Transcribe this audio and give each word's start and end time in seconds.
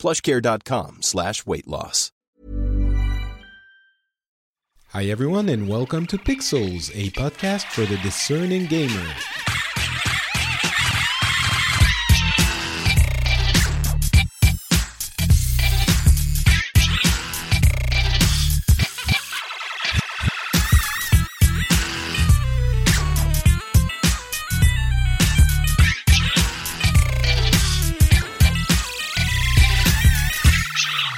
plushcare.com 0.00 1.02
slash 1.02 1.46
weight 1.46 1.68
loss. 1.68 2.10
Hi, 4.92 5.04
everyone, 5.04 5.48
and 5.48 5.68
welcome 5.68 6.04
to 6.06 6.18
Pixels, 6.18 6.90
a 6.96 7.10
podcast 7.10 7.66
for 7.66 7.82
the 7.82 7.96
discerning 7.98 8.66
gamer. 8.66 9.06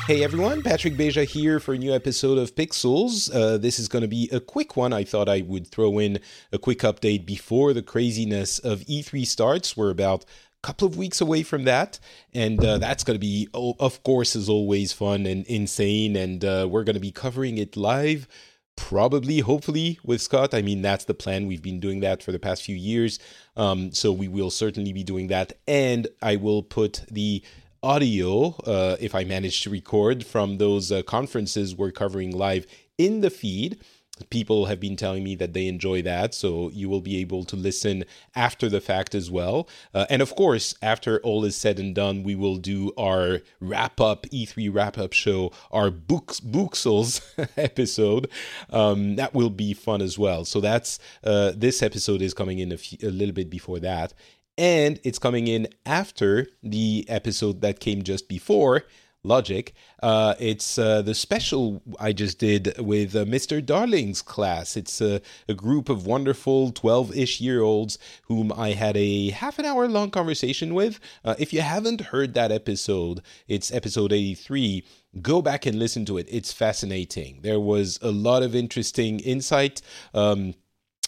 Hey 0.09 0.25
everyone, 0.25 0.63
Patrick 0.63 0.95
Beja 0.95 1.25
here 1.25 1.61
for 1.61 1.75
a 1.75 1.79
new 1.79 1.95
episode 1.95 2.37
of 2.37 2.57
Pixels. 2.57 3.33
Uh, 3.33 3.57
this 3.57 3.79
is 3.79 3.87
going 3.87 4.03
to 4.03 4.09
be 4.09 4.29
a 4.33 4.41
quick 4.41 4.77
one. 4.77 4.93
I 4.93 5.05
thought 5.05 5.29
I 5.29 5.43
would 5.43 5.69
throw 5.69 6.01
in 6.01 6.19
a 6.51 6.59
quick 6.59 6.81
update 6.81 7.25
before 7.25 7.73
the 7.73 7.85
craziness 7.85 8.59
of 8.59 8.81
E3 8.81 9.25
starts. 9.25 9.77
We're 9.77 9.91
about 9.91 10.25
a 10.25 10.67
couple 10.67 10.89
of 10.89 10.97
weeks 10.97 11.21
away 11.21 11.45
from 11.45 11.63
that, 11.65 12.01
and 12.35 12.63
uh, 12.65 12.79
that's 12.79 13.05
going 13.05 13.15
to 13.15 13.21
be, 13.21 13.47
of 13.55 14.03
course, 14.03 14.35
as 14.35 14.49
always, 14.49 14.93
fun 14.93 15.25
and 15.25 15.47
insane. 15.47 16.17
And 16.17 16.45
uh, 16.45 16.67
we're 16.69 16.85
going 16.85 16.95
to 16.95 17.01
be 17.01 17.13
covering 17.13 17.57
it 17.59 17.77
live 17.77 18.27
probably 18.75 19.41
hopefully 19.41 19.99
with 20.03 20.23
scott 20.23 20.55
i 20.55 20.63
mean 20.63 20.81
that's 20.81 21.05
the 21.05 21.13
plan 21.13 21.47
we've 21.47 21.61
been 21.61 21.79
doing 21.79 22.01
that 22.01 22.23
for 22.23 22.33
the 22.33 22.39
past 22.39 22.63
few 22.63 22.75
years 22.75 23.19
um, 23.55 23.93
so 23.93 24.11
we 24.11 24.29
will 24.29 24.49
certainly 24.49 24.95
be 24.95 25.05
doing 25.05 25.27
that 25.27 25.53
and 25.69 26.09
i 26.23 26.37
will 26.37 26.63
put 26.63 27.05
the 27.11 27.43
audio, 27.83 28.55
uh, 28.65 28.97
if 29.01 29.15
I 29.15 29.25
manage 29.25 29.63
to 29.63 29.71
record 29.71 30.25
from 30.25 30.59
those 30.59 30.93
uh, 30.93 31.03
conferences 31.03 31.75
we're 31.75 31.91
covering 31.91 32.31
live 32.31 32.67
in 32.97 33.21
the 33.21 33.31
feed. 33.31 33.83
People 34.31 34.67
have 34.67 34.79
been 34.79 34.95
telling 34.95 35.25
me 35.25 35.35
that 35.37 35.53
they 35.53 35.67
enjoy 35.67 36.03
that, 36.03 36.33
so 36.35 36.71
you 36.71 36.89
will 36.89 37.01
be 37.01 37.19
able 37.19 37.45
to 37.45 37.57
listen 37.57 38.05
after 38.37 38.69
the 38.69 38.81
fact 38.81 39.15
as 39.17 39.31
well. 39.31 39.69
Uh, 39.95 40.07
and 40.11 40.23
of 40.23 40.37
course, 40.37 40.75
after 40.81 41.19
all 41.21 41.45
is 41.45 41.57
said 41.57 41.81
and 41.81 41.95
done, 41.95 42.23
we 42.23 42.37
will 42.37 42.57
do 42.57 42.93
our 42.97 43.41
wrap 43.59 44.01
up 44.01 44.27
E3 44.27 44.73
wrap 44.73 44.97
up 44.97 45.13
show, 45.13 45.51
our 45.73 45.91
books 45.91 46.39
Booksels 46.39 47.21
episode. 47.57 48.29
Um, 48.71 49.17
that 49.17 49.35
will 49.35 49.51
be 49.51 49.73
fun 49.75 50.03
as 50.03 50.19
well. 50.19 50.45
So 50.45 50.61
that's 50.61 51.01
uh, 51.25 51.53
this 51.57 51.83
episode 51.83 52.23
is 52.23 52.35
coming 52.35 52.61
in 52.61 52.71
a, 52.71 52.77
few, 52.77 52.99
a 53.03 53.11
little 53.11 53.35
bit 53.35 53.51
before 53.51 53.81
that, 53.81 54.13
and 54.59 55.01
it's 55.05 55.19
coming 55.19 55.47
in 55.47 55.69
after 55.87 56.49
the 56.63 57.05
episode 57.09 57.61
that 57.61 57.81
came 57.81 58.03
just 58.03 58.29
before 58.29 58.85
logic. 59.25 59.73
Uh, 60.03 60.35
it's 60.41 60.79
uh, 60.79 61.01
the 61.01 61.15
special 61.15 61.81
i 62.01 62.13
just 62.13 62.39
did 62.39 62.77
with 62.79 63.15
uh, 63.15 63.25
mr 63.25 63.65
darling's 63.65 64.21
class. 64.21 64.77
It's 64.77 65.01
a, 65.01 65.21
a 65.49 65.55
group 65.55 65.89
of 65.89 66.07
wonderful 66.07 66.73
12-ish 66.73 67.41
year 67.41 67.63
olds 67.63 67.99
whom 68.25 68.53
i 68.57 68.73
had 68.73 68.97
a 68.97 69.31
half 69.31 69.59
an 69.59 69.65
hour 69.65 69.87
long 69.87 70.11
conversation 70.11 70.75
with. 70.75 70.99
Uh, 71.25 71.37
if 71.39 71.53
you 71.53 71.61
haven't 71.61 72.01
heard 72.01 72.35
that 72.35 72.51
episode 72.51 73.23
it's 73.47 73.73
episode 73.73 74.13
83 74.13 74.85
go 75.21 75.43
back 75.43 75.67
and 75.67 75.79
listen 75.79 76.05
to 76.07 76.17
it. 76.17 76.27
It's 76.31 76.53
fascinating. 76.53 77.41
There 77.43 77.61
was 77.61 77.99
a 78.01 78.11
lot 78.11 78.43
of 78.43 78.55
interesting 78.55 79.21
insight. 79.21 79.83
Um, 80.15 80.55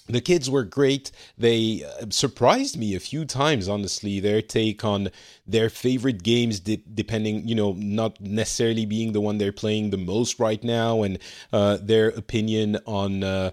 the 0.07 0.21
kids 0.21 0.51
were 0.51 0.65
great. 0.65 1.11
They 1.39 1.85
uh, 1.85 2.07
surprised 2.11 2.79
me 2.79 2.95
a 2.95 3.01
few 3.01 3.25
times, 3.25 3.69
honestly. 3.69 4.21
Their 4.21 4.43
take 4.43 4.85
on 4.85 5.09
their 5.47 5.71
favorite 5.71 6.23
games, 6.23 6.61
de- 6.61 6.85
depending, 6.93 7.49
you 7.49 7.55
know, 7.55 7.73
not 7.79 8.21
necessarily 8.21 8.85
being 8.85 9.13
the 9.13 9.21
one 9.21 9.39
they're 9.39 9.53
playing 9.53 9.91
the 9.91 9.97
most 9.97 10.39
right 10.39 10.63
now, 10.63 11.03
and 11.03 11.19
uh, 11.53 11.79
their 11.81 12.09
opinion 12.09 12.79
on 12.87 13.25
uh, 13.25 13.51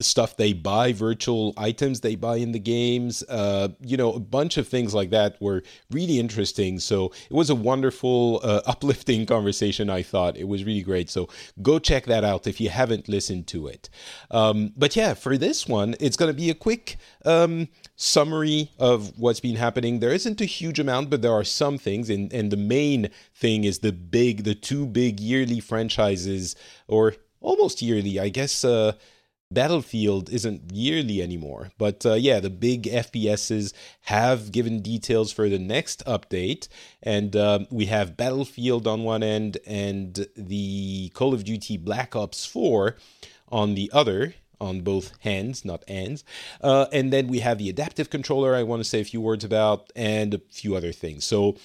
stuff 0.00 0.36
they 0.36 0.52
buy, 0.52 0.92
virtual 0.92 1.54
items 1.56 2.00
they 2.00 2.14
buy 2.14 2.36
in 2.36 2.52
the 2.52 2.58
games, 2.58 3.22
uh, 3.28 3.68
you 3.80 3.96
know, 3.96 4.12
a 4.12 4.20
bunch 4.20 4.56
of 4.56 4.66
things 4.68 4.94
like 4.94 5.10
that 5.10 5.40
were 5.40 5.62
really 5.90 6.18
interesting. 6.18 6.78
So 6.78 7.12
it 7.30 7.32
was 7.32 7.50
a 7.50 7.54
wonderful, 7.54 8.40
uh, 8.42 8.62
uplifting 8.66 9.26
conversation, 9.26 9.90
I 9.90 10.02
thought. 10.02 10.36
It 10.36 10.48
was 10.48 10.64
really 10.64 10.82
great. 10.82 11.10
So 11.10 11.28
go 11.62 11.78
check 11.78 12.06
that 12.06 12.24
out 12.24 12.46
if 12.46 12.60
you 12.60 12.68
haven't 12.68 13.08
listened 13.08 13.46
to 13.48 13.66
it. 13.66 13.88
Um, 14.30 14.72
but 14.76 14.96
yeah, 14.96 15.14
for 15.14 15.36
this 15.38 15.66
one, 15.68 15.94
it's 16.00 16.16
going 16.16 16.30
to 16.30 16.36
be 16.36 16.50
a 16.50 16.54
quick 16.54 16.96
um, 17.24 17.68
summary 17.96 18.70
of 18.78 19.18
what's 19.18 19.40
been 19.40 19.56
happening. 19.56 20.00
There 20.00 20.12
isn't 20.12 20.40
a 20.40 20.46
huge 20.46 20.78
amount, 20.78 21.10
but 21.10 21.22
there 21.22 21.32
are 21.32 21.44
some 21.44 21.78
things. 21.78 22.10
And, 22.10 22.32
and 22.32 22.50
the 22.50 22.56
main 22.56 23.10
thing 23.34 23.64
is 23.64 23.78
the 23.78 23.92
big, 23.92 24.44
the 24.44 24.54
two 24.54 24.86
big 24.86 25.20
yearly 25.20 25.60
franchises, 25.60 26.56
or 26.88 27.14
almost 27.40 27.82
yearly, 27.82 28.18
I 28.18 28.28
guess. 28.28 28.64
Uh, 28.64 28.92
Battlefield 29.54 30.30
isn't 30.30 30.72
yearly 30.72 31.22
anymore. 31.22 31.70
But 31.78 32.04
uh, 32.04 32.14
yeah, 32.14 32.40
the 32.40 32.50
big 32.50 32.84
FPSs 32.84 33.72
have 34.02 34.52
given 34.52 34.82
details 34.82 35.32
for 35.32 35.48
the 35.48 35.58
next 35.58 36.04
update. 36.06 36.68
And 37.02 37.34
um, 37.36 37.66
we 37.70 37.86
have 37.86 38.16
Battlefield 38.16 38.86
on 38.86 39.04
one 39.04 39.22
end 39.22 39.58
and 39.66 40.26
the 40.36 41.10
Call 41.14 41.32
of 41.32 41.44
Duty 41.44 41.76
Black 41.76 42.14
Ops 42.14 42.44
4 42.44 42.96
on 43.48 43.74
the 43.74 43.90
other. 43.92 44.34
On 44.60 44.80
both 44.80 45.12
hands, 45.20 45.64
not 45.64 45.82
ends. 45.88 46.24
Uh, 46.62 46.86
and 46.90 47.12
then 47.12 47.26
we 47.26 47.40
have 47.40 47.58
the 47.58 47.68
adaptive 47.68 48.08
controller, 48.08 48.54
I 48.54 48.62
want 48.62 48.80
to 48.80 48.88
say 48.88 49.00
a 49.00 49.04
few 49.04 49.20
words 49.20 49.44
about, 49.44 49.92
and 49.94 50.32
a 50.32 50.40
few 50.50 50.74
other 50.74 50.92
things. 50.92 51.24
So, 51.24 51.56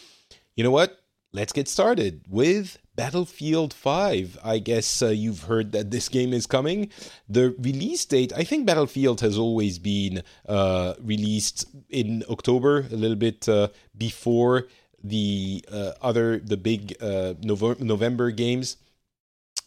you 0.56 0.64
know 0.66 0.72
what? 0.72 1.00
Let's 1.32 1.54
get 1.54 1.68
started 1.70 2.26
with 2.28 2.78
Battlefield 3.00 3.74
5. 3.74 4.40
I 4.44 4.60
guess 4.60 5.02
uh, 5.02 5.08
you've 5.08 5.44
heard 5.44 5.72
that 5.72 5.90
this 5.90 6.10
game 6.10 6.34
is 6.34 6.46
coming. 6.46 6.90
The 7.30 7.56
release 7.58 8.04
date, 8.04 8.34
I 8.36 8.44
think 8.44 8.66
Battlefield 8.66 9.22
has 9.22 9.38
always 9.38 9.80
been 9.80 10.22
uh, 10.46 10.96
released 11.02 11.64
in 11.90 12.26
October, 12.30 12.80
a 12.92 12.98
little 12.98 13.16
bit 13.16 13.48
uh, 13.48 13.70
before 13.98 14.68
the 15.02 15.64
uh, 15.72 15.94
other, 16.02 16.40
the 16.40 16.58
big 16.58 17.02
uh, 17.02 17.36
November, 17.42 18.32
games. 18.32 18.76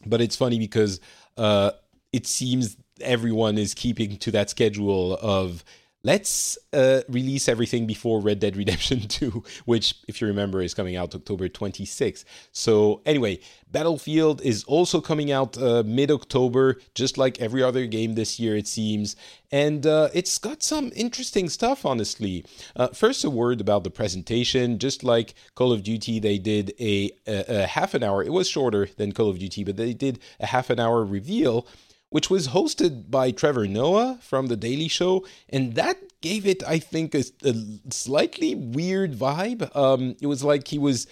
But 0.05 0.21
it's 0.21 0.37
funny 0.37 0.59
because 0.59 1.01
uh, 1.39 1.71
it 2.13 2.27
seems 2.27 2.77
everyone 3.01 3.57
is 3.57 3.73
keeping 3.73 4.19
to 4.19 4.31
that 4.33 4.51
schedule 4.51 5.17
of 5.23 5.65
let's 6.05 6.59
uh, 6.73 7.03
release 7.09 7.49
everything 7.49 7.87
before 7.87 8.21
Red 8.21 8.41
Dead 8.41 8.57
Redemption 8.57 9.01
2, 9.09 9.43
which, 9.65 9.95
if 10.09 10.21
you 10.21 10.27
remember, 10.27 10.61
is 10.61 10.75
coming 10.75 10.97
out 10.97 11.15
October 11.15 11.49
26th. 11.49 12.25
So, 12.51 13.01
anyway, 13.07 13.41
Battlefield 13.71 14.43
is 14.43 14.65
also 14.65 15.01
coming 15.01 15.31
out 15.31 15.57
uh, 15.57 15.83
mid 15.87 16.11
October, 16.11 16.79
just 16.95 17.19
like 17.19 17.41
every 17.41 17.63
other 17.63 17.87
game 17.87 18.15
this 18.15 18.41
year, 18.41 18.57
it 18.57 18.67
seems. 18.67 19.17
And 19.51 19.87
uh, 19.87 20.09
it's 20.13 20.39
got 20.39 20.63
some 20.63 20.93
interesting 20.97 21.49
stuff, 21.49 21.87
honestly. 21.87 22.45
Uh, 22.75 22.89
first, 22.89 23.25
a 23.25 23.31
word 23.31 23.61
about 23.61 23.85
the 23.85 23.91
presentation. 23.91 24.79
Just 24.79 25.05
like 25.05 25.35
Call 25.55 25.73
of 25.73 25.83
Duty, 25.83 26.19
they 26.19 26.39
did 26.39 26.75
a, 26.81 27.11
a, 27.27 27.63
a 27.63 27.67
half 27.67 27.95
an 27.95 28.03
hour, 28.03 28.23
it 28.23 28.33
was 28.33 28.49
shorter 28.49 28.89
than 28.97 29.13
Call 29.13 29.31
of 29.31 29.39
Duty, 29.39 29.63
but 29.65 29.77
they 29.77 29.95
did 29.95 30.19
a 30.41 30.47
half 30.47 30.71
an 30.71 30.81
hour 30.81 31.05
reveal 31.05 31.67
which 32.13 32.29
was 32.29 32.49
hosted 32.49 33.11
by 33.11 33.31
Trevor 33.31 33.67
Noah 33.67 34.19
from 34.21 34.47
The 34.47 34.57
Daily 34.57 34.87
Show, 34.87 35.27
and 35.49 35.75
that 35.77 35.97
gave 36.21 36.47
it, 36.47 36.63
I 36.63 36.79
think, 36.79 37.15
a, 37.15 37.25
a 37.43 37.55
slightly 37.91 38.55
weird 38.55 39.15
vibe. 39.15 39.75
Um, 39.75 40.15
it 40.21 40.27
was 40.27 40.45
like 40.45 40.69
he 40.69 40.79
was 40.79 41.07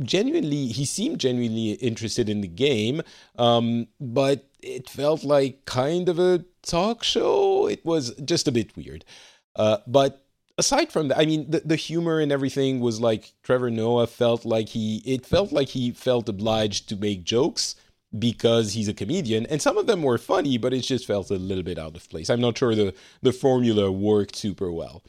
genuinely, 0.00 0.66
he 0.66 0.84
seemed 0.84 1.18
genuinely 1.20 1.72
interested 1.72 2.28
in 2.28 2.42
the 2.42 2.48
game, 2.48 3.00
um, 3.38 3.88
but 3.98 4.50
it 4.60 4.90
felt 4.90 5.24
like 5.24 5.64
kind 5.64 6.10
of 6.10 6.18
a 6.18 6.44
talk 6.62 7.02
show. 7.02 7.66
It 7.66 7.84
was 7.84 8.14
just 8.16 8.46
a 8.46 8.52
bit 8.52 8.76
weird. 8.76 9.06
Uh, 9.56 9.78
but 9.86 10.24
aside 10.58 10.92
from 10.92 11.08
that, 11.08 11.18
I 11.18 11.24
mean, 11.24 11.50
the, 11.50 11.62
the 11.64 11.76
humor 11.76 12.20
and 12.20 12.30
everything 12.30 12.80
was 12.80 13.00
like 13.00 13.32
Trevor 13.42 13.70
Noah 13.70 14.06
felt 14.06 14.44
like 14.44 14.68
he, 14.68 15.02
it 15.06 15.24
felt 15.24 15.50
like 15.50 15.68
he 15.68 15.92
felt 15.92 16.28
obliged 16.28 16.90
to 16.90 16.96
make 16.96 17.24
jokes 17.24 17.74
because 18.18 18.74
he's 18.74 18.88
a 18.88 18.94
comedian 18.94 19.46
and 19.46 19.62
some 19.62 19.78
of 19.78 19.86
them 19.86 20.02
were 20.02 20.18
funny 20.18 20.58
but 20.58 20.72
it 20.74 20.80
just 20.80 21.06
felt 21.06 21.30
a 21.30 21.34
little 21.36 21.64
bit 21.64 21.78
out 21.78 21.96
of 21.96 22.08
place 22.10 22.28
i'm 22.30 22.40
not 22.40 22.58
sure 22.58 22.74
the 22.74 22.94
the 23.22 23.32
formula 23.32 23.90
worked 23.90 24.36
super 24.36 24.70
well 24.70 25.02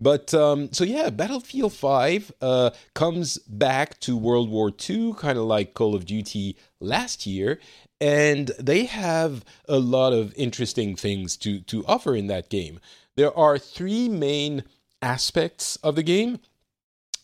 But 0.00 0.32
um, 0.32 0.72
so 0.72 0.82
yeah, 0.84 1.10
Battlefield 1.10 1.74
5 1.74 2.32
uh, 2.40 2.70
comes 2.94 3.36
back 3.46 4.00
to 4.00 4.16
World 4.16 4.48
War 4.48 4.72
II, 4.88 5.12
kind 5.12 5.36
of 5.38 5.44
like 5.44 5.74
Call 5.74 5.94
of 5.94 6.06
Duty 6.06 6.56
last 6.80 7.26
year. 7.26 7.60
And 8.00 8.50
they 8.58 8.86
have 8.86 9.44
a 9.68 9.78
lot 9.78 10.14
of 10.14 10.32
interesting 10.36 10.96
things 10.96 11.36
to, 11.38 11.60
to 11.62 11.84
offer 11.86 12.16
in 12.16 12.28
that 12.28 12.48
game. 12.48 12.80
There 13.16 13.36
are 13.36 13.58
three 13.58 14.08
main 14.08 14.64
aspects 15.02 15.76
of 15.82 15.96
the 15.96 16.02
game. 16.02 16.38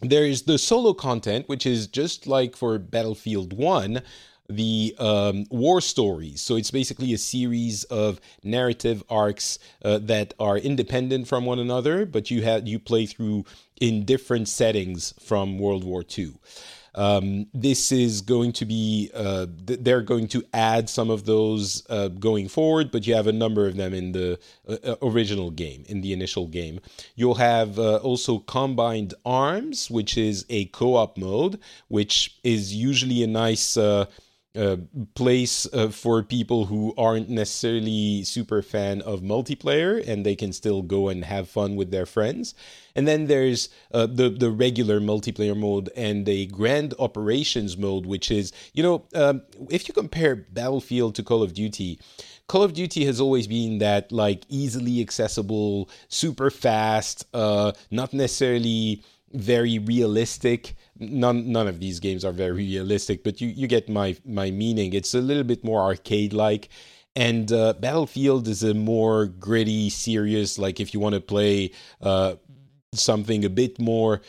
There 0.03 0.27
is 0.27 0.43
the 0.43 0.59
solo 0.59 0.93
content, 0.93 1.49
which 1.49 1.65
is 1.65 1.87
just 1.87 2.27
like 2.27 2.55
for 2.55 2.79
Battlefield 2.79 3.55
1, 3.55 4.03
the 4.49 4.95
um, 4.99 5.47
war 5.51 5.81
stories. 5.81 6.41
So 6.41 6.57
it's 6.57 6.71
basically 6.71 7.13
a 7.13 7.19
series 7.19 7.85
of 7.85 8.21
narrative 8.43 9.03
arcs 9.09 9.59
uh, 9.85 9.99
that 10.03 10.35
are 10.39 10.59
independent 10.59 11.29
from 11.29 11.45
one 11.45 11.59
another, 11.59 12.07
but 12.07 12.31
you 12.31 12.43
have 12.43 12.67
you 12.67 12.79
play 12.79 13.07
through 13.07 13.45
in 13.81 14.05
different 14.05 14.49
settings 14.49 15.15
from 15.21 15.59
World 15.59 15.85
War 15.85 16.05
II. 16.17 16.35
Um, 16.97 17.47
this 17.53 17.93
is 17.93 18.23
going 18.23 18.53
to 18.53 18.65
be 18.65 19.11
uh, 19.15 19.47
th- 19.67 19.81
they're 19.83 20.01
going 20.01 20.29
to 20.29 20.43
add 20.55 20.89
some 20.89 21.11
of 21.11 21.27
those 21.27 21.85
uh, 21.91 22.09
going 22.09 22.49
forward, 22.49 22.91
but 22.91 23.07
you 23.07 23.15
have 23.15 23.27
a 23.27 23.33
number 23.33 23.67
of 23.67 23.77
them 23.77 23.93
in 23.93 24.13
the 24.13 24.39
uh, 24.67 24.77
uh 24.83 24.97
original 25.03 25.51
game, 25.51 25.85
in 25.89 26.01
the 26.01 26.15
initial 26.15 26.47
game. 26.47 26.81
You'll 27.15 27.35
have 27.35 27.79
uh, 27.79 27.97
also 27.97 28.39
combined 28.39 29.13
arms, 29.27 29.91
which 29.91 30.17
is 30.17 30.47
a 30.49 30.65
co-op 30.67 31.19
mode, 31.19 31.61
which 31.89 32.39
is 32.43 32.75
usually 32.75 33.23
a 33.23 33.27
nice 33.27 33.77
uh, 34.57 34.77
place 35.15 35.67
uh, 35.73 35.89
for 35.89 36.23
people 36.23 36.67
who 36.67 36.95
aren't 36.97 37.29
necessarily 37.29 38.25
super 38.25 38.63
fan 38.63 39.03
of 39.03 39.21
multiplayer 39.21 40.07
and 40.07 40.25
they 40.25 40.35
can 40.35 40.53
still 40.53 40.83
go 40.83 41.09
and 41.09 41.25
have 41.25 41.49
fun 41.49 41.77
with 41.77 41.91
their 41.91 42.07
friends. 42.07 42.55
And 42.95 43.07
then 43.07 43.27
there's 43.27 43.69
uh, 43.93 44.07
the 44.07 44.31
the 44.31 44.51
regular 44.51 45.01
multiplayer 45.01 45.57
mode 45.57 45.91
and 45.97 46.27
a 46.29 46.47
grand 46.47 46.95
operations 46.99 47.77
mode, 47.77 48.07
which 48.07 48.31
is 48.31 48.53
you 48.73 48.83
know 48.83 49.05
um, 49.15 49.43
if 49.71 49.87
you 49.87 49.95
compare 49.95 50.35
Battlefield 50.35 51.15
to 51.17 51.23
Call 51.23 51.43
of 51.43 51.53
Duty. 51.53 52.01
Call 52.49 52.63
of 52.63 52.75
Duty 52.75 53.05
has 53.07 53.21
always 53.21 53.49
been 53.49 53.79
that 53.79 54.13
like 54.13 54.45
easily 54.49 55.01
accessible, 55.01 55.91
super 56.09 56.49
fast, 56.49 57.27
uh, 57.35 57.73
not 57.91 58.15
necessarily 58.15 59.03
very 59.33 59.79
realistic 59.79 60.75
none 60.99 61.51
none 61.51 61.69
of 61.69 61.81
these 61.81 62.01
games 62.01 62.25
are 62.25 62.33
very 62.33 62.53
realistic, 62.53 63.23
but 63.23 63.41
you 63.41 63.49
you 63.49 63.67
get 63.67 63.89
my 63.89 64.17
my 64.25 64.51
meaning. 64.51 64.93
It's 64.93 65.15
a 65.15 65.21
little 65.21 65.45
bit 65.45 65.65
more 65.65 65.83
arcade 65.83 66.33
like. 66.33 66.69
And 67.15 67.51
uh, 67.51 67.73
Battlefield 67.81 68.47
is 68.47 68.63
a 68.63 68.75
more 68.75 69.25
gritty, 69.25 69.89
serious. 69.89 70.59
Like 70.59 70.81
if 70.81 70.93
you 70.93 71.01
want 71.01 71.15
to 71.15 71.21
play 71.21 71.73
uh, 72.03 72.35
something 72.93 73.43
a 73.43 73.49
bit 73.49 73.81
more 73.81 74.21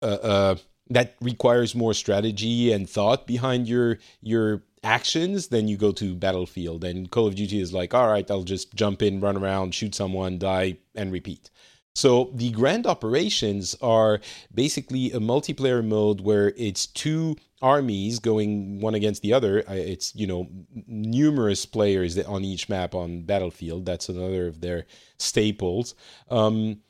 uh, 0.00 0.18
uh, 0.22 0.56
that 0.88 1.16
requires 1.20 1.74
more 1.74 1.92
strategy 1.92 2.72
and 2.72 2.88
thought 2.88 3.26
behind 3.26 3.68
your 3.68 3.98
your 4.22 4.62
actions, 4.82 5.48
then 5.48 5.68
you 5.68 5.76
go 5.76 5.92
to 5.92 6.14
Battlefield. 6.14 6.82
And 6.82 7.10
Call 7.10 7.26
of 7.26 7.34
Duty 7.34 7.60
is 7.60 7.74
like, 7.74 7.92
all 7.92 8.08
right, 8.08 8.30
I'll 8.30 8.44
just 8.44 8.74
jump 8.74 9.02
in, 9.02 9.20
run 9.20 9.36
around, 9.36 9.74
shoot 9.74 9.94
someone, 9.94 10.38
die, 10.38 10.78
and 10.94 11.12
repeat. 11.12 11.50
So 11.94 12.30
the 12.34 12.50
grand 12.50 12.86
operations 12.86 13.76
are 13.82 14.20
basically 14.54 15.12
a 15.12 15.18
multiplayer 15.18 15.86
mode 15.86 16.20
where 16.20 16.52
it's 16.56 16.86
two 16.86 17.36
armies 17.62 18.18
going 18.18 18.80
one 18.80 18.94
against 18.94 19.22
the 19.22 19.32
other. 19.32 19.64
It's 19.68 20.14
you 20.14 20.26
know 20.26 20.48
numerous 20.86 21.66
players 21.66 22.18
on 22.18 22.44
each 22.44 22.68
map 22.68 22.94
on 22.94 23.22
Battlefield. 23.22 23.86
That's 23.86 24.08
another 24.08 24.46
of 24.46 24.60
their 24.60 24.86
staples. 25.18 25.94
Um, 26.30 26.80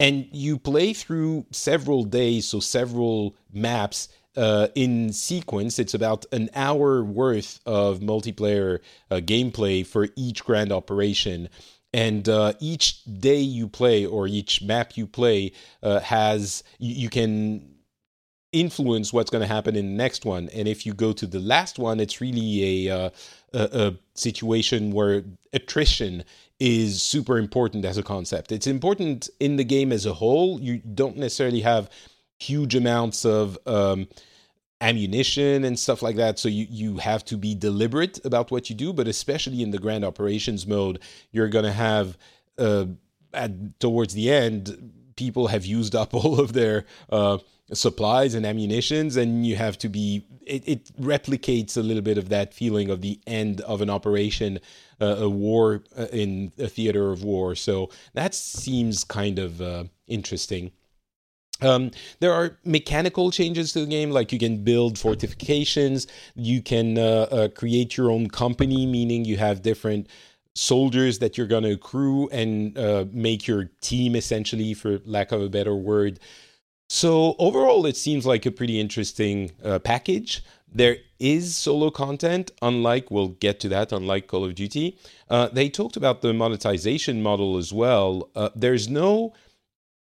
and 0.00 0.26
you 0.32 0.58
play 0.58 0.92
through 0.92 1.46
several 1.50 2.04
days, 2.04 2.46
so 2.46 2.60
several 2.60 3.36
maps 3.52 4.08
uh, 4.36 4.68
in 4.74 5.12
sequence. 5.12 5.78
It's 5.78 5.94
about 5.94 6.26
an 6.32 6.50
hour 6.54 7.04
worth 7.04 7.60
of 7.64 8.00
multiplayer 8.00 8.80
uh, 9.10 9.16
gameplay 9.16 9.86
for 9.86 10.08
each 10.16 10.44
grand 10.44 10.72
operation 10.72 11.48
and 11.94 12.28
uh, 12.28 12.52
each 12.58 13.04
day 13.04 13.38
you 13.38 13.68
play 13.68 14.04
or 14.04 14.26
each 14.26 14.60
map 14.60 14.96
you 14.96 15.06
play 15.06 15.52
uh, 15.84 16.00
has 16.00 16.64
you, 16.80 16.92
you, 16.92 17.08
can 17.08 17.76
influence 18.52 19.12
what's 19.12 19.30
going 19.30 19.42
to 19.42 19.46
happen 19.46 19.76
in 19.76 19.86
the 19.86 19.96
next 19.96 20.24
one. 20.24 20.48
And 20.48 20.66
if 20.66 20.84
you 20.84 20.92
go 20.92 21.12
to 21.12 21.24
the 21.24 21.38
last 21.38 21.78
one 21.78 22.00
it's 22.00 22.20
really 22.20 22.88
a, 22.88 22.96
uh, 22.96 23.10
a, 23.52 23.86
a 23.86 23.94
situation 24.16 24.90
where 24.90 25.22
attrition 25.52 26.24
is 26.58 27.00
super 27.00 27.38
important 27.38 27.84
as 27.84 27.96
a 27.96 28.02
concept. 28.02 28.50
It's 28.50 28.66
important 28.66 29.30
in 29.38 29.54
the 29.54 29.64
game 29.64 29.92
as 29.92 30.04
a 30.04 30.14
whole. 30.14 30.60
You 30.60 30.78
don't 30.78 31.16
necessarily 31.16 31.60
have 31.60 31.88
huge 32.40 32.74
amounts 32.74 33.24
of 33.24 33.56
um, 33.66 34.08
ammunition 34.80 35.64
and 35.64 35.78
stuff 35.78 36.02
like 36.02 36.16
that. 36.16 36.38
So 36.38 36.48
you, 36.48 36.66
you 36.68 36.98
have 36.98 37.24
to 37.26 37.36
be 37.36 37.54
deliberate 37.54 38.24
about 38.24 38.50
what 38.50 38.68
you 38.68 38.76
do, 38.76 38.92
but 38.92 39.08
especially 39.08 39.62
in 39.62 39.70
the 39.70 39.78
grand 39.78 40.04
operations 40.04 40.66
mode, 40.66 41.00
you're 41.30 41.48
going 41.48 41.64
to 41.64 41.72
have 41.72 42.18
uh, 42.58 42.86
at, 43.32 43.80
towards 43.80 44.14
the 44.14 44.30
end, 44.30 44.92
people 45.16 45.48
have 45.48 45.64
used 45.64 45.94
up 45.94 46.14
all 46.14 46.40
of 46.40 46.52
their 46.52 46.84
uh, 47.10 47.38
supplies 47.72 48.34
and 48.34 48.44
ammunitions, 48.46 49.16
and 49.16 49.46
you 49.46 49.56
have 49.56 49.78
to 49.78 49.88
be. 49.88 50.24
It, 50.46 50.68
it, 50.68 50.96
replicates 51.00 51.78
a 51.78 51.80
little 51.80 52.02
bit 52.02 52.18
of 52.18 52.28
that 52.28 52.52
feeling 52.52 52.90
of 52.90 53.00
the 53.00 53.18
end 53.26 53.62
of 53.62 53.80
an 53.80 53.88
operation, 53.88 54.58
uh, 55.00 55.16
a 55.20 55.28
war 55.28 55.82
uh, 55.96 56.08
in 56.12 56.52
a 56.58 56.68
theater 56.68 57.10
of 57.10 57.24
war. 57.24 57.54
So 57.54 57.88
that 58.12 58.34
seems 58.34 59.04
kind 59.04 59.38
of 59.38 59.62
uh, 59.62 59.84
interesting. 60.06 60.72
Um, 61.60 61.92
there 62.20 62.32
are 62.32 62.58
mechanical 62.64 63.30
changes 63.30 63.72
to 63.72 63.80
the 63.80 63.86
game, 63.86 64.10
like 64.10 64.32
you 64.32 64.38
can 64.38 64.64
build 64.64 64.98
fortifications, 64.98 66.06
you 66.34 66.60
can 66.60 66.98
uh, 66.98 67.26
uh, 67.30 67.48
create 67.48 67.96
your 67.96 68.10
own 68.10 68.28
company, 68.28 68.86
meaning 68.86 69.24
you 69.24 69.36
have 69.36 69.62
different 69.62 70.08
soldiers 70.54 71.18
that 71.20 71.36
you're 71.36 71.46
going 71.46 71.64
to 71.64 71.72
accrue 71.72 72.28
and 72.28 72.76
uh, 72.78 73.04
make 73.12 73.46
your 73.46 73.70
team, 73.80 74.16
essentially, 74.16 74.74
for 74.74 75.00
lack 75.04 75.32
of 75.32 75.42
a 75.42 75.48
better 75.48 75.74
word. 75.74 76.18
So, 76.88 77.34
overall, 77.38 77.86
it 77.86 77.96
seems 77.96 78.26
like 78.26 78.46
a 78.46 78.50
pretty 78.50 78.78
interesting 78.78 79.52
uh, 79.64 79.78
package. 79.78 80.44
There 80.70 80.96
is 81.20 81.56
solo 81.56 81.90
content, 81.90 82.50
unlike, 82.60 83.10
we'll 83.10 83.28
get 83.28 83.60
to 83.60 83.68
that, 83.70 83.92
unlike 83.92 84.26
Call 84.26 84.44
of 84.44 84.54
Duty. 84.54 84.98
Uh, 85.30 85.48
they 85.48 85.68
talked 85.68 85.96
about 85.96 86.20
the 86.20 86.34
monetization 86.34 87.22
model 87.22 87.56
as 87.56 87.72
well. 87.72 88.28
Uh, 88.34 88.50
there's 88.56 88.88
no 88.88 89.32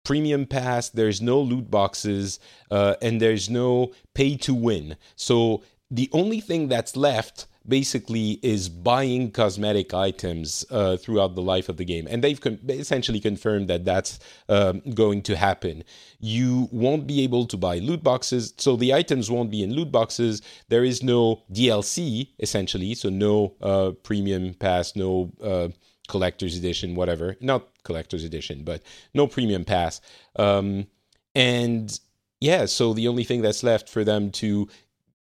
premium 0.04 0.46
pass, 0.46 0.88
there's 0.88 1.20
no 1.20 1.40
loot 1.40 1.70
boxes, 1.70 2.40
uh, 2.70 2.94
and 3.02 3.20
there's 3.20 3.48
no 3.48 3.92
pay 4.14 4.36
to 4.38 4.54
win. 4.54 4.96
So 5.16 5.62
the 5.90 6.08
only 6.12 6.40
thing 6.40 6.68
that's 6.68 6.96
left 6.96 7.46
basically 7.66 8.40
is 8.42 8.68
buying 8.68 9.30
cosmetic 9.30 9.94
items 9.94 10.64
uh, 10.70 10.96
throughout 10.96 11.34
the 11.34 11.42
life 11.42 11.68
of 11.68 11.76
the 11.76 11.84
game. 11.84 12.06
And 12.10 12.22
they've 12.22 12.40
con- 12.40 12.58
essentially 12.68 13.20
confirmed 13.20 13.68
that 13.68 13.84
that's 13.84 14.18
um, 14.48 14.80
going 14.94 15.22
to 15.22 15.36
happen. 15.36 15.84
You 16.18 16.68
won't 16.72 17.06
be 17.06 17.22
able 17.22 17.46
to 17.46 17.56
buy 17.56 17.78
loot 17.78 18.02
boxes, 18.02 18.54
so 18.58 18.76
the 18.76 18.92
items 18.94 19.30
won't 19.30 19.50
be 19.50 19.62
in 19.62 19.74
loot 19.74 19.92
boxes. 19.92 20.42
There 20.68 20.84
is 20.84 21.02
no 21.02 21.42
DLC, 21.52 22.30
essentially, 22.40 22.94
so 22.94 23.08
no 23.08 23.54
uh, 23.60 23.92
premium 24.02 24.54
pass, 24.54 24.96
no 24.96 25.32
uh, 25.42 25.68
collector's 26.12 26.58
edition, 26.58 26.94
whatever. 26.94 27.36
Not 27.40 27.66
collector's 27.84 28.22
edition, 28.22 28.64
but 28.64 28.82
no 29.14 29.26
premium 29.26 29.64
pass. 29.64 30.02
Um, 30.36 30.86
and 31.34 31.98
yeah, 32.38 32.66
so 32.66 32.92
the 32.92 33.08
only 33.08 33.24
thing 33.24 33.40
that's 33.40 33.62
left 33.62 33.88
for 33.88 34.04
them 34.04 34.30
to 34.32 34.68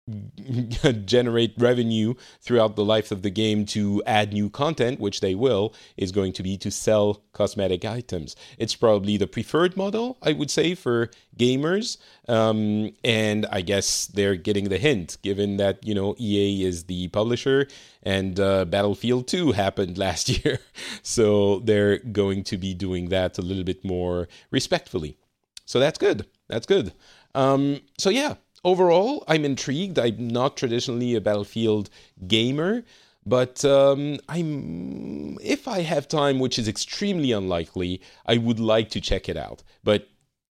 generate 1.04 1.54
revenue 1.58 2.14
throughout 2.40 2.76
the 2.76 2.84
life 2.84 3.10
of 3.10 3.22
the 3.22 3.30
game 3.30 3.66
to 3.66 4.02
add 4.06 4.32
new 4.32 4.48
content, 4.48 5.00
which 5.00 5.20
they 5.20 5.34
will, 5.34 5.74
is 5.96 6.12
going 6.12 6.32
to 6.32 6.42
be 6.42 6.56
to 6.58 6.70
sell 6.70 7.22
cosmetic 7.32 7.84
items. 7.84 8.36
It's 8.58 8.76
probably 8.76 9.16
the 9.16 9.26
preferred 9.26 9.76
model, 9.76 10.18
I 10.22 10.32
would 10.32 10.50
say, 10.50 10.74
for 10.74 11.10
gamers. 11.36 11.98
Um, 12.28 12.92
and 13.04 13.46
I 13.50 13.62
guess 13.62 14.06
they're 14.06 14.36
getting 14.36 14.68
the 14.68 14.78
hint, 14.78 15.18
given 15.22 15.56
that, 15.56 15.84
you 15.84 15.94
know, 15.94 16.14
EA 16.18 16.64
is 16.64 16.84
the 16.84 17.08
publisher 17.08 17.66
and 18.02 18.38
uh, 18.38 18.64
Battlefront 18.64 19.26
2 19.26 19.52
happened 19.52 19.98
last 20.06 20.28
year. 20.28 20.60
so 21.02 21.58
they're 21.60 21.98
going 21.98 22.44
to 22.44 22.56
be 22.56 22.72
doing 22.74 23.08
that 23.08 23.38
a 23.38 23.42
little 23.42 23.64
bit 23.64 23.84
more 23.84 24.28
respectfully. 24.50 25.18
So 25.64 25.80
that's 25.80 25.98
good. 25.98 26.26
That's 26.48 26.66
good. 26.66 26.92
Um, 27.34 27.80
so 27.98 28.08
yeah, 28.08 28.36
overall, 28.66 29.24
I'm 29.28 29.44
intrigued. 29.46 29.98
I'm 29.98 30.28
not 30.28 30.56
traditionally 30.56 31.14
a 31.14 31.20
Battlefield 31.20 31.88
gamer, 32.26 32.84
but 33.24 33.64
um, 33.64 34.18
I'm 34.28 35.38
if 35.40 35.66
I 35.66 35.80
have 35.80 36.08
time, 36.08 36.38
which 36.38 36.58
is 36.58 36.68
extremely 36.68 37.32
unlikely, 37.32 38.02
I 38.26 38.36
would 38.36 38.60
like 38.60 38.90
to 38.90 39.00
check 39.00 39.28
it 39.28 39.36
out. 39.38 39.62
But 39.82 40.08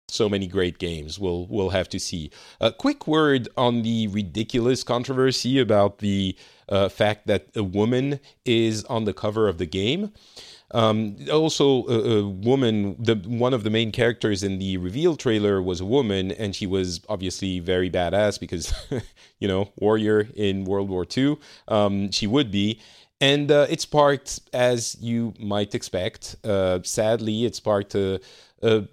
so 0.08 0.30
many 0.30 0.48
great 0.48 0.78
games. 0.80 1.20
We'll 1.20 1.46
we'll 1.48 1.72
have 1.72 1.90
to 1.90 2.00
see. 2.00 2.32
A 2.62 2.72
quick 2.72 3.08
word 3.08 3.50
on 3.58 3.82
the 3.82 4.08
ridiculous 4.08 4.84
controversy 4.84 5.60
about 5.60 6.00
the 6.00 6.36
uh, 6.70 6.90
fact 6.90 7.28
that 7.28 7.48
a 7.56 7.64
woman 7.64 8.20
is 8.46 8.86
on 8.86 9.06
the 9.06 9.14
cover 9.14 9.48
of 9.48 9.58
the 9.58 9.66
game. 9.66 10.12
Um, 10.72 11.18
also, 11.32 11.86
a, 11.86 12.20
a, 12.20 12.28
woman. 12.28 12.96
The 13.00 13.16
one 13.16 13.54
of 13.54 13.64
the 13.64 13.70
main 13.70 13.92
characters 13.92 14.44
in 14.44 14.60
the 14.60 14.78
reveal 14.78 15.16
trailer 15.16 15.62
was 15.62 15.80
a 15.80 15.86
woman, 15.86 16.32
and 16.32 16.56
she 16.56 16.66
was 16.66 17.02
obviously 17.08 17.60
very 17.60 17.90
badass 17.90 18.40
because, 18.40 18.74
you 19.40 19.48
know, 19.48 19.72
warrior 19.78 20.28
in 20.36 20.66
World 20.66 20.90
War 20.90 21.06
II. 21.16 21.38
Um, 21.68 22.12
she 22.12 22.28
would 22.28 22.52
be, 22.52 22.82
and 23.22 23.52
uh, 23.52 23.68
it 23.70 23.82
sparked, 23.82 24.40
as 24.54 24.98
you 25.00 25.34
might 25.40 25.76
expect. 25.76 26.36
Uh, 26.44 26.80
sadly, 26.84 27.46
it 27.46 27.56
sparked 27.56 27.96
a, 27.96 28.20
a 28.62 28.88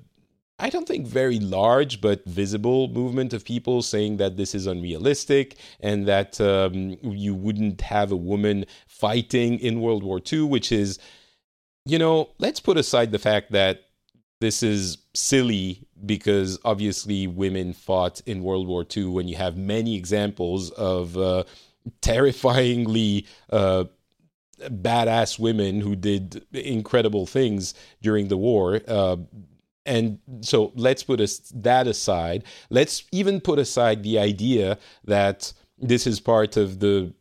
I 0.63 0.71
don't 0.71 0.87
think 0.87 1.09
very 1.09 1.41
large 1.41 2.01
but 2.01 2.25
visible 2.25 2.87
movement 2.87 3.33
of 3.33 3.45
people 3.45 3.83
saying 3.83 4.19
that 4.19 4.37
this 4.37 4.55
is 4.55 4.69
unrealistic 4.69 5.57
and 5.81 6.07
that 6.07 6.41
um, 6.41 6.97
you 7.03 7.35
wouldn't 7.35 7.81
have 7.81 8.13
a 8.13 8.17
woman 8.17 8.67
fighting 8.87 9.59
in 9.59 9.81
World 9.81 10.05
War 10.05 10.21
II, 10.33 10.43
which 10.43 10.71
is, 10.71 11.01
you 11.85 11.99
know, 11.99 12.31
let's 12.39 12.61
put 12.61 12.77
aside 12.77 13.13
the 13.13 13.19
fact 13.19 13.53
that 13.53 13.85
this 14.41 14.63
is 14.63 14.99
silly 15.15 15.87
because 16.05 16.59
obviously 16.65 17.27
women 17.27 17.73
fought 17.73 18.21
in 18.27 18.43
World 18.43 18.67
War 18.67 18.85
II 18.97 19.07
when 19.07 19.29
you 19.29 19.37
have 19.37 19.57
many 19.57 19.97
examples 19.97 20.71
of 20.71 21.17
uh, 21.17 21.45
terrifyingly. 22.01 23.27
Uh, 23.51 23.85
badass 24.69 25.39
women 25.39 25.81
who 25.81 25.97
did 25.97 26.45
incredible 26.53 27.27
things 27.27 27.75
during 28.01 28.29
the 28.29 28.37
war. 28.37 28.81
Uh, 28.87 29.17
and 29.85 30.19
so 30.41 30.73
let's 30.77 31.03
put 31.03 31.19
that 31.55 31.87
aside. 31.87 32.45
Let's 32.71 33.05
even 33.11 33.41
put 33.41 33.59
aside 33.59 34.03
the 34.03 34.19
idea 34.19 34.79
that 35.05 35.53
this 35.79 36.07
is 36.07 36.21
part 36.21 36.57
of 36.57 36.79
the 36.79 37.13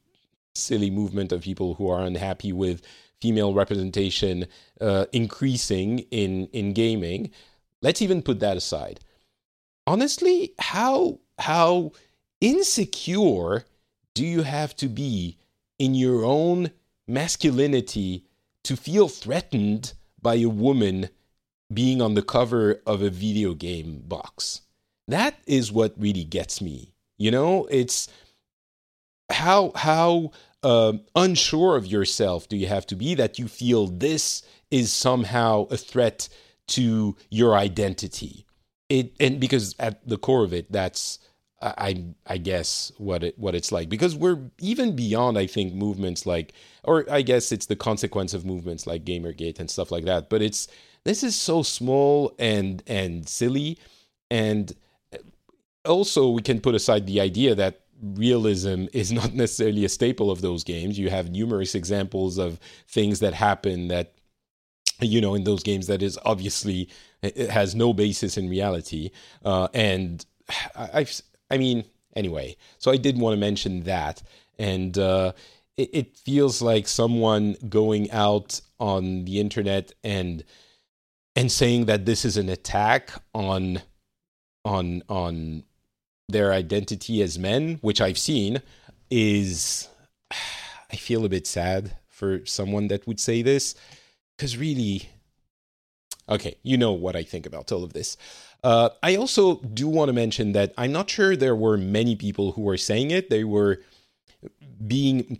silly 0.55 0.89
movement 0.89 1.31
of 1.31 1.41
people 1.41 1.75
who 1.75 1.89
are 1.89 2.01
unhappy 2.01 2.51
with 2.53 2.81
female 3.21 3.53
representation 3.53 4.45
uh, 4.79 5.05
increasing 5.11 5.99
in 6.11 6.47
in 6.47 6.73
gaming. 6.73 7.31
Let's 7.81 8.01
even 8.01 8.21
put 8.21 8.39
that 8.39 8.57
aside. 8.57 8.99
Honestly, 9.87 10.53
how 10.59 11.19
how 11.39 11.91
insecure 12.39 13.65
do 14.13 14.25
you 14.25 14.43
have 14.43 14.75
to 14.77 14.87
be 14.87 15.37
in 15.79 15.95
your 15.95 16.23
own 16.25 16.71
masculinity 17.07 18.25
to 18.63 18.75
feel 18.75 19.07
threatened 19.07 19.93
by 20.21 20.35
a 20.35 20.45
woman 20.45 21.09
being 21.73 22.01
on 22.01 22.13
the 22.13 22.21
cover 22.21 22.81
of 22.85 23.01
a 23.01 23.09
video 23.09 23.53
game 23.53 24.03
box. 24.07 24.61
That 25.07 25.39
is 25.47 25.71
what 25.71 25.93
really 25.97 26.23
gets 26.23 26.61
me. 26.61 26.93
You 27.17 27.31
know, 27.31 27.65
it's 27.71 28.07
how 29.31 29.71
how 29.75 30.31
uh, 30.63 30.93
unsure 31.15 31.75
of 31.75 31.87
yourself 31.87 32.47
do 32.47 32.55
you 32.55 32.67
have 32.67 32.85
to 32.87 32.95
be 32.95 33.15
that 33.15 33.39
you 33.39 33.47
feel 33.47 33.87
this 33.87 34.43
is 34.69 34.93
somehow 34.93 35.67
a 35.69 35.77
threat 35.77 36.29
to 36.67 37.15
your 37.29 37.55
identity. 37.55 38.45
It 38.89 39.13
and 39.19 39.39
because 39.39 39.75
at 39.79 40.07
the 40.07 40.17
core 40.17 40.43
of 40.43 40.53
it, 40.53 40.71
that's 40.71 41.19
I 41.61 42.05
I 42.25 42.37
guess 42.37 42.91
what 42.97 43.23
it 43.23 43.37
what 43.37 43.55
it's 43.55 43.71
like 43.71 43.89
because 43.89 44.15
we're 44.15 44.39
even 44.59 44.95
beyond 44.95 45.37
I 45.37 45.45
think 45.47 45.73
movements 45.73 46.25
like 46.25 46.53
or 46.83 47.05
I 47.09 47.21
guess 47.21 47.51
it's 47.51 47.67
the 47.67 47.75
consequence 47.75 48.33
of 48.33 48.45
movements 48.45 48.87
like 48.87 49.05
Gamergate 49.05 49.59
and 49.59 49.69
stuff 49.69 49.91
like 49.91 50.05
that. 50.05 50.29
But 50.29 50.41
it's 50.41 50.67
this 51.03 51.23
is 51.23 51.35
so 51.35 51.63
small 51.63 52.33
and 52.39 52.83
and 52.87 53.27
silly 53.27 53.77
and 54.29 54.73
also 55.85 56.29
we 56.29 56.41
can 56.41 56.59
put 56.59 56.75
aside 56.75 57.05
the 57.05 57.21
idea 57.21 57.55
that 57.55 57.80
realism 58.01 58.85
is 58.93 59.11
not 59.19 59.33
necessarily 59.33 59.85
a 59.85 59.89
staple 59.89 60.31
of 60.31 60.41
those 60.41 60.63
games. 60.63 60.97
You 60.97 61.09
have 61.09 61.29
numerous 61.29 61.75
examples 61.75 62.37
of 62.37 62.59
things 62.87 63.19
that 63.19 63.33
happen 63.33 63.87
that 63.89 64.13
you 64.99 65.19
know 65.19 65.33
in 65.33 65.43
those 65.43 65.63
games 65.63 65.87
that 65.87 66.03
is 66.03 66.19
obviously 66.25 66.87
it 67.23 67.49
has 67.49 67.73
no 67.75 67.93
basis 67.93 68.37
in 68.37 68.49
reality. 68.49 69.11
Uh, 69.43 69.67
and 69.73 70.25
I, 70.75 71.05
I 71.49 71.57
mean 71.57 71.85
anyway 72.13 72.57
so 72.77 72.91
i 72.91 72.97
did 72.97 73.17
want 73.17 73.33
to 73.33 73.39
mention 73.39 73.83
that. 73.83 74.21
And 74.59 74.97
uh, 74.97 75.31
it, 75.77 75.89
it 75.93 76.17
feels 76.17 76.61
like 76.61 76.87
someone 76.87 77.55
going 77.67 78.11
out 78.11 78.61
on 78.79 79.25
the 79.25 79.39
internet 79.39 79.91
and 80.03 80.43
and 81.35 81.51
saying 81.51 81.85
that 81.85 82.05
this 82.05 82.25
is 82.25 82.37
an 82.37 82.49
attack 82.49 83.11
on 83.33 83.81
on 84.65 85.01
on 85.09 85.63
their 86.31 86.51
identity 86.51 87.21
as 87.21 87.37
men, 87.37 87.77
which 87.81 88.01
I've 88.01 88.17
seen, 88.17 88.61
is 89.09 89.87
I 90.91 90.95
feel 90.95 91.25
a 91.25 91.29
bit 91.29 91.47
sad 91.47 91.97
for 92.09 92.45
someone 92.45 92.87
that 92.89 93.07
would 93.07 93.19
say 93.19 93.41
this 93.41 93.75
because 94.35 94.57
really, 94.57 95.09
okay, 96.29 96.55
you 96.63 96.77
know 96.77 96.91
what 96.91 97.15
I 97.15 97.23
think 97.23 97.45
about 97.45 97.71
all 97.71 97.83
of 97.83 97.93
this. 97.93 98.17
Uh, 98.63 98.89
I 99.01 99.15
also 99.15 99.55
do 99.55 99.87
want 99.87 100.09
to 100.09 100.13
mention 100.13 100.51
that 100.51 100.73
I'm 100.77 100.91
not 100.91 101.09
sure 101.09 101.35
there 101.35 101.55
were 101.55 101.77
many 101.77 102.15
people 102.15 102.51
who 102.51 102.61
were 102.61 102.77
saying 102.77 103.11
it. 103.11 103.29
They 103.29 103.43
were 103.43 103.81
being 104.85 105.39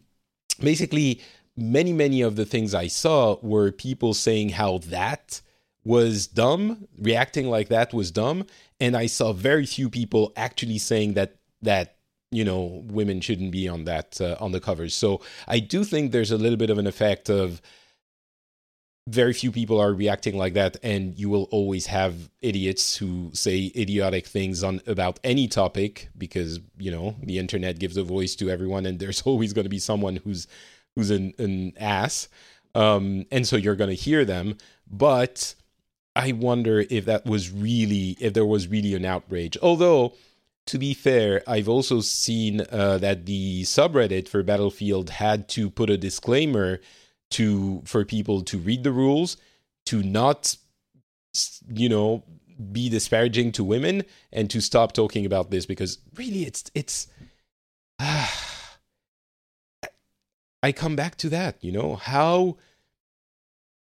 basically 0.59 1.21
many 1.57 1.93
many 1.93 2.21
of 2.21 2.35
the 2.35 2.45
things 2.45 2.73
I 2.73 2.87
saw 2.87 3.37
were 3.41 3.71
people 3.71 4.13
saying 4.13 4.49
how 4.49 4.79
that 4.79 5.41
was 5.83 6.27
dumb, 6.27 6.87
reacting 6.97 7.47
like 7.47 7.69
that 7.69 7.93
was 7.93 8.11
dumb, 8.11 8.45
and 8.79 8.95
I 8.95 9.07
saw 9.07 9.33
very 9.33 9.65
few 9.65 9.89
people 9.89 10.33
actually 10.35 10.77
saying 10.77 11.13
that 11.13 11.37
that 11.61 11.97
you 12.31 12.43
know 12.43 12.83
women 12.85 13.21
shouldn't 13.21 13.51
be 13.51 13.67
on 13.67 13.85
that 13.85 14.19
uh, 14.21 14.35
on 14.39 14.51
the 14.51 14.59
covers. 14.59 14.93
So 14.93 15.21
I 15.47 15.59
do 15.59 15.83
think 15.83 16.11
there's 16.11 16.31
a 16.31 16.37
little 16.37 16.57
bit 16.57 16.69
of 16.69 16.77
an 16.77 16.87
effect 16.87 17.29
of 17.29 17.61
very 19.07 19.33
few 19.33 19.51
people 19.51 19.79
are 19.79 19.93
reacting 19.93 20.37
like 20.37 20.53
that. 20.53 20.77
And 20.83 21.17
you 21.17 21.29
will 21.29 21.47
always 21.51 21.87
have 21.87 22.29
idiots 22.41 22.95
who 22.95 23.31
say 23.33 23.71
idiotic 23.75 24.27
things 24.27 24.63
on 24.63 24.81
about 24.87 25.19
any 25.23 25.47
topic 25.47 26.09
because 26.17 26.59
you 26.77 26.91
know 26.91 27.15
the 27.23 27.39
internet 27.39 27.79
gives 27.79 27.97
a 27.97 28.03
voice 28.03 28.35
to 28.35 28.49
everyone 28.49 28.85
and 28.85 28.99
there's 28.99 29.21
always 29.25 29.53
going 29.53 29.65
to 29.65 29.69
be 29.69 29.79
someone 29.79 30.17
who's 30.17 30.47
who's 30.95 31.11
an, 31.11 31.33
an 31.37 31.73
ass. 31.77 32.27
Um, 32.73 33.25
and 33.31 33.45
so 33.47 33.57
you're 33.57 33.75
going 33.75 33.89
to 33.89 33.95
hear 33.95 34.23
them. 34.23 34.57
But 34.89 35.55
I 36.15 36.33
wonder 36.33 36.85
if 36.89 37.05
that 37.05 37.25
was 37.25 37.51
really, 37.51 38.17
if 38.19 38.33
there 38.33 38.45
was 38.45 38.67
really 38.67 38.95
an 38.95 39.05
outrage. 39.05 39.57
Although, 39.61 40.13
to 40.67 40.77
be 40.77 40.93
fair, 40.93 41.41
I've 41.47 41.69
also 41.69 42.01
seen 42.01 42.61
uh, 42.69 42.97
that 42.99 43.25
the 43.25 43.63
subreddit 43.63 44.27
for 44.27 44.43
Battlefield 44.43 45.09
had 45.09 45.47
to 45.49 45.69
put 45.69 45.89
a 45.89 45.97
disclaimer 45.97 46.79
to 47.31 47.81
for 47.85 48.03
people 48.03 48.41
to 48.43 48.57
read 48.57 48.83
the 48.83 48.91
rules, 48.91 49.37
to 49.85 50.03
not, 50.03 50.57
you 51.69 51.87
know, 51.87 52.23
be 52.71 52.89
disparaging 52.89 53.53
to 53.53 53.63
women, 53.63 54.03
and 54.33 54.49
to 54.49 54.61
stop 54.61 54.91
talking 54.91 55.25
about 55.25 55.49
this 55.49 55.65
because 55.65 55.97
really, 56.15 56.45
it's 56.45 56.69
it's. 56.75 57.07
Uh, 57.99 58.27
I 60.63 60.71
come 60.71 60.95
back 60.95 61.15
to 61.17 61.29
that, 61.29 61.57
you 61.61 61.71
know 61.71 61.95
how 61.95 62.57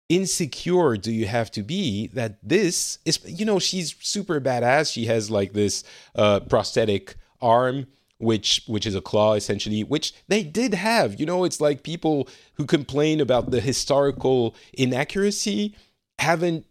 insecure 0.10 0.98
do 0.98 1.12
you 1.12 1.28
have 1.28 1.52
to 1.52 1.62
be 1.62 2.08
that 2.08 2.38
this 2.42 2.98
is 3.06 3.20
you 3.26 3.46
know 3.46 3.60
she's 3.60 3.96
super 4.02 4.42
badass. 4.42 4.92
She 4.92 5.06
has 5.06 5.30
like 5.30 5.54
this 5.54 5.84
uh 6.16 6.40
prosthetic 6.42 7.16
arm 7.42 7.86
which 8.18 8.64
which 8.68 8.86
is 8.86 8.96
a 8.96 9.02
claw 9.02 9.36
essentially 9.36 9.84
which 9.84 10.14
they 10.28 10.44
did 10.44 10.74
have. 10.74 11.20
You 11.20 11.28
know 11.28 11.44
it's 11.44 11.62
like 11.62 11.84
people 11.84 12.28
who 12.56 12.66
complain 12.66 13.22
about 13.22 13.52
the 13.52 13.62
historical 13.62 14.56
inaccuracy 14.74 15.76
haven't 16.18 16.66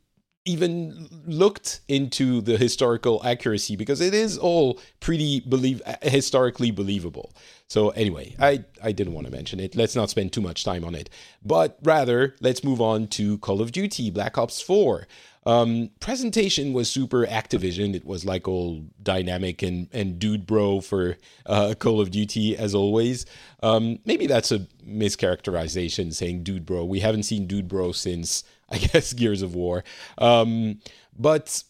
even 0.48 1.08
looked 1.26 1.80
into 1.88 2.40
the 2.40 2.56
historical 2.56 3.20
accuracy 3.24 3.76
because 3.76 4.00
it 4.00 4.14
is 4.14 4.38
all 4.38 4.80
pretty 4.98 5.40
believe 5.40 5.82
historically 6.02 6.70
believable. 6.70 7.32
So 7.68 7.90
anyway, 7.90 8.34
I 8.40 8.64
I 8.82 8.92
didn't 8.92 9.12
want 9.12 9.26
to 9.26 9.32
mention 9.32 9.60
it. 9.60 9.76
Let's 9.76 9.94
not 9.94 10.08
spend 10.08 10.32
too 10.32 10.40
much 10.40 10.64
time 10.64 10.84
on 10.84 10.94
it, 10.94 11.10
but 11.44 11.78
rather 11.82 12.34
let's 12.40 12.64
move 12.64 12.80
on 12.80 13.08
to 13.08 13.36
Call 13.38 13.60
of 13.60 13.72
Duty 13.72 14.10
Black 14.10 14.38
Ops 14.38 14.60
4. 14.62 15.06
Um, 15.46 15.90
presentation 16.00 16.72
was 16.72 16.90
super 16.90 17.26
Activision. 17.26 17.94
It 17.94 18.04
was 18.04 18.24
like 18.24 18.48
all 18.48 18.84
dynamic 19.02 19.62
and, 19.62 19.88
and 19.92 20.18
dude 20.18 20.46
bro 20.46 20.80
for 20.80 21.16
uh, 21.46 21.74
Call 21.78 22.00
of 22.00 22.10
Duty 22.10 22.56
as 22.56 22.74
always. 22.74 23.24
Um, 23.62 23.98
maybe 24.04 24.26
that's 24.26 24.52
a 24.52 24.66
mischaracterization 24.86 26.12
saying 26.12 26.42
dude 26.42 26.66
bro. 26.66 26.84
We 26.84 27.00
haven't 27.00 27.22
seen 27.24 27.46
dude 27.46 27.68
bro 27.68 27.92
since 27.92 28.44
I 28.70 28.78
guess 28.78 29.12
Gears 29.12 29.42
of 29.42 29.54
War. 29.54 29.84
Um, 30.18 30.80
but 31.16 31.62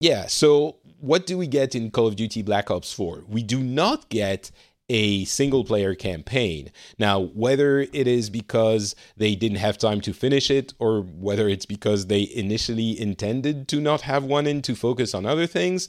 yeah, 0.00 0.26
so 0.26 0.76
what 0.98 1.26
do 1.26 1.38
we 1.38 1.46
get 1.46 1.74
in 1.74 1.90
Call 1.90 2.06
of 2.06 2.16
Duty 2.16 2.42
Black 2.42 2.70
Ops 2.70 2.92
4? 2.92 3.24
We 3.28 3.42
do 3.42 3.62
not 3.62 4.08
get 4.08 4.50
a 4.88 5.24
single 5.24 5.64
player 5.64 5.94
campaign. 5.94 6.70
Now, 6.98 7.20
whether 7.20 7.80
it 7.80 8.06
is 8.06 8.30
because 8.30 8.94
they 9.16 9.34
didn't 9.34 9.58
have 9.58 9.78
time 9.78 10.00
to 10.02 10.12
finish 10.12 10.50
it 10.50 10.74
or 10.78 11.02
whether 11.02 11.48
it's 11.48 11.66
because 11.66 12.06
they 12.06 12.30
initially 12.34 12.98
intended 13.00 13.66
to 13.68 13.80
not 13.80 14.02
have 14.02 14.24
one 14.24 14.46
and 14.46 14.62
to 14.64 14.76
focus 14.76 15.12
on 15.12 15.26
other 15.26 15.46
things, 15.46 15.88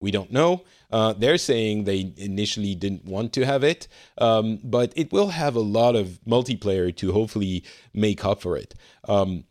we 0.00 0.10
don't 0.10 0.32
know. 0.32 0.64
Uh, 0.90 1.12
they're 1.12 1.38
saying 1.38 1.84
they 1.84 2.12
initially 2.16 2.74
didn't 2.74 3.04
want 3.04 3.32
to 3.34 3.46
have 3.46 3.62
it, 3.62 3.88
um, 4.18 4.58
but 4.62 4.92
it 4.96 5.12
will 5.12 5.28
have 5.28 5.54
a 5.54 5.60
lot 5.60 5.94
of 5.94 6.18
multiplayer 6.26 6.94
to 6.96 7.12
hopefully 7.12 7.64
make 7.92 8.24
up 8.24 8.42
for 8.42 8.56
it. 8.56 8.74
Um, 9.08 9.44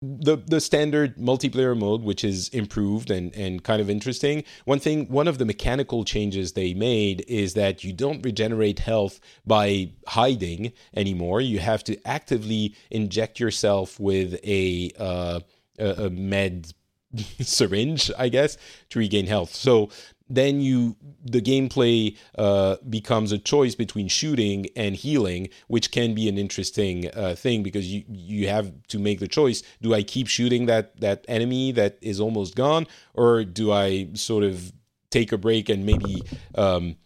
the 0.00 0.36
the 0.36 0.60
standard 0.60 1.16
multiplayer 1.16 1.76
mode, 1.76 2.02
which 2.02 2.22
is 2.22 2.48
improved 2.50 3.10
and 3.10 3.34
and 3.34 3.64
kind 3.64 3.80
of 3.80 3.90
interesting. 3.90 4.44
One 4.64 4.78
thing, 4.78 5.06
one 5.08 5.26
of 5.26 5.38
the 5.38 5.44
mechanical 5.44 6.04
changes 6.04 6.52
they 6.52 6.72
made 6.72 7.24
is 7.26 7.54
that 7.54 7.82
you 7.82 7.92
don't 7.92 8.24
regenerate 8.24 8.78
health 8.78 9.18
by 9.46 9.90
hiding 10.06 10.72
anymore. 10.94 11.40
You 11.40 11.58
have 11.58 11.82
to 11.84 11.98
actively 12.06 12.74
inject 12.90 13.40
yourself 13.40 13.98
with 13.98 14.38
a 14.44 14.92
uh, 14.98 15.40
a, 15.78 16.06
a 16.06 16.10
med 16.10 16.72
syringe, 17.40 18.10
I 18.16 18.28
guess, 18.28 18.56
to 18.90 18.98
regain 19.00 19.26
health. 19.26 19.54
So 19.54 19.90
then 20.28 20.60
you 20.60 20.96
the 21.24 21.40
gameplay 21.40 22.16
uh, 22.36 22.76
becomes 22.88 23.32
a 23.32 23.38
choice 23.38 23.74
between 23.74 24.08
shooting 24.08 24.66
and 24.76 24.94
healing, 24.94 25.48
which 25.68 25.90
can 25.90 26.14
be 26.14 26.28
an 26.28 26.38
interesting 26.38 27.10
uh, 27.14 27.34
thing 27.34 27.62
because 27.62 27.92
you 27.92 28.04
you 28.08 28.48
have 28.48 28.72
to 28.88 28.98
make 28.98 29.20
the 29.20 29.28
choice: 29.28 29.62
do 29.82 29.94
I 29.94 30.02
keep 30.02 30.28
shooting 30.28 30.66
that 30.66 31.00
that 31.00 31.24
enemy 31.28 31.72
that 31.72 31.98
is 32.00 32.20
almost 32.20 32.54
gone, 32.54 32.86
or 33.14 33.44
do 33.44 33.72
I 33.72 34.08
sort 34.14 34.44
of 34.44 34.72
take 35.10 35.32
a 35.32 35.38
break 35.38 35.68
and 35.68 35.86
maybe 35.86 36.22
um, 36.54 36.96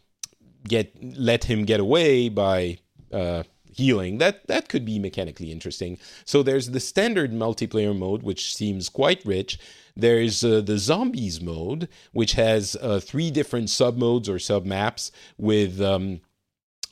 get 0.66 0.92
let 1.00 1.44
him 1.44 1.64
get 1.64 1.80
away 1.80 2.28
by 2.28 2.78
uh, 3.12 3.44
healing? 3.64 4.18
That 4.18 4.46
that 4.48 4.68
could 4.68 4.84
be 4.84 4.98
mechanically 4.98 5.52
interesting. 5.52 5.98
So 6.24 6.42
there's 6.42 6.70
the 6.70 6.80
standard 6.80 7.32
multiplayer 7.32 7.96
mode, 7.96 8.22
which 8.22 8.54
seems 8.54 8.88
quite 8.88 9.24
rich. 9.24 9.58
There's 9.96 10.44
uh, 10.44 10.60
the 10.60 10.78
zombies 10.78 11.40
mode, 11.40 11.88
which 12.12 12.32
has 12.32 12.76
uh, 12.80 13.00
three 13.00 13.30
different 13.30 13.70
sub 13.70 13.96
modes 13.96 14.28
or 14.28 14.38
sub 14.38 14.64
maps 14.64 15.10
with. 15.36 15.80
Um, 15.80 16.20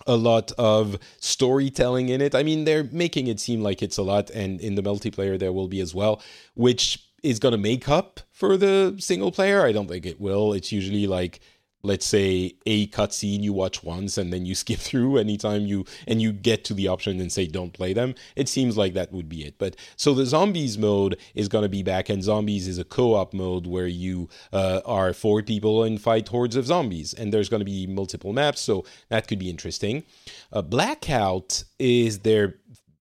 a 0.06 0.16
lot 0.16 0.50
of 0.52 0.98
storytelling 1.18 2.08
in 2.08 2.22
it. 2.22 2.34
I 2.34 2.42
mean, 2.42 2.64
they're 2.64 2.84
making 2.84 3.26
it 3.26 3.38
seem 3.38 3.60
like 3.60 3.82
it's 3.82 3.98
a 3.98 4.02
lot, 4.02 4.30
and 4.30 4.58
in 4.58 4.74
the 4.74 4.82
multiplayer 4.82 5.38
there 5.38 5.52
will 5.52 5.68
be 5.68 5.78
as 5.78 5.94
well, 5.94 6.22
which 6.54 7.06
is 7.22 7.38
going 7.38 7.52
to 7.52 7.58
make 7.58 7.88
up 7.88 8.20
for 8.32 8.56
the 8.56 8.96
single 8.98 9.30
player. 9.30 9.62
I 9.62 9.72
don't 9.72 9.88
think 9.88 10.06
it 10.06 10.20
will. 10.20 10.52
It's 10.52 10.72
usually 10.72 11.06
like 11.06 11.40
let's 11.82 12.06
say 12.06 12.54
a 12.66 12.86
cutscene 12.88 13.42
you 13.42 13.52
watch 13.52 13.82
once 13.82 14.18
and 14.18 14.32
then 14.32 14.46
you 14.46 14.54
skip 14.60 14.78
through 14.78 15.18
anytime 15.18 15.66
you 15.66 15.84
and 16.06 16.20
you 16.20 16.32
get 16.32 16.64
to 16.64 16.74
the 16.74 16.88
option 16.88 17.20
and 17.20 17.32
say 17.32 17.46
don't 17.46 17.72
play 17.72 17.92
them. 17.92 18.14
It 18.36 18.48
seems 18.48 18.76
like 18.76 18.94
that 18.94 19.12
would 19.12 19.28
be 19.28 19.44
it. 19.44 19.56
But 19.58 19.76
so 19.96 20.14
the 20.14 20.26
zombies 20.26 20.78
mode 20.78 21.16
is 21.34 21.48
going 21.48 21.62
to 21.62 21.68
be 21.68 21.82
back 21.82 22.08
and 22.08 22.22
zombies 22.22 22.68
is 22.68 22.78
a 22.78 22.84
co-op 22.84 23.32
mode 23.32 23.66
where 23.66 23.86
you 23.86 24.28
uh, 24.52 24.80
are 24.84 25.12
four 25.12 25.42
people 25.42 25.84
and 25.84 26.00
fight 26.00 26.28
hordes 26.28 26.56
of 26.56 26.66
zombies 26.66 27.14
and 27.14 27.32
there's 27.32 27.48
going 27.48 27.60
to 27.60 27.64
be 27.64 27.86
multiple 27.86 28.32
maps 28.32 28.60
so 28.60 28.84
that 29.08 29.28
could 29.28 29.38
be 29.38 29.50
interesting. 29.50 30.04
Uh, 30.52 30.62
blackout 30.62 31.64
is 31.78 32.20
their 32.20 32.56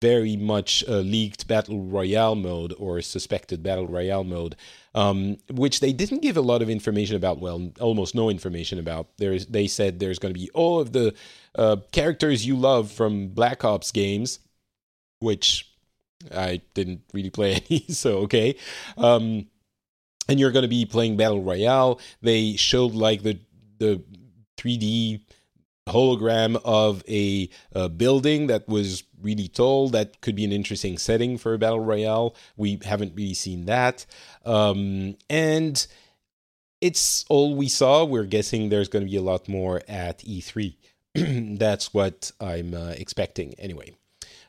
very 0.02 0.36
much 0.36 0.84
uh, 0.88 0.98
leaked 0.98 1.48
battle 1.48 1.82
royale 1.82 2.34
mode 2.34 2.74
or 2.78 3.00
suspected 3.00 3.62
battle 3.62 3.86
royale 3.86 4.24
mode 4.24 4.54
um, 4.96 5.36
which 5.50 5.80
they 5.80 5.92
didn't 5.92 6.22
give 6.22 6.38
a 6.38 6.40
lot 6.40 6.62
of 6.62 6.70
information 6.70 7.14
about. 7.16 7.38
Well, 7.38 7.70
almost 7.80 8.14
no 8.14 8.30
information 8.30 8.78
about. 8.78 9.08
There's, 9.18 9.46
they 9.46 9.66
said 9.68 10.00
there's 10.00 10.18
going 10.18 10.32
to 10.34 10.40
be 10.40 10.50
all 10.54 10.80
of 10.80 10.92
the 10.92 11.14
uh, 11.54 11.76
characters 11.92 12.46
you 12.46 12.56
love 12.56 12.90
from 12.90 13.28
Black 13.28 13.62
Ops 13.62 13.92
games, 13.92 14.40
which 15.20 15.70
I 16.34 16.62
didn't 16.72 17.02
really 17.12 17.30
play 17.30 17.62
any, 17.70 17.84
so 17.88 18.18
okay. 18.20 18.56
Um, 18.96 19.46
and 20.28 20.40
you're 20.40 20.50
going 20.50 20.62
to 20.62 20.68
be 20.68 20.86
playing 20.86 21.18
Battle 21.18 21.42
Royale. 21.42 22.00
They 22.22 22.56
showed 22.56 22.94
like 22.94 23.22
the 23.22 23.38
the 23.78 24.02
3D 24.56 25.20
hologram 25.86 26.60
of 26.64 27.02
a, 27.08 27.48
a, 27.72 27.88
building 27.88 28.48
that 28.48 28.68
was 28.68 29.04
really 29.20 29.48
tall. 29.48 29.88
That 29.88 30.20
could 30.20 30.34
be 30.34 30.44
an 30.44 30.52
interesting 30.52 30.98
setting 30.98 31.38
for 31.38 31.54
a 31.54 31.58
battle 31.58 31.80
royale. 31.80 32.34
We 32.56 32.80
haven't 32.84 33.14
really 33.14 33.34
seen 33.34 33.66
that, 33.66 34.06
um, 34.44 35.16
and 35.30 35.86
it's 36.80 37.24
all 37.28 37.54
we 37.54 37.68
saw. 37.68 38.04
We're 38.04 38.24
guessing 38.24 38.68
there's 38.68 38.88
going 38.88 39.04
to 39.04 39.10
be 39.10 39.16
a 39.16 39.22
lot 39.22 39.48
more 39.48 39.82
at 39.88 40.18
E3. 40.20 40.76
That's 41.58 41.94
what 41.94 42.32
I'm 42.40 42.74
uh, 42.74 42.94
expecting, 42.96 43.54
anyway. 43.58 43.94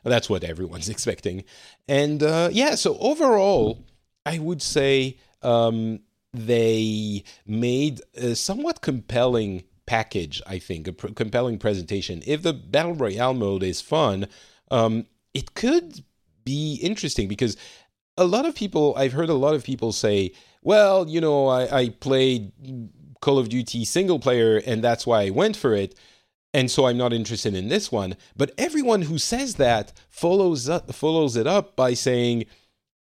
That's 0.04 0.28
what 0.30 0.44
everyone's 0.44 0.88
expecting, 0.96 1.44
and 1.86 2.22
uh, 2.22 2.50
yeah. 2.52 2.74
So 2.74 2.98
overall, 2.98 3.84
I 4.26 4.38
would 4.38 4.62
say 4.62 5.18
um, 5.42 6.00
they 6.32 7.24
made 7.46 8.00
a 8.14 8.34
somewhat 8.34 8.80
compelling 8.80 9.64
package, 9.88 10.42
I 10.46 10.58
think, 10.58 10.86
a 10.86 10.92
pr- 10.92 11.08
compelling 11.08 11.58
presentation. 11.58 12.22
If 12.26 12.42
the 12.42 12.52
Battle 12.52 12.94
Royale 12.94 13.32
mode 13.32 13.62
is 13.62 13.80
fun, 13.80 14.28
um, 14.70 15.06
it 15.32 15.54
could 15.54 16.04
be 16.44 16.74
interesting 16.82 17.26
because 17.26 17.56
a 18.18 18.26
lot 18.26 18.44
of 18.44 18.54
people, 18.54 18.94
I've 18.98 19.14
heard 19.14 19.30
a 19.30 19.34
lot 19.34 19.54
of 19.54 19.64
people 19.64 19.92
say, 19.92 20.32
well, 20.62 21.08
you 21.08 21.22
know, 21.22 21.48
I, 21.48 21.80
I 21.80 21.88
played 21.88 22.52
Call 23.22 23.38
of 23.38 23.48
Duty 23.48 23.86
single 23.86 24.18
player 24.18 24.60
and 24.66 24.84
that's 24.84 25.06
why 25.06 25.22
I 25.22 25.30
went 25.30 25.56
for 25.56 25.74
it. 25.74 25.94
And 26.52 26.70
so 26.70 26.86
I'm 26.86 26.98
not 26.98 27.14
interested 27.14 27.54
in 27.54 27.68
this 27.68 27.90
one. 27.90 28.16
But 28.36 28.52
everyone 28.58 29.02
who 29.02 29.18
says 29.18 29.54
that 29.54 29.92
follows 30.10 30.68
up, 30.68 30.92
follows 30.94 31.34
it 31.34 31.46
up 31.46 31.76
by 31.76 31.94
saying, 31.94 32.44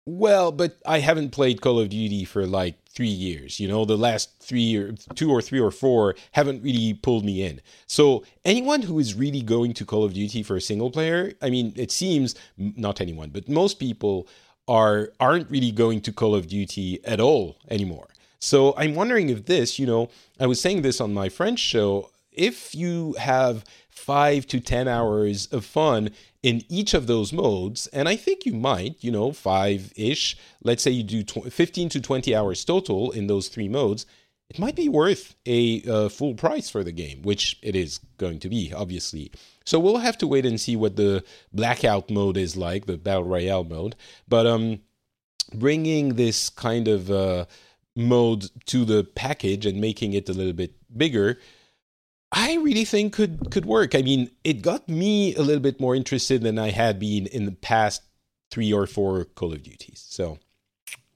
well, 0.06 0.52
but 0.52 0.78
I 0.86 1.00
haven't 1.00 1.32
played 1.32 1.62
Call 1.62 1.80
of 1.80 1.90
Duty 1.90 2.26
for 2.26 2.46
like 2.46 2.76
three 2.90 3.08
years. 3.08 3.60
You 3.60 3.68
know, 3.68 3.86
the 3.86 3.98
last 3.98 4.32
three 4.40 4.76
or 4.76 4.94
two 5.16 5.32
or 5.32 5.42
three 5.42 5.60
or 5.60 5.72
four 5.72 6.16
haven't 6.32 6.64
really 6.64 6.94
pulled 6.94 7.24
me 7.24 7.44
in. 7.44 7.62
So 7.88 8.24
anyone 8.44 8.82
who 8.84 9.00
is 9.00 9.14
really 9.14 9.42
going 9.42 9.74
to 9.76 9.86
Call 9.86 10.04
of 10.04 10.14
Duty 10.14 10.44
for 10.44 10.56
a 10.56 10.62
single 10.62 10.92
player, 10.92 11.34
I 11.42 11.50
mean, 11.50 11.74
it 11.76 11.92
seems 11.92 12.36
not 12.58 13.00
anyone, 13.00 13.30
but 13.30 13.48
most 13.48 13.80
people 13.80 14.28
are 14.68 15.12
aren't 15.20 15.50
really 15.50 15.72
going 15.72 16.02
to 16.02 16.12
Call 16.12 16.36
of 16.36 16.48
Duty 16.48 17.00
at 17.06 17.20
all 17.20 17.58
anymore. 17.70 18.08
So 18.40 18.74
I'm 18.78 18.96
wondering 18.96 19.30
if 19.30 19.46
this, 19.46 19.78
you 19.78 19.86
know, 19.86 20.10
I 20.40 20.48
was 20.48 20.60
saying 20.60 20.82
this 20.82 21.00
on 21.00 21.14
my 21.14 21.30
French 21.30 21.60
show, 21.60 22.10
if 22.32 22.74
you 22.74 23.14
have 23.20 23.64
five 23.92 24.48
to 24.48 24.60
10 24.60 24.88
hours 24.88 25.48
of 25.48 25.66
fun 25.66 26.10
in 26.42 26.64
each 26.70 26.94
of 26.94 27.08
those 27.08 27.32
modes, 27.32 27.88
and 27.88 28.10
I 28.10 28.16
think 28.16 28.46
you 28.46 28.54
might, 28.54 28.96
you 29.04 29.12
know, 29.12 29.32
five 29.32 29.94
ish, 29.96 30.38
let's 30.64 30.82
say 30.82 30.92
you 30.92 31.04
do 31.04 31.24
15 31.24 31.90
to 31.90 32.02
20 32.02 32.36
hours 32.36 32.66
total 32.66 33.12
in 33.12 33.28
those 33.28 33.48
three 33.48 33.70
modes, 33.70 34.06
it 34.50 34.60
might 34.60 34.76
be 34.76 34.90
worth 34.90 35.36
a 35.46 35.82
uh, 35.84 36.10
full 36.10 36.34
price 36.34 36.70
for 36.70 36.84
the 36.84 36.92
game, 36.92 37.22
which 37.22 37.58
it 37.62 37.76
is 37.76 38.00
going 38.18 38.40
to 38.40 38.50
be, 38.50 38.74
obviously. 38.74 39.32
So 39.66 39.80
we'll 39.80 39.98
have 39.98 40.18
to 40.18 40.28
wait 40.28 40.46
and 40.46 40.60
see 40.60 40.76
what 40.76 40.96
the 40.96 41.24
blackout 41.54 42.10
mode 42.10 42.36
is 42.38 42.58
like, 42.58 42.86
the 42.86 42.98
battle 42.98 43.24
royale 43.24 43.64
mode. 43.64 43.96
But 44.28 44.48
um, 44.48 44.82
bringing 45.54 46.16
this 46.16 46.50
kind 46.50 46.88
of 46.88 47.10
uh, 47.10 47.46
mode 47.96 48.50
to 48.66 48.84
the 48.84 49.04
package 49.04 49.66
and 49.66 49.80
making 49.80 50.14
it 50.14 50.28
a 50.28 50.34
little 50.34 50.54
bit 50.54 50.74
bigger 50.98 51.38
I 52.32 52.56
really 52.56 52.86
think 52.86 53.14
could 53.14 53.52
could 53.52 53.66
work. 53.66 53.94
I 53.94 54.02
mean, 54.02 54.32
it 54.44 54.62
got 54.62 54.88
me 54.88 55.36
a 55.36 55.42
little 55.42 55.62
bit 55.62 55.80
more 55.80 55.96
interested 55.96 56.42
than 56.42 56.58
I 56.58 56.72
had 56.72 57.00
been 57.00 57.28
in 57.28 57.46
the 57.46 57.52
past 57.52 58.04
three 58.52 58.72
or 58.72 58.88
four 58.88 59.26
Call 59.26 59.54
of 59.54 59.64
Duties. 59.64 60.06
So 60.10 60.40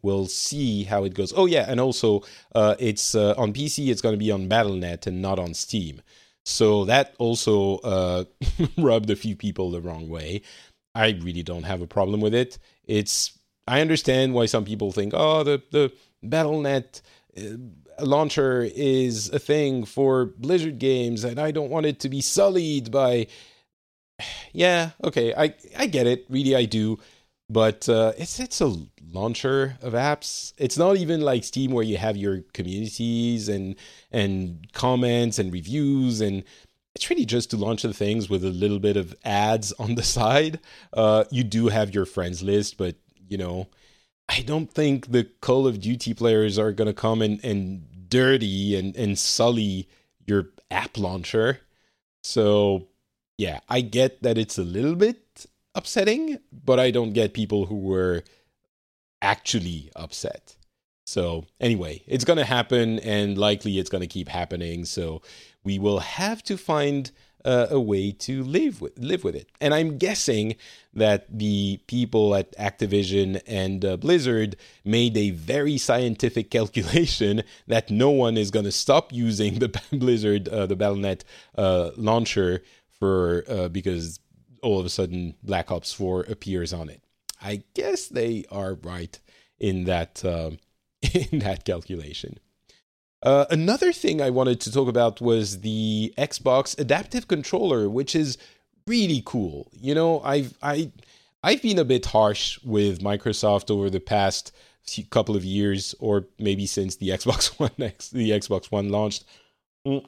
we'll 0.02 0.28
see 0.28 0.84
how 0.84 1.04
it 1.04 1.14
goes. 1.14 1.34
Oh 1.36 1.46
yeah, 1.46 1.66
and 1.68 1.80
also 1.80 2.24
uh, 2.54 2.76
it's 2.80 3.16
uh, 3.16 3.34
on 3.38 3.54
PC. 3.54 3.88
It's 3.88 4.02
going 4.02 4.14
to 4.14 4.20
be 4.20 4.32
on 4.32 4.48
Battle.net 4.48 5.08
and 5.08 5.22
not 5.22 5.40
on 5.40 5.54
Steam. 5.54 6.02
So 6.44 6.86
that 6.86 7.16
also 7.18 7.78
uh, 7.78 8.26
rubbed 8.78 9.10
a 9.10 9.16
few 9.16 9.36
people 9.36 9.72
the 9.72 9.82
wrong 9.82 10.10
way. 10.10 10.42
I 10.94 11.18
really 11.22 11.44
don't 11.44 11.64
have 11.64 11.82
a 11.82 11.88
problem 11.88 12.22
with 12.22 12.36
it. 12.36 12.60
It's 12.84 13.38
I 13.68 13.82
understand 13.82 14.34
why 14.34 14.46
some 14.46 14.66
people 14.66 14.92
think, 14.92 15.14
oh, 15.16 15.44
the 15.44 15.62
the 15.72 15.94
Battle.net 16.24 17.02
uh, 17.38 17.58
launcher 18.00 18.68
is 18.76 19.30
a 19.30 19.40
thing 19.40 19.86
for 19.86 20.26
Blizzard 20.26 20.80
games, 20.80 21.24
and 21.24 21.40
I 21.40 21.52
don't 21.52 21.70
want 21.70 21.86
it 21.86 22.00
to 22.02 22.10
be 22.10 22.22
sullied 22.22 22.92
by. 22.92 23.28
Yeah, 24.54 24.92
okay, 25.04 25.34
I 25.36 25.54
I 25.78 25.88
get 25.88 26.08
it. 26.08 26.26
Really, 26.30 26.56
I 26.56 26.64
do. 26.64 26.98
But 27.50 27.88
uh, 27.90 28.14
it's 28.18 28.40
it's 28.40 28.62
a 28.62 28.74
launcher 29.12 29.78
of 29.82 29.94
apps. 29.94 30.54
It's 30.58 30.78
not 30.78 30.96
even 30.98 31.22
like 31.22 31.44
Steam 31.44 31.72
where 31.72 31.84
you 31.84 31.98
have 31.98 32.16
your 32.18 32.42
communities 32.54 33.50
and 33.50 33.76
and 34.12 34.66
comments 34.72 35.38
and 35.38 35.52
reviews 35.52 36.22
and 36.22 36.44
it's 36.96 37.10
really 37.10 37.26
just 37.26 37.52
to 37.52 37.58
launch 37.58 37.82
the 37.82 37.94
things 37.94 38.30
with 38.30 38.44
a 38.44 38.50
little 38.50 38.80
bit 38.80 38.98
of 38.98 39.14
ads 39.26 39.74
on 39.80 39.96
the 39.96 40.04
side. 40.04 40.60
Uh, 40.94 41.26
you 41.30 41.44
do 41.44 41.68
have 41.68 41.94
your 41.94 42.06
friends 42.06 42.42
list, 42.42 42.78
but 42.78 42.96
you 43.28 43.38
know, 43.38 43.68
I 44.28 44.42
don't 44.42 44.72
think 44.72 45.12
the 45.12 45.26
Call 45.42 45.68
of 45.68 45.80
Duty 45.80 46.14
players 46.14 46.58
are 46.58 46.72
going 46.72 46.88
to 46.88 46.94
come 46.94 47.22
and, 47.22 47.44
and 47.44 48.10
dirty 48.10 48.76
and, 48.76 48.96
and 48.96 49.18
sully 49.18 49.88
your 50.26 50.50
app 50.72 50.98
launcher. 50.98 51.60
So, 52.24 52.88
yeah, 53.38 53.60
I 53.70 53.82
get 53.82 54.24
that 54.24 54.38
it's 54.38 54.58
a 54.58 54.64
little 54.64 54.96
bit 54.96 55.46
upsetting, 55.76 56.40
but 56.52 56.80
I 56.80 56.92
don't 56.92 57.14
get 57.14 57.34
people 57.34 57.68
who 57.68 57.78
were 57.78 58.24
actually 59.22 59.92
upset. 59.96 60.56
So, 61.06 61.46
anyway, 61.60 62.02
it's 62.08 62.26
going 62.26 62.38
to 62.38 62.46
happen 62.46 63.00
and 63.00 63.38
likely 63.38 63.78
it's 63.78 63.90
going 63.90 64.02
to 64.02 64.08
keep 64.08 64.28
happening. 64.28 64.86
So, 64.86 65.22
we 65.64 65.78
will 65.78 66.00
have 66.00 66.42
to 66.44 66.58
find 66.58 67.12
uh, 67.46 67.68
a 67.70 67.80
way 67.80 68.12
to 68.12 68.44
live 68.44 68.82
with 68.82 68.98
live 68.98 69.24
with 69.24 69.36
it. 69.36 69.50
And 69.62 69.74
I'm 69.74 69.98
guessing 69.98 70.56
that 70.94 71.26
the 71.30 71.80
people 71.88 72.36
at 72.36 72.58
Activision 72.58 73.42
and 73.46 73.86
uh, 73.86 73.98
Blizzard 73.98 74.58
made 74.84 75.16
a 75.16 75.30
very 75.30 75.78
scientific 75.78 76.50
calculation 76.58 77.44
that 77.68 77.90
no 77.92 78.10
one 78.10 78.38
is 78.38 78.52
going 78.52 78.66
to 78.66 78.72
stop 78.72 79.14
using 79.14 79.60
the 79.60 79.70
Blizzard 79.92 80.50
uh, 80.50 80.66
the 80.66 80.76
Battle.net 80.76 81.24
uh, 81.58 81.92
launcher 81.96 82.64
for 83.00 83.44
uh, 83.48 83.70
because 83.70 84.20
all 84.62 84.80
of 84.80 84.86
a 84.86 84.90
sudden 84.90 85.36
Black 85.44 85.72
Ops 85.72 85.94
4 85.94 86.22
appears 86.24 86.74
on 86.74 86.90
it. 86.90 87.02
I 87.42 87.64
guess 87.76 88.08
they 88.08 88.46
are 88.50 88.74
right 88.74 89.20
in 89.60 89.84
that 89.84 90.26
um, 90.26 90.58
in 91.14 91.40
that 91.40 91.66
calculation. 91.66 92.40
Uh, 93.24 93.46
another 93.50 93.92
thing 93.92 94.22
I 94.22 94.30
wanted 94.30 94.62
to 94.62 94.72
talk 94.72 94.88
about 94.88 95.20
was 95.20 95.62
the 95.62 96.14
Xbox 96.18 96.78
Adaptive 96.78 97.28
Controller, 97.28 97.90
which 97.90 98.16
is 98.16 98.38
really 98.88 99.24
cool. 99.26 99.72
You 99.74 99.96
know, 99.96 100.22
I've 100.22 100.56
I 100.62 100.92
I've 101.44 101.62
been 101.62 101.80
a 101.80 101.86
bit 101.86 102.06
harsh 102.06 102.60
with 102.64 103.02
Microsoft 103.02 103.72
over 103.72 103.90
the 103.90 104.00
past 104.00 104.52
couple 105.10 105.36
of 105.36 105.44
years, 105.44 105.96
or 106.00 106.26
maybe 106.40 106.66
since 106.66 106.98
the 106.98 107.10
Xbox 107.18 107.60
One 107.60 107.72
X, 107.80 108.10
the 108.10 108.32
Xbox 108.32 108.72
One 108.72 108.90
launched, 108.90 109.26
mm. 109.88 110.06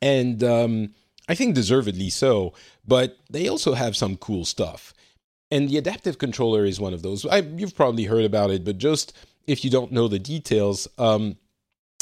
and 0.00 0.42
um, 0.42 0.94
I 1.28 1.34
think 1.34 1.54
deservedly 1.54 2.10
so. 2.10 2.54
But 2.86 3.18
they 3.30 3.48
also 3.48 3.74
have 3.74 3.96
some 3.96 4.16
cool 4.16 4.44
stuff, 4.44 4.94
and 5.50 5.68
the 5.68 5.78
adaptive 5.78 6.18
controller 6.18 6.64
is 6.64 6.80
one 6.80 6.94
of 6.94 7.02
those. 7.02 7.26
I, 7.26 7.38
you've 7.38 7.76
probably 7.76 8.04
heard 8.04 8.24
about 8.24 8.50
it, 8.50 8.64
but 8.64 8.78
just 8.78 9.12
if 9.46 9.64
you 9.64 9.70
don't 9.70 9.92
know 9.92 10.08
the 10.08 10.18
details. 10.18 10.88
Um, 10.98 11.36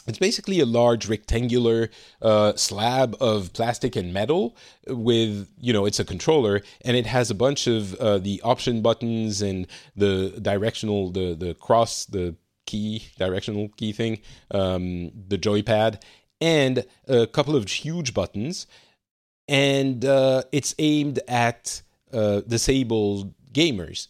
it's 0.06 0.18
basically 0.18 0.60
a 0.60 0.66
large 0.66 1.08
rectangular 1.08 1.90
uh, 2.20 2.54
slab 2.56 3.16
of 3.20 3.52
plastic 3.52 3.94
and 3.96 4.12
metal 4.12 4.56
with, 4.86 5.48
you 5.60 5.72
know, 5.72 5.86
it's 5.86 6.00
a 6.00 6.04
controller 6.04 6.60
and 6.84 6.96
it 6.96 7.06
has 7.06 7.30
a 7.30 7.34
bunch 7.34 7.66
of 7.66 7.94
uh, 7.94 8.18
the 8.18 8.40
option 8.42 8.82
buttons 8.82 9.42
and 9.42 9.66
the 9.94 10.38
directional, 10.42 11.10
the, 11.10 11.34
the 11.34 11.54
cross, 11.54 12.04
the 12.06 12.34
key, 12.66 13.08
directional 13.18 13.68
key 13.76 13.92
thing, 13.92 14.18
um, 14.50 15.10
the 15.28 15.38
joypad, 15.38 16.02
and 16.40 16.84
a 17.06 17.26
couple 17.26 17.54
of 17.54 17.68
huge 17.68 18.14
buttons. 18.14 18.66
And 19.48 20.04
uh, 20.04 20.42
it's 20.52 20.74
aimed 20.78 21.20
at 21.28 21.82
uh, 22.12 22.40
disabled 22.40 23.34
gamers, 23.52 24.08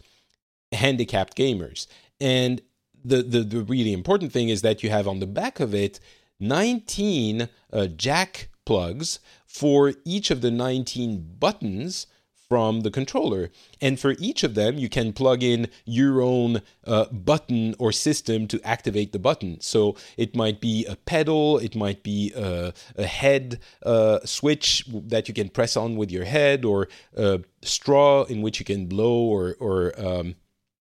handicapped 0.72 1.36
gamers. 1.36 1.86
And 2.20 2.62
the, 3.04 3.22
the, 3.22 3.40
the 3.40 3.62
really 3.62 3.92
important 3.92 4.32
thing 4.32 4.48
is 4.48 4.62
that 4.62 4.82
you 4.82 4.90
have 4.90 5.08
on 5.08 5.20
the 5.20 5.26
back 5.26 5.60
of 5.60 5.74
it 5.74 6.00
19 6.40 7.48
uh, 7.72 7.86
jack 7.86 8.48
plugs 8.64 9.20
for 9.46 9.94
each 10.04 10.30
of 10.30 10.40
the 10.40 10.50
19 10.50 11.36
buttons 11.38 12.06
from 12.52 12.82
the 12.82 12.90
controller. 12.90 13.50
And 13.80 13.98
for 13.98 14.14
each 14.18 14.44
of 14.44 14.54
them, 14.54 14.76
you 14.76 14.90
can 14.90 15.14
plug 15.14 15.42
in 15.42 15.68
your 15.86 16.20
own 16.20 16.60
uh, 16.86 17.06
button 17.06 17.74
or 17.78 17.92
system 17.92 18.46
to 18.48 18.60
activate 18.62 19.12
the 19.12 19.18
button. 19.18 19.58
So 19.62 19.96
it 20.18 20.36
might 20.36 20.60
be 20.60 20.84
a 20.84 20.96
pedal, 20.96 21.56
it 21.56 21.74
might 21.74 22.02
be 22.02 22.30
a, 22.36 22.74
a 22.96 23.06
head 23.06 23.58
uh, 23.86 24.18
switch 24.26 24.84
that 24.86 25.28
you 25.28 25.34
can 25.34 25.48
press 25.48 25.78
on 25.78 25.96
with 25.96 26.10
your 26.10 26.24
head, 26.24 26.66
or 26.66 26.88
a 27.16 27.40
straw 27.62 28.24
in 28.24 28.42
which 28.42 28.58
you 28.58 28.66
can 28.66 28.84
blow 28.84 29.20
or, 29.20 29.56
or 29.58 29.98
um, 29.98 30.34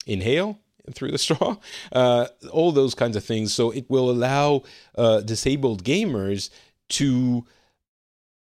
inhale 0.05 0.60
through 0.91 1.12
the 1.12 1.17
straw, 1.25 1.58
uh, 1.91 2.27
all 2.51 2.71
those 2.71 2.95
kinds 2.95 3.15
of 3.15 3.23
things. 3.23 3.54
So 3.54 3.71
it 3.71 3.89
will 3.89 4.10
allow 4.10 4.63
uh, 4.97 5.21
disabled 5.21 5.84
gamers 5.84 6.49
to 6.89 7.45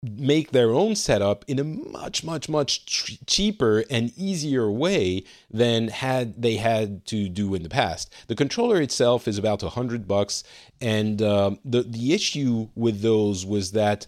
make 0.02 0.52
their 0.52 0.70
own 0.70 0.94
setup 0.94 1.44
in 1.48 1.58
a 1.58 1.64
much 1.64 2.22
much 2.22 2.48
much 2.48 2.86
ch- 2.86 3.18
cheaper 3.26 3.84
and 3.90 4.12
easier 4.16 4.70
way 4.70 5.24
than 5.50 5.88
had 5.88 6.40
they 6.40 6.56
had 6.56 7.04
to 7.06 7.28
do 7.28 7.54
in 7.54 7.62
the 7.62 7.68
past 7.68 8.14
the 8.28 8.34
controller 8.34 8.80
itself 8.80 9.26
is 9.26 9.38
about 9.38 9.62
100 9.62 10.06
bucks 10.06 10.44
and 10.80 11.22
um, 11.22 11.58
the 11.64 11.82
the 11.82 12.12
issue 12.12 12.68
with 12.74 13.00
those 13.00 13.44
was 13.44 13.72
that 13.72 14.06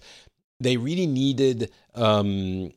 they 0.61 0.77
really 0.77 1.07
needed 1.07 1.71
um, 1.95 2.71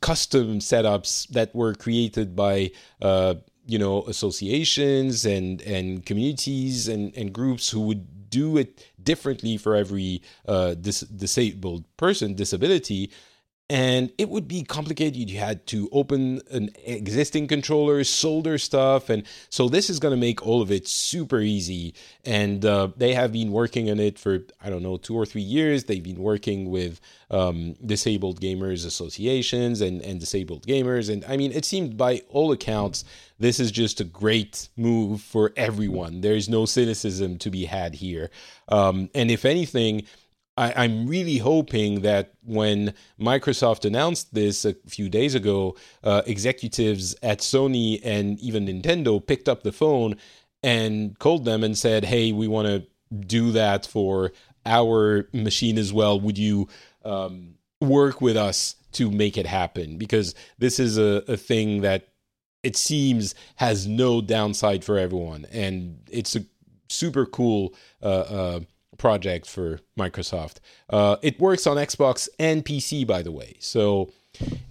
custom 0.00 0.58
setups 0.58 1.28
that 1.28 1.54
were 1.54 1.74
created 1.74 2.34
by 2.34 2.70
uh, 3.02 3.34
you 3.68 3.78
know 3.78 4.02
associations 4.08 5.24
and 5.24 5.62
and 5.62 6.04
communities 6.06 6.88
and 6.88 7.14
and 7.16 7.32
groups 7.32 7.68
who 7.70 7.80
would 7.82 8.30
do 8.30 8.56
it 8.56 8.84
differently 9.02 9.56
for 9.56 9.76
every 9.76 10.20
uh, 10.46 10.74
dis- 10.74 11.00
disabled 11.00 11.84
person 11.96 12.34
disability 12.34 13.10
and 13.70 14.10
it 14.16 14.30
would 14.30 14.48
be 14.48 14.62
complicated. 14.62 15.30
You 15.30 15.38
had 15.38 15.66
to 15.68 15.90
open 15.92 16.40
an 16.50 16.70
existing 16.84 17.48
controller 17.48 18.02
solder 18.02 18.56
stuff. 18.56 19.10
And 19.10 19.24
so 19.50 19.68
this 19.68 19.90
is 19.90 19.98
going 19.98 20.12
to 20.12 20.20
make 20.20 20.46
all 20.46 20.62
of 20.62 20.72
it 20.72 20.88
super 20.88 21.40
easy. 21.40 21.94
And 22.24 22.64
uh, 22.64 22.88
they 22.96 23.12
have 23.12 23.32
been 23.32 23.52
working 23.52 23.90
on 23.90 24.00
it 24.00 24.18
for 24.18 24.40
i 24.62 24.70
don't 24.70 24.82
know 24.82 24.96
two 24.96 25.14
or 25.14 25.26
three 25.26 25.42
years. 25.42 25.84
They've 25.84 26.02
been 26.02 26.22
working 26.22 26.70
with 26.70 27.00
um, 27.30 27.74
disabled 27.84 28.40
gamers 28.40 28.86
associations 28.86 29.82
and, 29.82 30.00
and 30.00 30.18
disabled 30.18 30.66
gamers. 30.66 31.12
And 31.12 31.24
i 31.26 31.36
mean 31.36 31.52
it 31.52 31.64
seemed 31.64 31.96
by 31.96 32.22
all 32.30 32.52
accounts 32.52 33.04
this 33.38 33.60
is 33.60 33.70
just 33.70 34.00
a 34.00 34.04
great 34.04 34.68
move 34.76 35.20
for 35.20 35.52
everyone. 35.56 36.22
There's 36.22 36.48
no 36.48 36.66
cynicism 36.66 37.38
to 37.38 37.50
be 37.50 37.66
had 37.66 37.94
here. 37.94 38.30
Um, 38.68 39.10
and 39.14 39.30
if 39.30 39.44
anything 39.44 40.02
I, 40.58 40.84
am 40.84 41.06
really 41.06 41.38
hoping 41.38 42.00
that 42.02 42.34
when 42.44 42.92
Microsoft 43.20 43.84
announced 43.84 44.34
this 44.34 44.64
a 44.64 44.74
few 44.86 45.08
days 45.08 45.34
ago, 45.34 45.76
uh, 46.02 46.22
executives 46.26 47.14
at 47.22 47.38
Sony 47.38 48.00
and 48.02 48.38
even 48.40 48.66
Nintendo 48.66 49.24
picked 49.24 49.48
up 49.48 49.62
the 49.62 49.72
phone 49.72 50.16
and 50.62 51.16
called 51.18 51.44
them 51.44 51.62
and 51.62 51.78
said, 51.78 52.04
"Hey, 52.04 52.32
we 52.32 52.48
want 52.48 52.66
to 52.66 52.86
do 53.26 53.52
that 53.52 53.86
for 53.86 54.32
our 54.66 55.28
machine 55.32 55.78
as 55.78 55.92
well. 55.92 56.18
Would 56.20 56.36
you 56.36 56.68
um, 57.04 57.54
work 57.80 58.20
with 58.20 58.36
us 58.36 58.74
to 58.92 59.10
make 59.10 59.38
it 59.38 59.46
happen? 59.46 59.96
Because 59.96 60.34
this 60.58 60.80
is 60.80 60.98
a, 60.98 61.22
a 61.28 61.36
thing 61.36 61.82
that 61.82 62.08
it 62.64 62.76
seems 62.76 63.36
has 63.56 63.86
no 63.86 64.20
downside 64.20 64.84
for 64.84 64.98
everyone, 64.98 65.46
and 65.52 66.00
it's 66.10 66.34
a 66.34 66.44
super 66.88 67.26
cool." 67.26 67.74
Uh, 68.02 68.06
uh, 68.06 68.60
project 68.98 69.46
for 69.46 69.80
Microsoft. 69.98 70.56
Uh, 70.90 71.16
it 71.22 71.40
works 71.40 71.66
on 71.66 71.76
Xbox 71.76 72.28
and 72.38 72.64
PC, 72.64 73.06
by 73.06 73.22
the 73.22 73.32
way. 73.32 73.56
So 73.60 74.10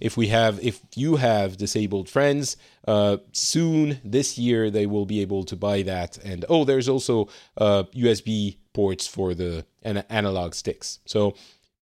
if 0.00 0.16
we 0.16 0.28
have, 0.28 0.62
if 0.62 0.80
you 0.94 1.16
have 1.16 1.56
disabled 1.56 2.08
friends, 2.08 2.56
uh, 2.86 3.18
soon 3.32 4.00
this 4.04 4.38
year 4.38 4.70
they 4.70 4.86
will 4.86 5.06
be 5.06 5.20
able 5.20 5.44
to 5.44 5.56
buy 5.56 5.82
that. 5.82 6.18
And 6.18 6.44
oh, 6.48 6.64
there's 6.64 6.88
also 6.88 7.28
uh, 7.56 7.84
USB 7.94 8.58
ports 8.72 9.06
for 9.06 9.34
the 9.34 9.64
an- 9.82 10.04
analog 10.08 10.54
sticks. 10.54 11.00
So 11.06 11.34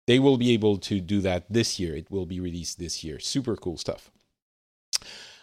they 0.06 0.18
will 0.18 0.38
be 0.38 0.52
able 0.52 0.78
to 0.78 1.00
do 1.00 1.20
that 1.20 1.44
this 1.52 1.78
year. 1.78 1.94
It 1.94 2.10
will 2.10 2.26
be 2.26 2.40
released 2.40 2.78
this 2.78 3.04
year. 3.04 3.18
Super 3.18 3.56
cool 3.56 3.76
stuff 3.76 4.10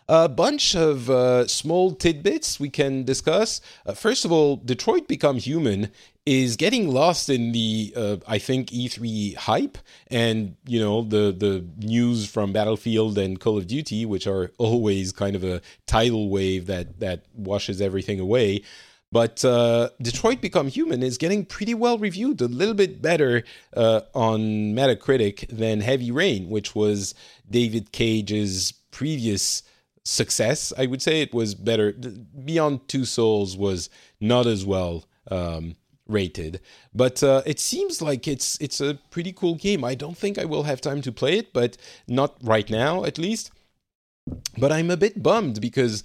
a 0.10 0.30
bunch 0.30 0.76
of 0.76 1.10
uh, 1.10 1.48
small 1.48 1.92
tidbits 1.94 2.60
we 2.60 2.70
can 2.70 3.04
discuss. 3.04 3.60
Uh, 3.86 3.94
first 3.94 4.24
of 4.24 4.32
all, 4.32 4.56
Detroit 4.58 5.08
Become 5.08 5.38
Human 5.38 5.92
is 6.28 6.58
getting 6.58 6.90
lost 6.90 7.30
in 7.30 7.54
the 7.54 7.94
uh, 7.96 8.18
I 8.28 8.38
think 8.38 8.70
E3 8.72 9.36
hype 9.36 9.78
and 10.08 10.58
you 10.66 10.78
know 10.78 11.02
the 11.02 11.32
the 11.32 11.66
news 11.78 12.30
from 12.30 12.52
Battlefield 12.52 13.18
and 13.18 13.40
Call 13.40 13.58
of 13.58 13.66
Duty, 13.66 14.06
which 14.06 14.28
are 14.28 14.52
always 14.58 15.14
kind 15.14 15.38
of 15.38 15.46
a 15.46 15.62
tidal 15.86 16.30
wave 16.30 16.68
that 16.68 17.00
that 17.00 17.24
washes 17.34 17.80
everything 17.82 18.20
away. 18.20 18.62
But 19.10 19.46
uh, 19.46 19.90
Detroit 20.02 20.42
Become 20.42 20.68
Human 20.68 21.02
is 21.02 21.18
getting 21.18 21.46
pretty 21.46 21.74
well 21.74 21.98
reviewed, 21.98 22.42
a 22.42 22.48
little 22.50 22.74
bit 22.74 23.02
better 23.02 23.44
uh, 23.74 24.02
on 24.14 24.76
Metacritic 24.76 25.48
than 25.48 25.80
Heavy 25.80 26.12
Rain, 26.12 26.50
which 26.50 26.76
was 26.76 27.16
David 27.50 27.94
Cage's 27.94 28.74
previous 28.92 29.64
success. 30.04 30.74
I 30.78 30.88
would 30.88 31.02
say 31.02 31.22
it 31.22 31.34
was 31.34 31.56
better. 31.56 31.94
Beyond 31.94 32.90
Two 32.90 33.06
Souls 33.06 33.56
was 33.56 33.90
not 34.20 34.46
as 34.46 34.66
well 34.66 35.06
um, 35.32 35.76
rated, 36.08 36.62
but 36.94 37.22
uh, 37.24 37.42
it 37.46 37.60
seems 37.60 38.02
like 38.02 38.28
it's 38.28 38.58
it's 38.62 38.82
a 38.82 39.00
pretty 39.12 39.34
cool 39.34 39.56
game. 39.56 39.84
I 39.84 39.96
don't 39.96 40.18
think 40.18 40.38
I 40.38 40.46
will 40.46 40.64
have 40.64 40.82
time 40.82 41.02
to 41.02 41.12
play 41.12 41.38
it, 41.38 41.54
but 41.54 41.78
not 42.08 42.38
right 42.42 42.70
now 42.70 43.04
at 43.04 43.18
least. 43.18 43.52
But 44.58 44.72
I'm 44.72 44.92
a 44.92 44.98
bit 44.98 45.24
bummed 45.24 45.62
because 45.62 46.04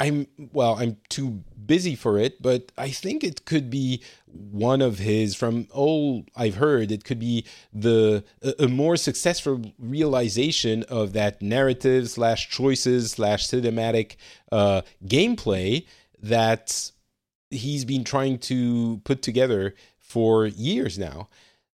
I'm 0.00 0.28
well, 0.52 0.76
I'm 0.78 0.96
too 1.08 1.42
busy 1.66 1.96
for 1.96 2.18
it, 2.18 2.40
but 2.40 2.70
I 2.78 2.90
think 2.90 3.24
it 3.24 3.44
could 3.44 3.68
be 3.68 4.02
one 4.26 4.80
of 4.80 4.98
his. 4.98 5.34
From 5.34 5.66
all 5.72 6.24
I've 6.36 6.54
heard, 6.54 6.92
it 6.92 7.04
could 7.04 7.18
be 7.18 7.44
the 7.72 8.24
a, 8.42 8.64
a 8.64 8.68
more 8.68 8.96
successful 8.96 9.72
realization 9.78 10.84
of 10.84 11.14
that 11.14 11.42
narrative 11.42 12.10
slash 12.10 12.48
choices 12.48 13.12
slash 13.12 13.48
cinematic 13.48 14.16
uh, 14.52 14.82
gameplay 15.04 15.84
that 16.22 16.92
he's 17.50 17.84
been 17.84 18.04
trying 18.04 18.38
to 18.38 19.00
put 19.04 19.22
together 19.22 19.74
for 19.98 20.46
years 20.46 20.98
now 20.98 21.28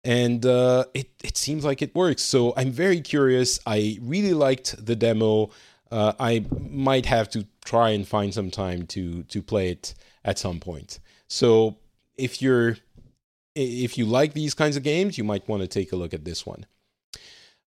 and 0.03 0.45
uh, 0.45 0.85
it 0.93 1.09
it 1.23 1.37
seems 1.37 1.63
like 1.63 1.83
it 1.83 1.93
works. 1.93 2.23
So 2.23 2.53
I'm 2.57 2.71
very 2.71 3.01
curious. 3.01 3.59
I 3.67 3.99
really 4.01 4.33
liked 4.33 4.83
the 4.83 4.95
demo 4.95 5.51
uh, 5.91 6.13
I 6.19 6.45
might 6.69 7.05
have 7.05 7.29
to 7.31 7.45
try 7.65 7.89
and 7.89 8.07
find 8.07 8.33
some 8.33 8.49
time 8.49 8.87
to 8.87 9.23
to 9.23 9.43
play 9.43 9.69
it 9.69 9.93
at 10.23 10.39
some 10.39 10.59
point. 10.59 10.99
So 11.27 11.77
if 12.17 12.41
you're 12.41 12.77
if 13.55 13.97
you 13.97 14.05
like 14.05 14.33
these 14.33 14.53
kinds 14.53 14.77
of 14.77 14.83
games, 14.83 15.17
you 15.17 15.23
might 15.23 15.47
want 15.47 15.61
to 15.61 15.67
take 15.67 15.91
a 15.91 15.97
look 15.97 16.13
at 16.13 16.23
this 16.23 16.45
one. 16.45 16.65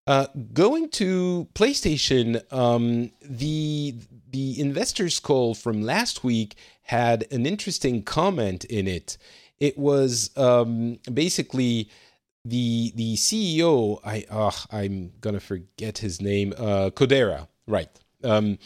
Uh, 0.07 0.27
going 0.53 0.89
to 0.89 1.47
PlayStation, 1.53 2.41
um, 2.51 3.11
the 3.21 3.95
the 4.29 4.59
investors 4.59 5.19
call 5.19 5.53
from 5.53 5.83
last 5.83 6.23
week 6.23 6.55
had 6.85 7.25
an 7.31 7.45
interesting 7.45 8.03
comment 8.03 8.63
in 8.65 8.87
it. 8.87 9.17
It 9.59 9.77
was 9.77 10.35
um, 10.37 10.99
basically 11.11 11.89
the 12.43 12.93
the 12.95 13.15
CEO. 13.15 13.99
I 14.05 14.25
uh, 14.29 14.51
I'm 14.71 15.11
gonna 15.19 15.39
forget 15.39 15.97
his 15.97 16.21
name. 16.21 16.53
Uh, 16.57 16.91
Kodera, 16.91 17.47
right? 17.67 17.89
Um, 18.23 18.59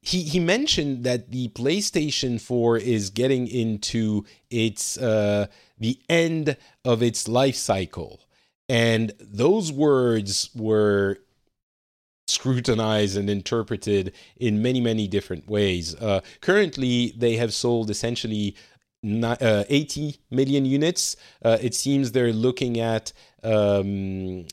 he 0.00 0.22
he 0.22 0.40
mentioned 0.40 1.04
that 1.04 1.30
the 1.30 1.48
PlayStation 1.48 2.40
4 2.40 2.78
is 2.78 3.10
getting 3.10 3.46
into 3.48 4.24
its 4.48 4.96
uh, 4.96 5.46
the 5.78 5.98
end 6.08 6.56
of 6.84 7.02
its 7.02 7.26
life 7.28 7.56
cycle, 7.56 8.20
and 8.68 9.12
those 9.20 9.72
words 9.72 10.50
were 10.54 11.18
scrutinized 12.30 13.16
and 13.16 13.28
interpreted 13.28 14.12
in 14.36 14.62
many 14.62 14.80
many 14.80 15.06
different 15.08 15.48
ways. 15.48 15.94
Uh, 15.96 16.20
currently, 16.40 17.14
they 17.16 17.36
have 17.36 17.52
sold 17.52 17.90
essentially. 17.90 18.56
uh, 19.02 19.64
80 19.70 20.20
million 20.30 20.66
units. 20.66 21.16
Uh, 21.42 21.56
it 21.62 21.74
seems 21.74 22.12
they're 22.12 22.34
looking 22.34 22.78
at 22.78 23.14
um, 23.42 24.44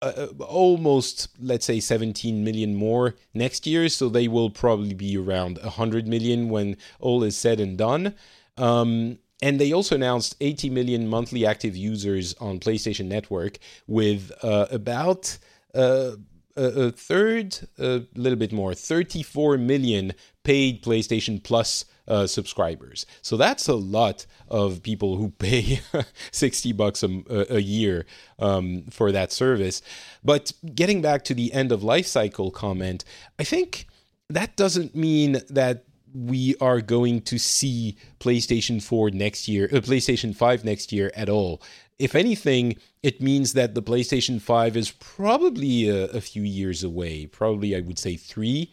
uh, 0.00 0.12
uh, 0.16 0.44
almost 0.44 1.26
let's 1.40 1.66
say 1.66 1.80
17 1.80 2.44
million 2.44 2.76
more 2.76 3.16
next 3.34 3.66
year 3.66 3.88
so 3.88 4.08
they 4.08 4.28
will 4.28 4.48
probably 4.48 4.94
be 4.94 5.16
around 5.16 5.58
100 5.58 6.06
million 6.06 6.48
when 6.48 6.76
all 7.00 7.24
is 7.24 7.36
said 7.36 7.58
and 7.58 7.76
done 7.76 8.14
um, 8.58 9.18
and 9.42 9.60
they 9.60 9.72
also 9.72 9.96
announced 9.96 10.36
80 10.40 10.70
million 10.70 11.08
monthly 11.08 11.44
active 11.44 11.76
users 11.76 12.34
on 12.34 12.60
PlayStation 12.60 13.06
Network 13.06 13.58
with 13.88 14.30
uh, 14.44 14.66
about 14.70 15.36
uh, 15.74 16.12
a, 16.58 16.90
third, 16.90 17.58
a 17.78 18.02
little 18.14 18.38
bit 18.38 18.52
more, 18.52 18.74
34 18.74 19.58
million 19.58 20.12
paid 20.44 20.82
PlayStation 20.82 21.42
Plus 21.42 21.84
uh, 22.06 22.26
subscribers. 22.26 23.06
So 23.22 23.36
that's 23.36 23.68
a 23.68 23.74
lot 23.74 24.26
of 24.48 24.82
people 24.82 25.16
who 25.16 25.30
pay 25.30 25.80
60 26.30 26.72
bucks 26.72 27.02
a, 27.02 27.54
a 27.54 27.60
year 27.60 28.06
um, 28.38 28.84
for 28.90 29.12
that 29.12 29.30
service. 29.30 29.82
But 30.24 30.52
getting 30.74 31.02
back 31.02 31.24
to 31.24 31.34
the 31.34 31.52
end 31.52 31.70
of 31.70 31.82
life 31.82 32.06
cycle 32.06 32.50
comment, 32.50 33.04
I 33.38 33.44
think 33.44 33.86
that 34.30 34.56
doesn't 34.56 34.94
mean 34.94 35.40
that 35.50 35.84
we 36.26 36.56
are 36.60 36.80
going 36.80 37.20
to 37.22 37.38
see 37.38 37.96
PlayStation 38.18 38.82
4 38.82 39.10
next 39.10 39.48
year, 39.48 39.66
uh, 39.66 39.76
PlayStation 39.76 40.34
5 40.34 40.64
next 40.64 40.92
year 40.92 41.12
at 41.14 41.28
all. 41.28 41.62
If 41.98 42.14
anything, 42.14 42.76
it 43.02 43.20
means 43.20 43.52
that 43.52 43.74
the 43.74 43.82
PlayStation 43.82 44.40
5 44.40 44.76
is 44.76 44.90
probably 44.90 45.88
a, 45.88 46.06
a 46.06 46.20
few 46.20 46.42
years 46.42 46.82
away. 46.82 47.26
Probably, 47.26 47.76
I 47.76 47.80
would 47.80 47.98
say 47.98 48.16
three. 48.16 48.72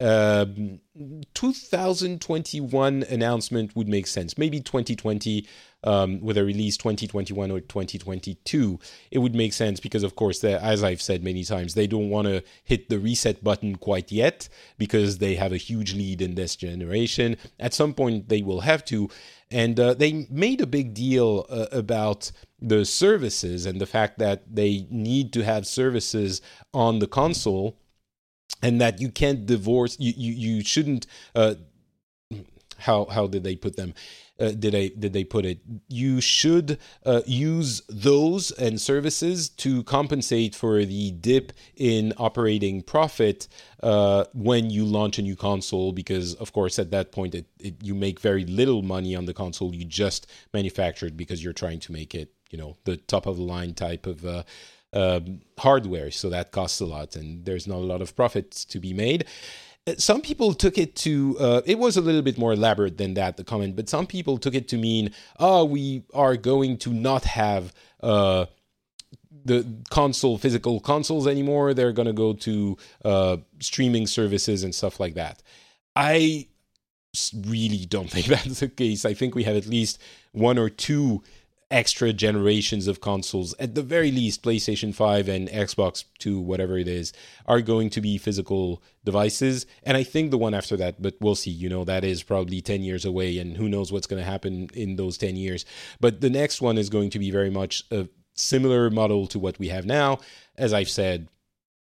Um, 0.00 0.80
2021 1.34 3.02
announcement 3.04 3.74
would 3.74 3.88
make 3.88 4.06
sense. 4.06 4.38
Maybe 4.38 4.60
2020 4.60 5.46
um, 5.84 6.20
with 6.20 6.36
a 6.38 6.44
release 6.44 6.76
2021 6.76 7.50
or 7.50 7.60
2022, 7.60 8.78
it 9.10 9.18
would 9.18 9.34
make 9.34 9.52
sense 9.52 9.80
because, 9.80 10.04
of 10.04 10.14
course, 10.14 10.42
as 10.44 10.84
I've 10.84 11.02
said 11.02 11.24
many 11.24 11.44
times, 11.44 11.74
they 11.74 11.86
don't 11.86 12.10
want 12.10 12.28
to 12.28 12.42
hit 12.64 12.88
the 12.88 12.98
reset 12.98 13.42
button 13.42 13.76
quite 13.76 14.12
yet 14.12 14.48
because 14.76 15.18
they 15.18 15.34
have 15.34 15.52
a 15.52 15.56
huge 15.56 15.94
lead 15.94 16.22
in 16.22 16.36
this 16.36 16.54
generation. 16.54 17.36
At 17.58 17.74
some 17.74 17.92
point, 17.92 18.28
they 18.28 18.42
will 18.42 18.60
have 18.60 18.84
to. 18.86 19.08
And 19.50 19.80
uh, 19.80 19.94
they 19.94 20.26
made 20.30 20.60
a 20.60 20.66
big 20.66 20.94
deal 20.94 21.46
uh, 21.48 21.66
about 21.72 22.30
the 22.60 22.84
services 22.84 23.66
and 23.66 23.80
the 23.80 23.86
fact 23.86 24.18
that 24.18 24.54
they 24.54 24.86
need 24.90 25.32
to 25.32 25.42
have 25.42 25.66
services 25.66 26.40
on 26.74 26.98
the 26.98 27.06
console 27.06 27.78
and 28.62 28.80
that 28.80 29.00
you 29.00 29.10
can't 29.10 29.46
divorce 29.46 29.96
you 29.98 30.12
you, 30.16 30.32
you 30.32 30.64
shouldn't 30.64 31.06
uh, 31.34 31.54
how 32.78 33.06
how 33.06 33.26
did 33.26 33.44
they 33.44 33.56
put 33.56 33.76
them? 33.76 33.94
Uh, 34.40 34.52
did 34.52 34.72
they 34.72 34.88
did 34.90 35.12
they 35.12 35.24
put 35.24 35.44
it? 35.44 35.58
You 35.88 36.20
should 36.20 36.78
uh, 37.04 37.22
use 37.26 37.82
those 37.88 38.52
and 38.52 38.80
services 38.80 39.48
to 39.48 39.82
compensate 39.82 40.54
for 40.54 40.84
the 40.84 41.10
dip 41.10 41.52
in 41.76 42.12
operating 42.18 42.82
profit 42.82 43.48
uh, 43.82 44.24
when 44.32 44.70
you 44.70 44.84
launch 44.84 45.18
a 45.18 45.22
new 45.22 45.34
console 45.34 45.92
because 45.92 46.34
of 46.34 46.52
course 46.52 46.78
at 46.78 46.92
that 46.92 47.10
point 47.10 47.34
it, 47.34 47.46
it, 47.58 47.74
you 47.82 47.94
make 47.94 48.20
very 48.20 48.44
little 48.44 48.82
money 48.82 49.16
on 49.16 49.24
the 49.24 49.34
console. 49.34 49.74
You 49.74 49.84
just 49.84 50.28
manufactured 50.54 51.16
because 51.16 51.42
you're 51.42 51.52
trying 51.52 51.80
to 51.80 51.92
make 51.92 52.14
it 52.14 52.32
you 52.50 52.58
know 52.58 52.76
the 52.84 52.96
top 52.96 53.26
of 53.26 53.36
the 53.36 53.42
line 53.42 53.74
type 53.74 54.06
of 54.06 54.24
uh, 54.24 54.44
um, 54.92 55.40
hardware, 55.58 56.10
so 56.10 56.30
that 56.30 56.52
costs 56.52 56.80
a 56.80 56.86
lot, 56.86 57.16
and 57.16 57.44
there's 57.44 57.66
not 57.66 57.76
a 57.76 57.88
lot 57.92 58.02
of 58.02 58.16
profits 58.16 58.64
to 58.66 58.80
be 58.80 58.92
made. 58.92 59.26
Uh, 59.86 59.94
some 59.96 60.20
people 60.20 60.54
took 60.54 60.78
it 60.78 60.96
to, 60.96 61.36
uh, 61.40 61.62
it 61.66 61.78
was 61.78 61.96
a 61.96 62.00
little 62.00 62.22
bit 62.22 62.38
more 62.38 62.52
elaborate 62.52 62.98
than 62.98 63.14
that, 63.14 63.36
the 63.36 63.44
comment, 63.44 63.76
but 63.76 63.88
some 63.88 64.06
people 64.06 64.38
took 64.38 64.54
it 64.54 64.68
to 64.68 64.76
mean, 64.76 65.10
oh, 65.38 65.64
we 65.64 66.04
are 66.14 66.36
going 66.36 66.76
to 66.78 66.92
not 66.92 67.24
have 67.24 67.74
uh, 68.02 68.46
the 69.44 69.66
console, 69.90 70.38
physical 70.38 70.80
consoles 70.80 71.26
anymore. 71.26 71.74
They're 71.74 71.92
going 71.92 72.06
to 72.06 72.12
go 72.12 72.32
to 72.34 72.76
uh, 73.04 73.36
streaming 73.60 74.06
services 74.06 74.64
and 74.64 74.74
stuff 74.74 75.00
like 75.00 75.14
that. 75.14 75.42
I 75.96 76.46
really 77.46 77.86
don't 77.86 78.10
think 78.10 78.26
that's 78.26 78.60
the 78.60 78.68
case. 78.68 79.04
I 79.04 79.14
think 79.14 79.34
we 79.34 79.44
have 79.44 79.56
at 79.56 79.66
least 79.66 80.00
one 80.32 80.58
or 80.58 80.68
two 80.68 81.22
extra 81.70 82.12
generations 82.12 82.86
of 82.86 83.00
consoles, 83.00 83.54
at 83.58 83.74
the 83.74 83.82
very 83.82 84.10
least, 84.10 84.42
PlayStation 84.42 84.94
5 84.94 85.28
and 85.28 85.48
Xbox 85.48 86.04
2, 86.18 86.40
whatever 86.40 86.78
it 86.78 86.88
is, 86.88 87.12
are 87.46 87.60
going 87.60 87.90
to 87.90 88.00
be 88.00 88.16
physical 88.16 88.82
devices. 89.04 89.66
And 89.82 89.96
I 89.96 90.02
think 90.02 90.30
the 90.30 90.38
one 90.38 90.54
after 90.54 90.76
that, 90.78 91.02
but 91.02 91.16
we'll 91.20 91.34
see, 91.34 91.50
you 91.50 91.68
know, 91.68 91.84
that 91.84 92.04
is 92.04 92.22
probably 92.22 92.60
10 92.60 92.82
years 92.82 93.04
away, 93.04 93.38
and 93.38 93.56
who 93.56 93.68
knows 93.68 93.92
what's 93.92 94.06
going 94.06 94.22
to 94.22 94.30
happen 94.30 94.70
in 94.74 94.96
those 94.96 95.18
10 95.18 95.36
years. 95.36 95.64
But 96.00 96.20
the 96.20 96.30
next 96.30 96.62
one 96.62 96.78
is 96.78 96.88
going 96.88 97.10
to 97.10 97.18
be 97.18 97.30
very 97.30 97.50
much 97.50 97.84
a 97.90 98.08
similar 98.34 98.88
model 98.88 99.26
to 99.28 99.38
what 99.38 99.58
we 99.58 99.68
have 99.68 99.84
now. 99.84 100.20
As 100.56 100.72
I've 100.72 100.90
said, 100.90 101.28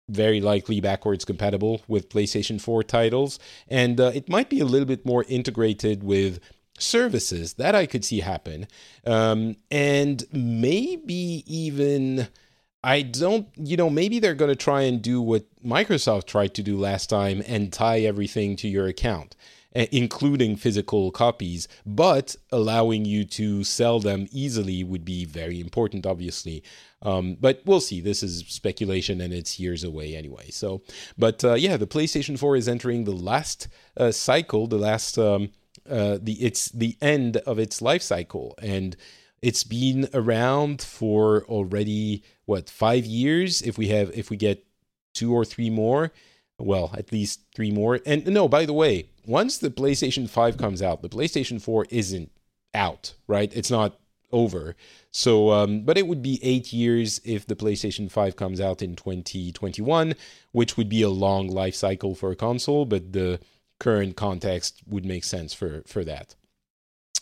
very 0.09 0.41
likely 0.41 0.81
backwards 0.81 1.25
compatible 1.25 1.81
with 1.87 2.09
PlayStation 2.09 2.59
4 2.59 2.83
titles, 2.83 3.39
and 3.67 3.99
uh, 3.99 4.11
it 4.13 4.29
might 4.29 4.49
be 4.49 4.59
a 4.59 4.65
little 4.65 4.85
bit 4.85 5.05
more 5.05 5.25
integrated 5.27 6.03
with 6.03 6.39
services 6.79 7.53
that 7.53 7.75
I 7.75 7.85
could 7.85 8.03
see 8.03 8.19
happen. 8.19 8.67
Um, 9.05 9.55
and 9.69 10.23
maybe 10.31 11.43
even, 11.47 12.27
I 12.83 13.01
don't, 13.01 13.47
you 13.55 13.77
know, 13.77 13.89
maybe 13.89 14.19
they're 14.19 14.35
going 14.35 14.49
to 14.51 14.55
try 14.55 14.81
and 14.83 15.01
do 15.01 15.21
what 15.21 15.45
Microsoft 15.63 16.25
tried 16.25 16.53
to 16.55 16.63
do 16.63 16.77
last 16.77 17.09
time 17.09 17.43
and 17.47 17.71
tie 17.71 18.01
everything 18.01 18.55
to 18.57 18.67
your 18.67 18.87
account. 18.87 19.35
Including 19.75 20.55
physical 20.55 21.09
copies, 21.09 21.67
but 21.83 22.35
allowing 22.51 23.05
you 23.05 23.25
to 23.25 23.63
sell 23.63 23.99
them 23.99 24.27
easily 24.31 24.83
would 24.83 25.03
be 25.03 25.25
very 25.25 25.59
important, 25.59 26.05
obviously. 26.05 26.61
Um, 27.01 27.37
but 27.41 27.63
we'll 27.65 27.79
see. 27.79 27.99
This 27.99 28.21
is 28.21 28.45
speculation 28.47 29.19
and 29.19 29.33
it's 29.33 29.59
years 29.59 29.83
away 29.83 30.15
anyway. 30.15 30.51
So, 30.51 30.83
but 31.17 31.43
uh, 31.43 31.55
yeah, 31.55 31.77
the 31.77 31.87
PlayStation 31.87 32.37
4 32.37 32.55
is 32.55 32.67
entering 32.67 33.05
the 33.05 33.15
last 33.15 33.67
uh, 33.97 34.11
cycle, 34.11 34.67
the 34.67 34.77
last 34.77 35.17
um, 35.17 35.49
uh, 35.89 36.17
the 36.21 36.33
it's 36.33 36.69
the 36.69 36.97
end 37.01 37.37
of 37.37 37.59
its 37.59 37.81
life 37.81 38.01
cycle, 38.01 38.55
and 38.61 38.95
it's 39.41 39.63
been 39.63 40.07
around 40.13 40.81
for 40.81 41.43
already 41.45 42.23
what 42.45 42.69
five 42.69 43.05
years. 43.05 43.61
If 43.61 43.77
we 43.77 43.89
have 43.89 44.11
if 44.17 44.29
we 44.29 44.37
get 44.37 44.65
two 45.13 45.33
or 45.33 45.45
three 45.45 45.69
more, 45.69 46.11
well, 46.59 46.91
at 46.97 47.11
least 47.11 47.41
three 47.55 47.71
more. 47.71 47.99
And 48.05 48.25
no, 48.27 48.47
by 48.47 48.65
the 48.65 48.73
way, 48.73 49.09
once 49.25 49.57
the 49.57 49.69
PlayStation 49.69 50.29
5 50.29 50.57
comes 50.57 50.81
out, 50.81 51.01
the 51.01 51.09
PlayStation 51.09 51.61
4 51.61 51.87
isn't 51.89 52.31
out, 52.73 53.13
right? 53.27 53.51
It's 53.55 53.71
not 53.71 53.99
over. 54.31 54.75
So, 55.11 55.51
um, 55.51 55.81
but 55.81 55.97
it 55.97 56.07
would 56.07 56.21
be 56.21 56.39
eight 56.41 56.73
years 56.73 57.21
if 57.23 57.45
the 57.45 57.55
PlayStation 57.55 58.11
5 58.11 58.35
comes 58.35 58.59
out 58.59 58.81
in 58.81 58.95
2021, 58.95 60.15
which 60.51 60.75
would 60.75 60.89
be 60.89 61.03
a 61.03 61.09
long 61.09 61.47
life 61.47 61.75
cycle 61.75 62.15
for 62.15 62.31
a 62.31 62.35
console. 62.35 62.85
But 62.85 63.13
the 63.13 63.39
current 63.83 64.15
context 64.15 64.81
would 64.87 65.05
make 65.05 65.23
sense 65.23 65.53
for 65.53 65.83
for 65.85 66.03
that. 66.05 66.35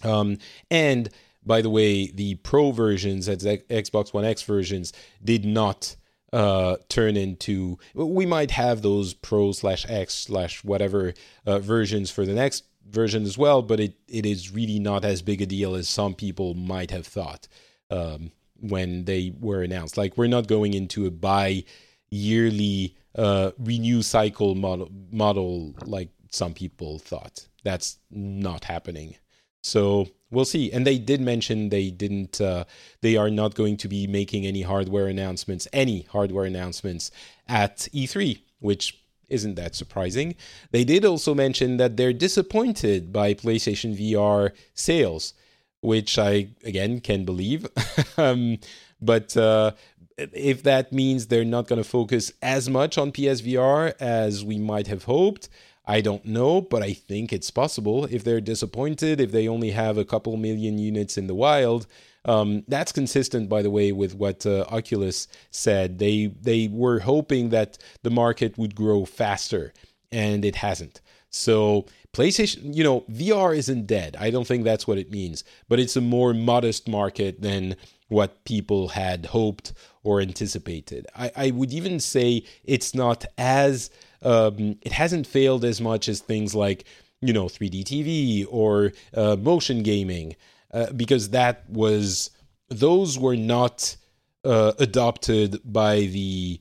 Um, 0.03 0.37
and 0.69 1.09
by 1.43 1.61
the 1.61 1.69
way, 1.69 2.11
the 2.11 2.35
Pro 2.35 2.71
versions, 2.71 3.27
as 3.27 3.43
Xbox 3.43 4.13
One 4.13 4.25
X 4.25 4.43
versions, 4.43 4.93
did 5.23 5.43
not 5.43 5.95
uh, 6.31 6.77
turn 6.87 7.17
into. 7.17 7.79
We 7.95 8.25
might 8.25 8.51
have 8.51 8.81
those 8.81 9.13
Pro 9.13 9.51
slash 9.51 9.85
X 9.89 10.13
slash 10.13 10.63
whatever 10.63 11.13
uh, 11.45 11.59
versions 11.59 12.11
for 12.11 12.25
the 12.25 12.33
next 12.33 12.63
version 12.87 13.23
as 13.23 13.37
well, 13.37 13.61
but 13.61 13.79
it, 13.79 13.95
it 14.07 14.25
is 14.25 14.51
really 14.51 14.79
not 14.79 15.03
as 15.03 15.21
big 15.21 15.41
a 15.41 15.45
deal 15.45 15.75
as 15.75 15.89
some 15.89 16.13
people 16.13 16.53
might 16.53 16.91
have 16.91 17.07
thought 17.07 17.47
um, 17.89 18.31
when 18.59 19.05
they 19.05 19.33
were 19.39 19.63
announced. 19.63 19.97
Like 19.97 20.17
we're 20.17 20.27
not 20.27 20.47
going 20.47 20.73
into 20.73 21.07
a 21.07 21.11
bi 21.11 21.63
yearly 22.11 22.95
uh, 23.15 23.51
renew 23.57 24.01
cycle 24.01 24.53
model 24.55 24.89
model 25.11 25.73
like 25.85 26.09
some 26.31 26.53
people 26.53 26.97
thought. 26.97 27.47
That's 27.63 27.99
not 28.09 28.65
happening. 28.65 29.15
So 29.61 30.07
we'll 30.31 30.45
see. 30.45 30.71
And 30.71 30.87
they 30.87 30.97
did 30.97 31.21
mention 31.21 31.69
they 31.69 31.91
didn't. 31.91 32.41
Uh, 32.41 32.63
they 33.01 33.15
are 33.15 33.29
not 33.29 33.53
going 33.53 33.77
to 33.77 33.87
be 33.87 34.07
making 34.07 34.45
any 34.45 34.63
hardware 34.63 35.07
announcements, 35.07 35.67
any 35.71 36.07
hardware 36.11 36.45
announcements 36.45 37.11
at 37.47 37.87
E3, 37.93 38.41
which 38.59 38.97
isn't 39.29 39.55
that 39.55 39.75
surprising. 39.75 40.35
They 40.71 40.83
did 40.83 41.05
also 41.05 41.35
mention 41.35 41.77
that 41.77 41.95
they're 41.95 42.13
disappointed 42.13 43.13
by 43.13 43.33
PlayStation 43.33 43.95
VR 43.95 44.51
sales, 44.73 45.33
which 45.81 46.17
I 46.17 46.49
again 46.63 46.99
can 46.99 47.23
believe. 47.23 47.67
um, 48.17 48.57
but 48.99 49.35
uh, 49.37 49.71
if 50.17 50.63
that 50.63 50.91
means 50.91 51.27
they're 51.27 51.45
not 51.45 51.67
going 51.67 51.81
to 51.81 51.87
focus 51.87 52.31
as 52.41 52.69
much 52.69 52.97
on 52.97 53.11
PSVR 53.11 53.93
as 53.99 54.43
we 54.43 54.57
might 54.57 54.87
have 54.87 55.05
hoped, 55.05 55.49
I 55.85 56.01
don't 56.01 56.25
know, 56.25 56.61
but 56.61 56.83
I 56.83 56.93
think 56.93 57.33
it's 57.33 57.49
possible. 57.49 58.05
If 58.05 58.23
they're 58.23 58.41
disappointed, 58.41 59.19
if 59.19 59.31
they 59.31 59.47
only 59.47 59.71
have 59.71 59.97
a 59.97 60.05
couple 60.05 60.37
million 60.37 60.77
units 60.77 61.17
in 61.17 61.27
the 61.27 61.35
wild, 61.35 61.87
um, 62.25 62.63
that's 62.67 62.91
consistent, 62.91 63.49
by 63.49 63.61
the 63.61 63.71
way, 63.71 63.91
with 63.91 64.13
what 64.13 64.45
uh, 64.45 64.65
Oculus 64.69 65.27
said. 65.49 65.97
They 65.97 66.27
they 66.27 66.67
were 66.67 66.99
hoping 66.99 67.49
that 67.49 67.77
the 68.03 68.11
market 68.11 68.57
would 68.57 68.75
grow 68.75 69.05
faster, 69.05 69.73
and 70.11 70.45
it 70.45 70.57
hasn't. 70.57 71.01
So 71.31 71.85
PlayStation, 72.13 72.75
you 72.75 72.83
know, 72.83 73.01
VR 73.11 73.55
isn't 73.57 73.87
dead. 73.87 74.17
I 74.19 74.29
don't 74.29 74.45
think 74.45 74.63
that's 74.63 74.85
what 74.85 74.97
it 74.97 75.09
means, 75.09 75.43
but 75.67 75.79
it's 75.79 75.95
a 75.95 76.01
more 76.01 76.33
modest 76.33 76.87
market 76.87 77.41
than 77.41 77.75
what 78.09 78.43
people 78.43 78.89
had 78.89 79.27
hoped 79.27 79.73
or 80.03 80.21
anticipated. 80.21 81.07
I, 81.15 81.31
I 81.35 81.51
would 81.51 81.73
even 81.73 81.99
say 81.99 82.43
it's 82.63 82.93
not 82.95 83.25
as 83.37 83.89
um, 84.21 84.77
it 84.81 84.91
hasn't 84.91 85.27
failed 85.27 85.65
as 85.65 85.81
much 85.81 86.07
as 86.07 86.19
things 86.19 86.53
like 86.55 86.85
you 87.21 87.33
know 87.33 87.45
3D 87.45 87.83
TV 87.83 88.45
or 88.49 88.93
uh, 89.13 89.35
motion 89.35 89.83
gaming, 89.83 90.35
uh, 90.73 90.91
because 90.93 91.29
that 91.29 91.69
was 91.69 92.31
those 92.69 93.19
were 93.19 93.35
not 93.35 93.95
uh, 94.43 94.73
adopted 94.79 95.59
by 95.65 96.01
the 96.01 96.59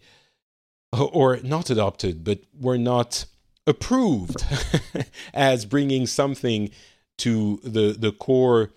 or 0.92 1.38
not 1.42 1.70
adopted, 1.70 2.24
but 2.24 2.40
were 2.58 2.78
not 2.78 3.24
approved 3.66 4.44
as 5.34 5.64
bringing 5.64 6.06
something 6.06 6.70
to 7.18 7.60
the 7.62 7.94
the 7.98 8.12
core 8.12 8.72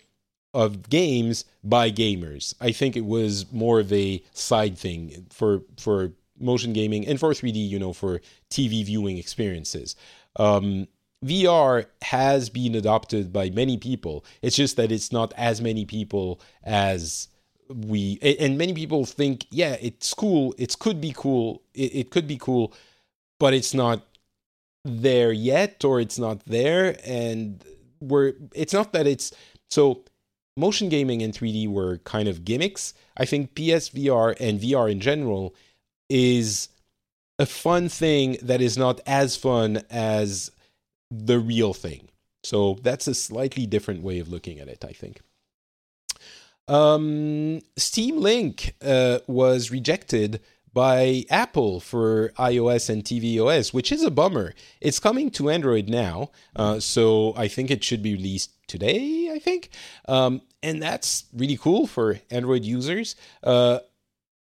of 0.54 0.89
games 0.89 1.46
by 1.63 1.92
gamers. 1.92 2.54
I 2.62 2.72
think 2.72 2.96
it 2.96 3.06
was 3.06 3.52
more 3.52 3.80
of 3.80 3.92
a 3.92 4.24
side 4.34 4.78
thing 4.78 5.26
for 5.30 5.62
for 5.78 6.13
motion 6.39 6.74
gaming 6.74 7.08
and 7.08 7.20
for 7.20 7.30
3D, 7.32 7.56
you 7.56 7.80
know, 7.80 7.94
for 7.94 8.20
TV 8.50 8.86
viewing 8.86 9.18
experiences. 9.18 9.96
Um, 10.36 10.88
VR 11.24 11.86
has 12.02 12.50
been 12.50 12.76
adopted 12.76 13.32
by 13.32 13.50
many 13.50 13.78
people. 13.78 14.26
It's 14.42 14.56
just 14.56 14.76
that 14.78 14.92
it's 14.92 15.12
not 15.12 15.34
as 15.38 15.62
many 15.62 15.86
people 15.86 16.42
as 16.63 17.30
we 17.70 18.20
and 18.22 18.58
many 18.58 18.74
people 18.74 19.06
think, 19.06 19.46
yeah, 19.50 19.78
it's 19.82 20.13
cool. 20.13 20.54
It 20.58 20.78
could 20.80 21.00
be 21.00 21.13
cool. 21.16 21.63
It, 21.74 21.96
it 21.96 22.10
could 22.12 22.28
be 22.28 22.38
cool, 22.38 22.74
but 23.39 23.54
it's 23.54 23.74
not 23.74 24.06
there 24.84 25.32
yet, 25.32 25.84
or 25.86 26.00
it's 26.00 26.20
not 26.20 26.46
there. 26.46 26.98
And 27.06 27.63
we're. 28.02 28.34
It's 28.54 28.74
not 28.74 28.94
that 28.94 29.08
it's 29.08 29.32
so. 29.70 30.04
Motion 30.56 30.89
gaming 30.89 31.22
and 31.22 31.34
3D 31.34 31.68
were 31.68 31.98
kind 32.00 32.28
of 32.28 32.46
gimmicks. 32.46 32.94
I 33.18 33.26
think 33.26 33.56
PSVR 33.56 34.36
and 34.39 34.60
VR 34.60 34.92
in 34.92 35.00
general 35.00 35.56
is 36.10 36.70
a 37.39 37.46
fun 37.46 37.89
thing 37.89 38.38
that 38.42 38.62
is 38.62 38.78
not 38.78 39.02
as 39.08 39.36
fun 39.36 39.84
as 39.89 40.52
the 41.10 41.39
real 41.39 41.74
thing. 41.74 42.10
So 42.44 42.78
that's 42.82 43.08
a 43.08 43.16
slightly 43.16 43.66
different 43.66 44.04
way 44.04 44.20
of 44.20 44.30
looking 44.30 44.60
at 44.60 44.68
it, 44.68 44.84
I 44.86 44.92
think. 44.92 45.22
Um, 46.68 47.62
Steam 47.76 48.20
Link 48.20 48.76
uh, 48.82 49.20
was 49.28 49.72
rejected 49.72 50.39
by 50.74 51.26
Apple 51.30 51.80
for 51.80 52.30
iOS 52.38 52.90
and 52.90 53.04
tvOS, 53.04 53.74
which 53.74 53.92
is 53.92 54.04
a 54.04 54.12
bummer. 54.12 54.54
It's 54.82 55.00
coming 55.00 55.30
to 55.32 55.50
Android 55.50 55.88
now, 55.88 56.32
uh, 56.56 56.80
so 56.80 57.34
I 57.38 57.48
think 57.48 57.70
it 57.70 57.84
should 57.84 58.02
be 58.02 58.16
released 58.16 58.52
today, 58.68 59.30
I 59.32 59.40
think. 59.40 59.70
Um, 60.08 60.42
and 60.64 60.82
that's 60.82 61.26
really 61.34 61.58
cool 61.58 61.86
for 61.86 62.20
Android 62.32 62.64
users. 62.64 63.16
Uh, 63.44 63.80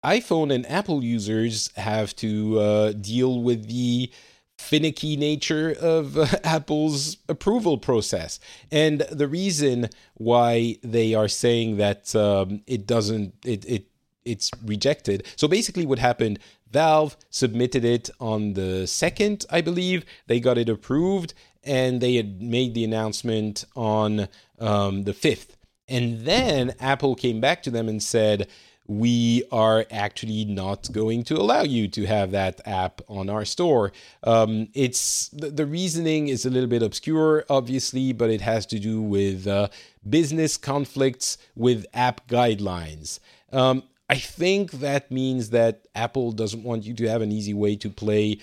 iPhone 0.05 0.53
and 0.55 0.71
Apple 0.71 1.03
users 1.03 1.71
have 1.77 2.15
to 2.17 2.59
uh, 2.61 2.93
deal 2.93 3.43
with 3.43 3.69
the 3.69 4.11
finicky 4.59 5.17
nature 5.17 5.75
of 5.81 6.19
uh, 6.19 6.27
Apple's 6.45 7.17
approval 7.29 7.79
process. 7.79 8.39
And 8.71 9.01
the 9.11 9.29
reason 9.29 9.89
why 10.15 10.77
they 10.83 11.15
are 11.15 11.29
saying 11.29 11.79
that 11.79 12.15
um, 12.15 12.63
it 12.67 12.87
doesn't, 12.87 13.35
it, 13.45 13.65
it, 13.65 13.87
it's 14.29 14.51
rejected. 14.65 15.27
So 15.37 15.49
basically, 15.49 15.87
what 15.87 15.99
happened, 15.99 16.39
Valve 16.71 17.17
submitted 17.31 17.85
it 17.85 18.11
on 18.21 18.55
the 18.55 18.87
second, 18.87 19.47
I 19.51 19.61
believe. 19.61 20.05
They 20.27 20.41
got 20.41 20.59
it 20.59 20.69
approved, 20.69 21.35
and 21.65 22.01
they 22.01 22.15
had 22.17 22.43
made 22.43 22.75
the 22.75 22.85
announcement 22.85 23.65
on 23.75 24.29
um, 24.59 25.05
the 25.05 25.15
fifth. 25.15 25.57
And 25.89 26.21
then 26.27 26.75
Apple 26.79 27.15
came 27.15 27.41
back 27.41 27.63
to 27.63 27.71
them 27.71 27.89
and 27.89 28.03
said, 28.03 28.49
we 28.89 29.45
are 29.53 29.85
actually 29.91 30.47
not 30.47 30.91
going 30.93 31.23
to 31.23 31.37
allow 31.37 31.63
you 31.63 31.89
to 31.89 32.07
have 32.07 32.31
that 32.31 32.61
app 32.67 33.03
on 33.07 33.29
our 33.29 33.45
store. 33.45 33.93
Um, 34.25 34.69
it's 34.73 35.29
the, 35.29 35.51
the, 35.51 35.67
reasoning 35.67 36.29
is 36.29 36.47
a 36.47 36.51
little 36.51 36.71
bit 36.71 36.83
obscure, 36.83 37.45
obviously, 37.51 38.15
but 38.15 38.31
it 38.31 38.41
has 38.41 38.65
to 38.67 38.79
do 38.79 39.03
with 39.03 39.47
uh, 39.47 39.69
business 40.09 40.57
conflicts 40.57 41.37
with 41.55 41.85
app 41.93 42.27
guidelines. 42.29 43.21
Um, 43.53 43.83
I 44.09 44.17
think 44.17 44.73
that 44.73 45.11
means 45.11 45.51
that 45.51 45.87
Apple 45.95 46.33
doesn't 46.33 46.63
want 46.63 46.85
you 46.85 46.95
to 46.95 47.09
have 47.09 47.21
an 47.21 47.31
easy 47.31 47.53
way 47.53 47.77
to 47.77 47.91
play 47.91 48.39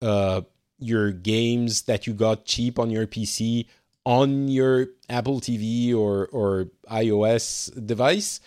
uh, 0.00 0.42
your 0.78 1.12
games 1.12 1.82
that 1.82 2.06
you 2.06 2.14
got 2.14 2.46
cheap 2.46 2.78
on 2.78 2.90
your 2.90 3.06
PC 3.06 3.66
on 4.06 4.48
your 4.48 4.88
Apple 5.10 5.40
TV 5.40 5.94
or 5.94 6.26
or 6.28 6.68
iOS 6.90 7.70
device 7.86 8.40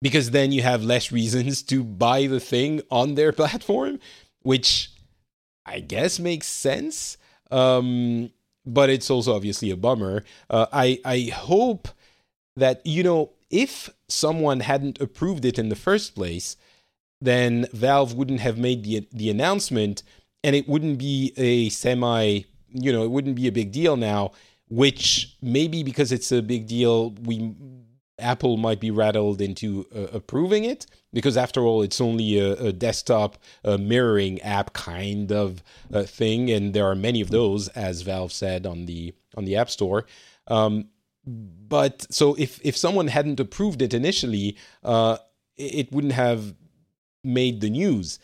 because 0.00 0.30
then 0.30 0.52
you 0.52 0.62
have 0.62 0.84
less 0.84 1.10
reasons 1.20 1.62
to 1.64 1.82
buy 1.82 2.26
the 2.26 2.40
thing 2.40 2.82
on 2.90 3.14
their 3.14 3.32
platform, 3.40 3.98
which 4.42 4.90
I 5.64 5.80
guess 5.80 6.18
makes 6.20 6.46
sense. 6.46 7.16
Um, 7.50 8.30
but 8.64 8.90
it's 8.90 9.10
also 9.10 9.34
obviously 9.34 9.70
a 9.70 9.76
bummer. 9.76 10.24
Uh, 10.48 10.66
I 10.72 11.00
I 11.04 11.32
hope 11.34 11.88
that 12.56 12.84
you 12.86 13.02
know 13.02 13.30
if 13.50 13.90
someone 14.08 14.60
hadn't 14.60 15.00
approved 15.00 15.44
it 15.44 15.58
in 15.58 15.68
the 15.68 15.76
first 15.76 16.14
place, 16.14 16.56
then 17.20 17.66
Valve 17.72 18.14
wouldn't 18.14 18.40
have 18.40 18.58
made 18.58 18.84
the 18.84 19.06
the 19.12 19.30
announcement, 19.30 20.02
and 20.44 20.54
it 20.56 20.68
wouldn't 20.68 20.98
be 20.98 21.32
a 21.36 21.68
semi. 21.70 22.42
You 22.72 22.92
know, 22.92 23.04
it 23.04 23.10
wouldn't 23.10 23.36
be 23.36 23.48
a 23.48 23.52
big 23.52 23.72
deal 23.72 23.96
now. 23.96 24.32
Which 24.68 25.36
maybe 25.40 25.84
because 25.84 26.10
it's 26.10 26.32
a 26.32 26.42
big 26.42 26.66
deal, 26.66 27.10
we 27.22 27.54
Apple 28.18 28.56
might 28.56 28.80
be 28.80 28.90
rattled 28.90 29.40
into 29.40 29.86
uh, 29.94 30.08
approving 30.12 30.64
it 30.64 30.86
because, 31.12 31.36
after 31.36 31.60
all, 31.62 31.82
it's 31.82 32.00
only 32.00 32.38
a, 32.38 32.52
a 32.54 32.72
desktop 32.72 33.38
uh, 33.64 33.76
mirroring 33.76 34.40
app 34.42 34.72
kind 34.72 35.30
of 35.30 35.62
uh, 35.92 36.02
thing, 36.02 36.50
and 36.50 36.74
there 36.74 36.86
are 36.86 36.94
many 36.94 37.20
of 37.20 37.30
those, 37.30 37.68
as 37.68 38.02
Valve 38.02 38.32
said 38.32 38.66
on 38.66 38.86
the 38.86 39.14
on 39.36 39.44
the 39.44 39.56
App 39.56 39.70
Store. 39.70 40.06
Um, 40.48 40.88
but 41.26 42.06
so 42.10 42.34
if 42.34 42.60
if 42.64 42.76
someone 42.76 43.08
hadn't 43.08 43.40
approved 43.40 43.82
it 43.82 43.92
initially, 43.92 44.56
uh, 44.84 45.18
it 45.56 45.90
wouldn't 45.92 46.12
have 46.12 46.54
made 47.24 47.60
the 47.60 47.70
news. 47.70 48.18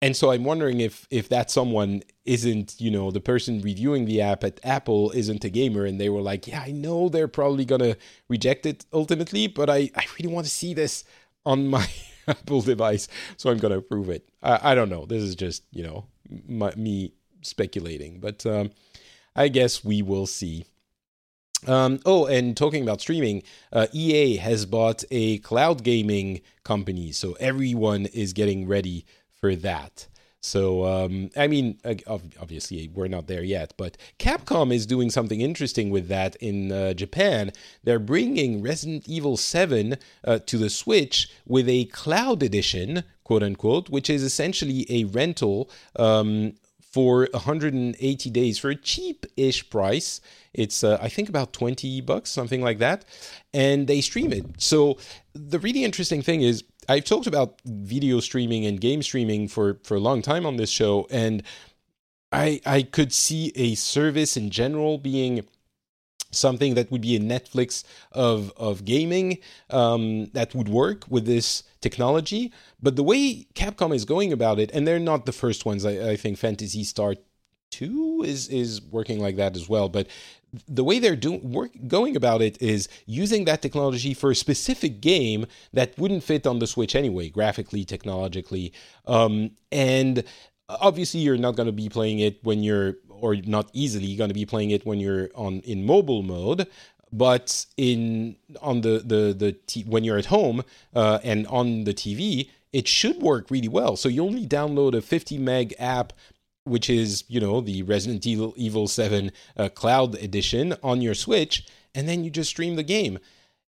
And 0.00 0.16
so 0.16 0.30
i'm 0.30 0.44
wondering 0.44 0.80
if 0.80 1.08
if 1.10 1.28
that 1.30 1.50
someone 1.50 2.04
isn't 2.24 2.80
you 2.80 2.88
know 2.88 3.10
the 3.10 3.20
person 3.20 3.60
reviewing 3.60 4.04
the 4.04 4.20
app 4.20 4.44
at 4.44 4.60
apple 4.62 5.10
isn't 5.10 5.44
a 5.44 5.50
gamer 5.50 5.84
and 5.84 6.00
they 6.00 6.08
were 6.08 6.20
like 6.20 6.46
yeah 6.46 6.62
i 6.64 6.70
know 6.70 7.08
they're 7.08 7.26
probably 7.26 7.64
gonna 7.64 7.96
reject 8.28 8.64
it 8.64 8.86
ultimately 8.92 9.48
but 9.48 9.68
i 9.68 9.90
i 9.96 10.04
really 10.16 10.32
want 10.32 10.46
to 10.46 10.52
see 10.52 10.72
this 10.72 11.02
on 11.44 11.66
my 11.66 11.84
apple 12.28 12.60
device 12.60 13.08
so 13.36 13.50
i'm 13.50 13.58
gonna 13.58 13.78
approve 13.78 14.08
it. 14.08 14.28
I, 14.40 14.70
I 14.70 14.74
don't 14.76 14.88
know. 14.88 15.04
This 15.04 15.24
is 15.24 15.34
just 15.34 15.64
you 15.72 15.82
know 15.82 16.06
my, 16.46 16.72
me 16.76 17.14
speculating. 17.42 18.20
But 18.20 18.46
um 18.46 18.70
I 19.34 19.48
guess 19.48 19.84
we 19.84 20.02
will 20.02 20.26
see. 20.26 20.64
Um, 21.66 21.98
oh, 22.06 22.26
and 22.26 22.56
talking 22.56 22.82
about 22.82 23.00
streaming, 23.00 23.42
uh, 23.72 23.88
EA 23.92 24.36
has 24.36 24.64
bought 24.64 25.02
a 25.10 25.38
cloud 25.38 25.82
gaming 25.82 26.40
company, 26.62 27.10
so 27.12 27.32
everyone 27.40 28.06
is 28.06 28.32
getting 28.32 28.68
ready 28.68 29.04
for 29.40 29.56
that. 29.56 30.06
So, 30.40 30.84
um, 30.84 31.30
I 31.36 31.48
mean, 31.48 31.78
obviously, 32.06 32.88
we're 32.94 33.08
not 33.08 33.26
there 33.26 33.42
yet, 33.42 33.74
but 33.76 33.96
Capcom 34.20 34.72
is 34.72 34.86
doing 34.86 35.10
something 35.10 35.40
interesting 35.40 35.90
with 35.90 36.06
that 36.08 36.36
in 36.36 36.70
uh, 36.70 36.94
Japan. 36.94 37.50
They're 37.82 37.98
bringing 37.98 38.62
Resident 38.62 39.08
Evil 39.08 39.36
7 39.36 39.96
uh, 40.24 40.38
to 40.46 40.58
the 40.58 40.70
Switch 40.70 41.28
with 41.44 41.68
a 41.68 41.86
cloud 41.86 42.44
edition, 42.44 43.02
quote 43.24 43.42
unquote, 43.42 43.90
which 43.90 44.08
is 44.08 44.22
essentially 44.22 44.86
a 44.88 45.04
rental 45.04 45.68
um, 45.96 46.52
for 46.92 47.28
180 47.32 48.30
days 48.30 48.58
for 48.58 48.70
a 48.70 48.76
cheap-ish 48.76 49.68
price. 49.70 50.20
It's 50.54 50.82
uh, 50.82 50.98
I 51.00 51.08
think 51.08 51.28
about 51.28 51.52
20 51.52 52.00
bucks, 52.02 52.30
something 52.30 52.62
like 52.62 52.78
that, 52.78 53.04
and 53.52 53.86
they 53.86 54.00
stream 54.00 54.32
it. 54.32 54.44
So 54.60 54.98
the 55.34 55.58
really 55.58 55.84
interesting 55.84 56.22
thing 56.22 56.42
is 56.42 56.64
I've 56.88 57.04
talked 57.04 57.26
about 57.26 57.60
video 57.64 58.20
streaming 58.20 58.64
and 58.64 58.80
game 58.80 59.02
streaming 59.02 59.48
for 59.48 59.78
for 59.84 59.96
a 59.96 60.00
long 60.00 60.22
time 60.22 60.46
on 60.46 60.56
this 60.56 60.70
show, 60.70 61.06
and 61.10 61.42
I 62.32 62.60
I 62.64 62.82
could 62.82 63.12
see 63.12 63.52
a 63.54 63.74
service 63.74 64.36
in 64.36 64.50
general 64.50 64.98
being 64.98 65.44
something 66.30 66.74
that 66.74 66.90
would 66.90 67.00
be 67.00 67.16
a 67.16 67.20
Netflix 67.20 67.84
of 68.12 68.52
of 68.56 68.84
gaming 68.84 69.38
um, 69.70 70.26
that 70.32 70.54
would 70.54 70.68
work 70.68 71.04
with 71.08 71.26
this 71.26 71.62
technology. 71.80 72.52
But 72.82 72.96
the 72.96 73.02
way 73.02 73.46
Capcom 73.54 73.94
is 73.94 74.04
going 74.04 74.32
about 74.32 74.58
it, 74.58 74.70
and 74.72 74.86
they're 74.86 74.98
not 74.98 75.26
the 75.26 75.32
first 75.32 75.64
ones. 75.64 75.84
I, 75.84 76.10
I 76.10 76.16
think 76.16 76.38
Phantasy 76.38 76.84
Star 76.84 77.14
Two 77.70 78.22
is 78.26 78.48
is 78.48 78.80
working 78.80 79.20
like 79.20 79.36
that 79.36 79.54
as 79.56 79.68
well. 79.68 79.88
But 79.88 80.08
the 80.66 80.84
way 80.84 80.98
they're 80.98 81.16
doing 81.16 81.52
work 81.52 81.70
going 81.86 82.16
about 82.16 82.40
it 82.40 82.60
is 82.62 82.88
using 83.04 83.44
that 83.44 83.60
technology 83.60 84.14
for 84.14 84.30
a 84.30 84.34
specific 84.34 85.00
game 85.00 85.46
that 85.74 85.98
wouldn't 85.98 86.24
fit 86.24 86.46
on 86.46 86.58
the 86.58 86.66
Switch 86.66 86.96
anyway, 86.96 87.28
graphically, 87.28 87.84
technologically, 87.84 88.72
um, 89.06 89.50
and 89.70 90.24
obviously 90.68 91.20
you're 91.20 91.36
not 91.36 91.56
going 91.56 91.66
to 91.66 91.72
be 91.72 91.88
playing 91.88 92.18
it 92.20 92.42
when 92.44 92.62
you're 92.62 92.96
or 93.20 93.36
not 93.36 93.70
easily 93.72 94.14
going 94.16 94.28
to 94.28 94.34
be 94.34 94.46
playing 94.46 94.70
it 94.70 94.86
when 94.86 94.98
you're 95.00 95.28
on 95.34 95.60
in 95.60 95.84
mobile 95.84 96.22
mode 96.22 96.68
but 97.12 97.66
in 97.76 98.36
on 98.60 98.80
the 98.82 99.02
the 99.04 99.34
the 99.36 99.52
t- 99.52 99.84
when 99.84 100.04
you're 100.04 100.18
at 100.18 100.26
home 100.26 100.62
uh, 100.94 101.18
and 101.22 101.46
on 101.48 101.84
the 101.84 101.94
TV 101.94 102.50
it 102.72 102.86
should 102.86 103.22
work 103.22 103.50
really 103.50 103.68
well. 103.68 103.96
So 103.96 104.10
you 104.10 104.22
only 104.22 104.46
download 104.46 104.94
a 104.94 105.00
50 105.00 105.38
meg 105.38 105.74
app 105.78 106.12
which 106.64 106.90
is 106.90 107.24
you 107.28 107.40
know 107.40 107.60
the 107.60 107.82
Resident 107.82 108.26
Evil, 108.26 108.52
Evil 108.56 108.88
7 108.88 109.32
uh, 109.56 109.68
cloud 109.70 110.16
edition 110.16 110.74
on 110.82 111.00
your 111.00 111.14
Switch 111.14 111.66
and 111.94 112.08
then 112.08 112.24
you 112.24 112.30
just 112.30 112.50
stream 112.50 112.76
the 112.76 112.82
game. 112.82 113.18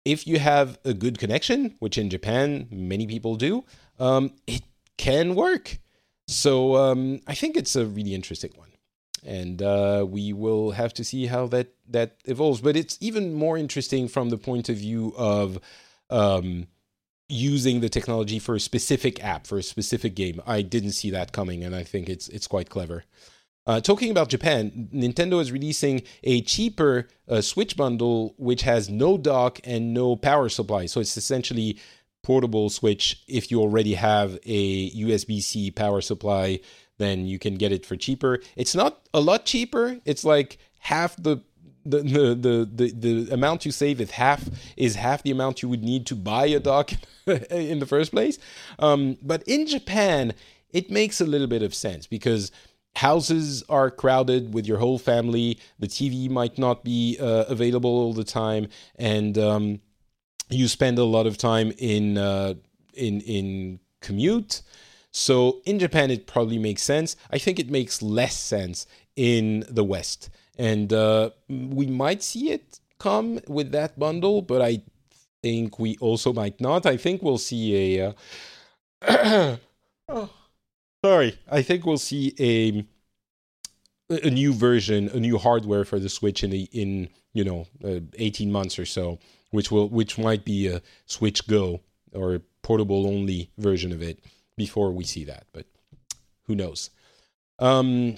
If 0.04 0.26
you 0.26 0.38
have 0.38 0.78
a 0.84 0.92
good 0.92 1.18
connection 1.18 1.76
which 1.78 1.96
in 1.96 2.10
Japan 2.10 2.68
many 2.70 3.06
people 3.06 3.36
do 3.36 3.64
um, 3.98 4.32
it 4.46 4.62
can 4.98 5.34
work. 5.34 5.78
So 6.28 6.76
um, 6.76 7.20
I 7.26 7.34
think 7.34 7.56
it's 7.56 7.76
a 7.76 7.86
really 7.86 8.14
interesting 8.14 8.52
one 8.56 8.71
and 9.22 9.62
uh, 9.62 10.06
we 10.08 10.32
will 10.32 10.72
have 10.72 10.92
to 10.94 11.04
see 11.04 11.26
how 11.26 11.46
that 11.48 11.68
that 11.88 12.16
evolves. 12.24 12.60
But 12.60 12.76
it's 12.76 12.98
even 13.00 13.34
more 13.34 13.56
interesting 13.56 14.08
from 14.08 14.30
the 14.30 14.38
point 14.38 14.68
of 14.68 14.76
view 14.76 15.14
of 15.16 15.58
um, 16.10 16.66
using 17.28 17.80
the 17.80 17.88
technology 17.88 18.38
for 18.38 18.54
a 18.54 18.60
specific 18.60 19.22
app 19.24 19.46
for 19.46 19.58
a 19.58 19.62
specific 19.62 20.14
game. 20.14 20.40
I 20.46 20.62
didn't 20.62 20.92
see 20.92 21.10
that 21.10 21.32
coming, 21.32 21.64
and 21.64 21.74
I 21.74 21.84
think 21.84 22.08
it's 22.08 22.28
it's 22.28 22.46
quite 22.46 22.70
clever. 22.70 23.04
Uh, 23.64 23.80
talking 23.80 24.10
about 24.10 24.28
Japan, 24.28 24.88
Nintendo 24.92 25.40
is 25.40 25.52
releasing 25.52 26.02
a 26.24 26.42
cheaper 26.42 27.06
uh, 27.28 27.40
Switch 27.40 27.76
bundle 27.76 28.34
which 28.36 28.62
has 28.62 28.90
no 28.90 29.16
dock 29.16 29.60
and 29.62 29.94
no 29.94 30.16
power 30.16 30.48
supply. 30.48 30.86
So 30.86 31.00
it's 31.00 31.16
essentially 31.16 31.78
portable 32.24 32.70
Switch 32.70 33.22
if 33.28 33.50
you 33.50 33.60
already 33.60 33.94
have 33.94 34.38
a 34.44 34.90
USB 34.90 35.40
C 35.40 35.70
power 35.70 36.00
supply 36.00 36.60
then 36.98 37.26
you 37.26 37.38
can 37.38 37.54
get 37.56 37.72
it 37.72 37.86
for 37.86 37.96
cheaper. 37.96 38.40
It's 38.56 38.74
not 38.74 39.08
a 39.12 39.20
lot 39.20 39.44
cheaper. 39.44 39.98
It's 40.04 40.24
like 40.24 40.58
half 40.80 41.16
the 41.16 41.42
the, 41.84 41.98
the 41.98 42.34
the 42.34 42.70
the 42.72 42.92
the 42.92 43.34
amount 43.34 43.66
you 43.66 43.72
save 43.72 44.00
is 44.00 44.12
half 44.12 44.48
is 44.76 44.94
half 44.94 45.22
the 45.22 45.30
amount 45.30 45.62
you 45.62 45.68
would 45.68 45.82
need 45.82 46.06
to 46.06 46.14
buy 46.14 46.46
a 46.46 46.60
dock 46.60 46.92
in 47.26 47.78
the 47.80 47.86
first 47.86 48.12
place. 48.12 48.38
Um, 48.78 49.18
but 49.22 49.42
in 49.44 49.66
Japan, 49.66 50.32
it 50.70 50.90
makes 50.90 51.20
a 51.20 51.26
little 51.26 51.48
bit 51.48 51.62
of 51.62 51.74
sense 51.74 52.06
because 52.06 52.52
houses 52.96 53.62
are 53.68 53.90
crowded 53.90 54.54
with 54.54 54.66
your 54.66 54.78
whole 54.78 54.98
family. 54.98 55.58
The 55.78 55.88
TV 55.88 56.28
might 56.30 56.58
not 56.58 56.84
be 56.84 57.18
uh, 57.20 57.44
available 57.48 57.90
all 57.90 58.12
the 58.12 58.24
time, 58.24 58.68
and 58.96 59.36
um, 59.38 59.80
you 60.50 60.68
spend 60.68 60.98
a 60.98 61.04
lot 61.04 61.26
of 61.26 61.36
time 61.36 61.72
in 61.78 62.18
uh, 62.18 62.54
in 62.94 63.20
in 63.22 63.80
commute. 64.00 64.62
So 65.12 65.60
in 65.66 65.78
Japan, 65.78 66.10
it 66.10 66.26
probably 66.26 66.58
makes 66.58 66.82
sense. 66.82 67.16
I 67.30 67.38
think 67.38 67.58
it 67.58 67.70
makes 67.70 68.02
less 68.02 68.36
sense 68.36 68.86
in 69.14 69.64
the 69.68 69.84
West. 69.84 70.30
And 70.58 70.92
uh, 70.92 71.30
we 71.48 71.86
might 71.86 72.22
see 72.22 72.50
it 72.50 72.80
come 72.98 73.40
with 73.46 73.72
that 73.72 73.98
bundle, 73.98 74.40
but 74.42 74.62
I 74.62 74.82
think 75.42 75.78
we 75.78 75.98
also 75.98 76.32
might 76.32 76.60
not. 76.60 76.86
I 76.86 76.96
think 76.96 77.22
we'll 77.22 77.38
see 77.38 77.98
a. 77.98 78.14
Uh, 79.02 79.56
sorry. 81.04 81.38
I 81.50 81.62
think 81.62 81.84
we'll 81.84 81.98
see 81.98 82.34
a 82.40 82.86
a 84.08 84.30
new 84.30 84.52
version, 84.52 85.08
a 85.08 85.20
new 85.20 85.38
hardware 85.38 85.84
for 85.84 85.98
the 85.98 86.08
Switch 86.08 86.42
in 86.42 86.52
in 86.52 87.08
you 87.34 87.44
know 87.44 87.66
uh, 87.84 88.00
18 88.18 88.50
months 88.50 88.78
or 88.78 88.86
so, 88.86 89.18
which 89.50 89.70
will 89.70 89.88
which 89.88 90.18
might 90.18 90.44
be 90.44 90.68
a 90.68 90.80
Switch 91.06 91.46
Go 91.46 91.80
or 92.14 92.40
portable 92.62 93.06
only 93.06 93.50
version 93.58 93.90
of 93.92 94.02
it 94.02 94.20
before 94.66 94.92
we 94.92 95.02
see 95.02 95.24
that, 95.24 95.44
but 95.52 95.66
who 96.46 96.54
knows? 96.54 96.90
Um, 97.58 98.16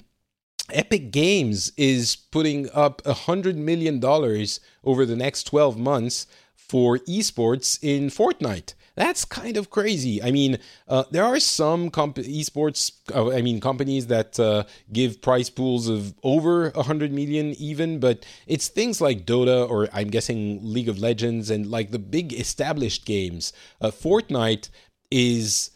Epic 0.71 1.11
Games 1.11 1.71
is 1.75 2.15
putting 2.15 2.69
up 2.71 3.01
a 3.03 3.13
hundred 3.13 3.57
million 3.57 3.99
dollars 3.99 4.59
over 4.83 5.07
the 5.07 5.15
next 5.15 5.45
12 5.45 5.77
months 5.77 6.27
for 6.55 6.99
esports 6.99 7.79
in 7.81 8.09
Fortnite. 8.09 8.75
That's 8.95 9.25
kind 9.25 9.57
of 9.57 9.69
crazy. 9.69 10.21
I 10.23 10.31
mean, 10.31 10.57
uh, 10.87 11.03
there 11.11 11.23
are 11.23 11.39
some 11.39 11.89
comp- 11.89 12.15
esports, 12.39 12.93
uh, 13.13 13.31
I 13.31 13.41
mean, 13.41 13.59
companies 13.59 14.07
that 14.07 14.39
uh, 14.39 14.63
give 14.93 15.21
prize 15.21 15.49
pools 15.49 15.89
of 15.89 16.13
over 16.23 16.69
a 16.69 16.83
hundred 16.83 17.11
million, 17.11 17.53
even, 17.71 17.99
but 17.99 18.25
it's 18.47 18.67
things 18.69 19.01
like 19.01 19.25
Dota 19.25 19.69
or 19.69 19.89
I'm 19.91 20.09
guessing 20.09 20.59
League 20.61 20.89
of 20.89 20.97
Legends 20.99 21.49
and 21.49 21.69
like 21.69 21.91
the 21.91 21.99
big 21.99 22.33
established 22.33 23.05
games. 23.05 23.51
Uh, 23.81 23.91
Fortnite 23.91 24.69
is 25.11 25.71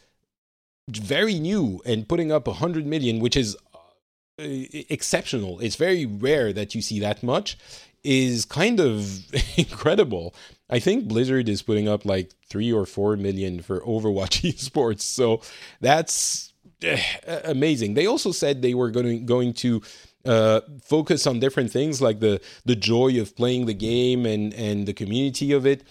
very 0.97 1.39
new 1.39 1.81
and 1.85 2.07
putting 2.07 2.31
up 2.31 2.47
100 2.47 2.85
million, 2.85 3.19
which 3.19 3.37
is 3.37 3.55
uh, 3.73 4.43
exceptional. 4.89 5.59
It's 5.59 5.75
very 5.75 6.05
rare 6.05 6.53
that 6.53 6.75
you 6.75 6.81
see 6.81 6.99
that 6.99 7.23
much, 7.23 7.57
is 8.03 8.45
kind 8.45 8.79
of 8.79 9.25
incredible. 9.57 10.33
I 10.69 10.79
think 10.79 11.07
Blizzard 11.07 11.49
is 11.49 11.61
putting 11.61 11.87
up 11.87 12.05
like 12.05 12.31
three 12.47 12.71
or 12.71 12.85
four 12.85 13.15
million 13.17 13.61
for 13.61 13.81
Overwatch 13.81 14.41
esports. 14.53 15.01
So 15.01 15.41
that's 15.81 16.53
uh, 16.85 16.97
amazing. 17.43 17.93
They 17.93 18.05
also 18.05 18.31
said 18.31 18.61
they 18.61 18.73
were 18.73 18.91
going, 18.91 19.25
going 19.25 19.53
to 19.55 19.81
uh, 20.25 20.61
focus 20.83 21.25
on 21.25 21.39
different 21.39 21.71
things 21.71 22.01
like 22.01 22.19
the, 22.19 22.41
the 22.65 22.75
joy 22.75 23.19
of 23.19 23.35
playing 23.35 23.65
the 23.65 23.73
game 23.73 24.25
and, 24.25 24.53
and 24.53 24.85
the 24.85 24.93
community 24.93 25.51
of 25.51 25.65
it 25.65 25.83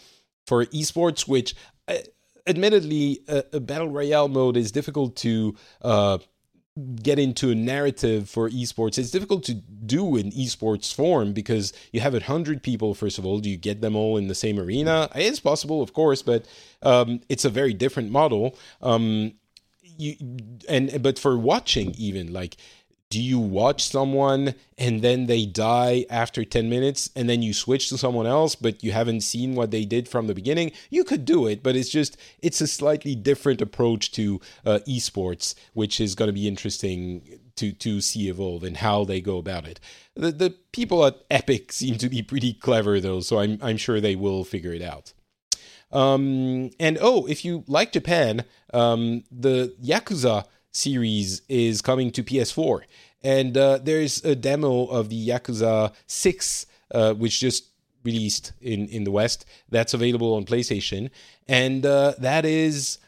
for 0.47 0.65
esports, 0.67 1.27
which 1.27 1.55
uh, 1.89 1.95
admittedly, 2.49 3.21
a, 3.29 3.45
a, 3.55 3.61
battle 3.61 3.89
royale 3.89 4.29
mode 4.29 4.57
is 4.57 4.73
difficult 4.73 5.17
to 5.17 5.55
uh, 5.83 6.19
get 7.03 7.19
into 7.19 7.51
a 7.51 7.55
narrative 7.55 8.29
for 8.29 8.49
esports. 8.51 8.99
It's 8.99 9.11
difficult 9.11 9.45
to 9.45 9.55
do 9.55 10.17
in 10.17 10.31
esports 10.33 10.93
form 10.93 11.33
because 11.33 11.73
you 11.93 12.01
have 12.01 12.15
a 12.15 12.21
hundred 12.21 12.63
people. 12.63 12.95
First 12.95 13.19
of 13.19 13.27
all, 13.27 13.39
do 13.39 13.51
you 13.51 13.57
get 13.57 13.81
them 13.81 13.97
all 13.97 14.17
in 14.17 14.29
the 14.29 14.35
same 14.35 14.59
arena? 14.59 15.09
It's 15.15 15.41
possible, 15.41 15.83
of 15.83 15.93
course, 15.93 16.23
but 16.23 16.47
um, 16.83 17.21
it's 17.29 17.45
a 17.45 17.51
very 17.51 17.75
different 17.75 18.11
model. 18.11 18.57
Um, 18.81 19.35
you 19.99 20.17
and 20.69 21.03
but 21.03 21.19
for 21.19 21.37
watching, 21.37 21.93
even 21.99 22.33
like 22.33 22.57
do 23.11 23.21
you 23.21 23.39
watch 23.39 23.85
someone 23.85 24.55
and 24.77 25.01
then 25.01 25.27
they 25.27 25.47
die 25.47 26.05
after 26.11 26.45
10 26.45 26.69
minutes 26.69 27.11
and 27.17 27.29
then 27.29 27.41
you 27.41 27.55
switch 27.55 27.89
to 27.89 27.97
someone 27.97 28.27
else 28.27 28.55
but 28.55 28.85
you 28.85 28.93
haven't 28.93 29.23
seen 29.23 29.55
what 29.55 29.71
they 29.71 29.85
did 29.85 30.07
from 30.09 30.27
the 30.27 30.35
beginning? 30.35 30.73
You 30.91 31.05
could 31.05 31.25
do 31.25 31.47
it 31.47 31.63
but 31.63 31.75
it's 31.75 31.89
just 31.89 32.19
it's 32.43 32.61
a 32.61 32.67
slightly 32.67 33.15
different 33.15 33.63
approach 33.63 34.13
to 34.13 34.41
uh, 34.67 34.81
esports 34.87 35.55
which 35.73 36.01
is 36.01 36.15
going 36.15 36.29
to 36.29 36.35
be 36.35 36.47
interesting 36.47 37.41
to 37.57 37.73
to 37.73 38.01
see 38.03 38.29
evolve 38.29 38.63
and 38.63 38.77
how 38.77 39.05
they 39.05 39.21
go 39.23 39.39
about 39.39 39.67
it. 39.67 39.81
The 40.15 40.31
the 40.31 40.51
people 40.73 41.07
at 41.07 41.17
epic 41.31 41.73
seem 41.81 41.97
to 41.99 42.11
be 42.11 42.23
pretty 42.23 42.53
clever 42.53 43.01
though 43.01 43.21
so 43.21 43.39
i'm 43.39 43.59
i'm 43.63 43.79
sure 43.79 44.01
they 44.01 44.17
will 44.17 44.45
figure 44.45 44.75
it 44.75 44.83
out. 44.83 45.15
Um, 45.91 46.71
and 46.79 46.99
oh 47.01 47.25
if 47.27 47.43
you 47.47 47.65
like 47.67 47.93
japan 47.93 48.45
um, 48.75 49.25
the 49.33 49.75
yakuza 49.83 50.45
series 50.79 51.43
is 51.49 51.83
coming 51.83 52.11
to 52.13 52.23
PS4, 52.23 52.83
and 53.23 53.57
uh, 53.57 53.79
there's 53.79 54.25
a 54.25 54.35
demo 54.35 54.87
of 54.87 55.09
the 55.09 55.29
Yakuza 55.29 55.93
Six, 56.07 56.67
uh, 56.95 57.15
which 57.15 57.41
just 57.41 57.65
released 58.05 58.53
in 58.61 58.89
in 58.89 59.05
the 59.05 59.11
West. 59.11 59.45
That's 59.69 59.95
available 59.95 60.35
on 60.35 60.45
PlayStation, 60.45 61.11
and 61.47 61.85
uh, 61.85 62.15
that 62.19 62.45
is 62.45 62.99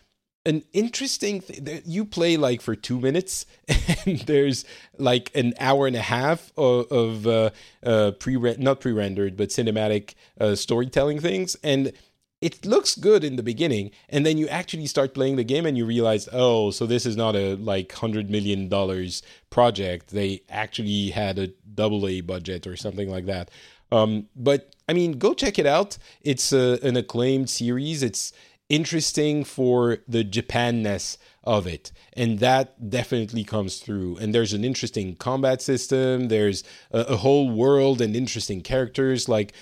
an 0.47 0.63
interesting 0.73 1.41
thing. 1.41 1.83
You 1.85 2.05
play 2.05 2.37
like 2.37 2.61
for 2.61 2.75
two 2.75 2.99
minutes, 2.99 3.47
and 4.07 4.19
there's 4.21 4.65
like 4.99 5.31
an 5.35 5.55
hour 5.61 5.87
and 5.87 5.97
a 5.97 6.03
half 6.03 6.53
of, 6.57 6.91
of 6.91 7.27
uh, 7.27 7.51
uh, 7.85 8.13
pre 8.13 8.37
not 8.57 8.81
pre 8.81 8.93
rendered 8.93 9.37
but 9.37 9.51
cinematic 9.51 10.15
uh, 10.41 10.55
storytelling 10.55 11.21
things, 11.21 11.57
and 11.63 11.93
it 12.41 12.65
looks 12.65 12.95
good 12.95 13.23
in 13.23 13.37
the 13.37 13.43
beginning, 13.43 13.91
and 14.09 14.25
then 14.25 14.39
you 14.39 14.49
actually 14.49 14.87
start 14.87 15.15
playing 15.15 15.37
the 15.37 15.45
game 15.45 15.67
and 15.67 15.77
you 15.77 15.85
realize, 15.85 16.29
oh, 16.33 16.71
so 16.71 16.87
this 16.87 17.05
is 17.05 17.17
not 17.17 17.37
a 17.37 17.55
like 17.57 17.93
hundred 17.93 18.31
million 18.31 18.69
dollars 18.69 19.23
project. 19.51 20.09
They 20.09 20.43
actually 20.49 21.11
had 21.11 21.39
a 21.39 21.49
double 21.75 22.09
A 22.09 22.23
budget 22.23 22.67
or 22.67 22.77
something 22.77 23.11
like 23.11 23.27
that. 23.27 23.51
Um, 23.93 24.29
but 24.35 24.75
I 24.89 24.93
mean, 24.93 25.19
go 25.19 25.35
check 25.35 25.59
it 25.59 25.67
out. 25.67 25.99
It's 26.23 26.53
a, 26.53 26.79
an 26.83 26.97
acclaimed 26.97 27.51
series. 27.51 28.03
It's 28.03 28.33
interesting 28.69 29.45
for 29.45 29.99
the 30.09 30.25
Japanness 30.25 31.19
of 31.45 31.67
it. 31.67 31.93
And 32.15 32.39
that 32.39 32.89
definitely 32.89 33.45
comes 33.45 33.79
through. 33.79 34.17
And 34.19 34.35
there's 34.35 34.53
an 34.53 34.65
interesting 34.65 35.17
combat 35.17 35.61
system, 35.61 36.29
there's 36.29 36.63
a, 36.91 37.01
a 37.01 37.17
whole 37.17 37.51
world 37.51 38.01
and 38.01 38.17
interesting 38.17 38.63
characters. 38.63 39.29
Like 39.29 39.53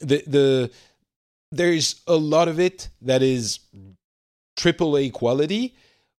the 0.00 0.24
the 0.26 0.70
there's 1.56 2.02
a 2.06 2.16
lot 2.16 2.48
of 2.48 2.58
it 2.58 2.88
that 3.02 3.22
is 3.22 3.60
triple 4.56 4.96
A 4.96 5.10
quality, 5.10 5.74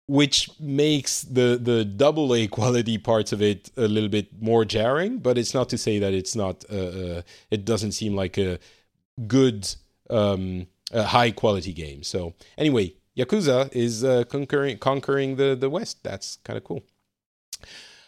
which 0.07 0.49
makes 0.59 1.21
the 1.21 1.59
the 1.61 1.85
double 1.85 2.33
A 2.35 2.47
quality 2.47 2.97
parts 2.97 3.31
of 3.31 3.41
it 3.41 3.71
a 3.77 3.87
little 3.87 4.09
bit 4.09 4.27
more 4.41 4.65
jarring. 4.65 5.19
But 5.19 5.37
it's 5.37 5.53
not 5.53 5.69
to 5.69 5.77
say 5.77 5.99
that 5.99 6.13
it's 6.13 6.35
not. 6.35 6.65
Uh, 6.71 6.75
uh, 6.75 7.21
it 7.51 7.65
doesn't 7.65 7.93
seem 7.93 8.15
like 8.15 8.37
a 8.37 8.59
good 9.27 9.67
um, 10.09 10.67
a 10.91 11.03
high 11.03 11.31
quality 11.31 11.73
game. 11.73 12.03
So 12.03 12.33
anyway, 12.57 12.93
Yakuza 13.17 13.71
is 13.73 14.03
uh, 14.03 14.23
conquering 14.29 14.77
conquering 14.77 15.35
the 15.35 15.55
the 15.55 15.69
West. 15.69 16.03
That's 16.03 16.37
kind 16.43 16.57
of 16.57 16.63
cool. 16.63 16.83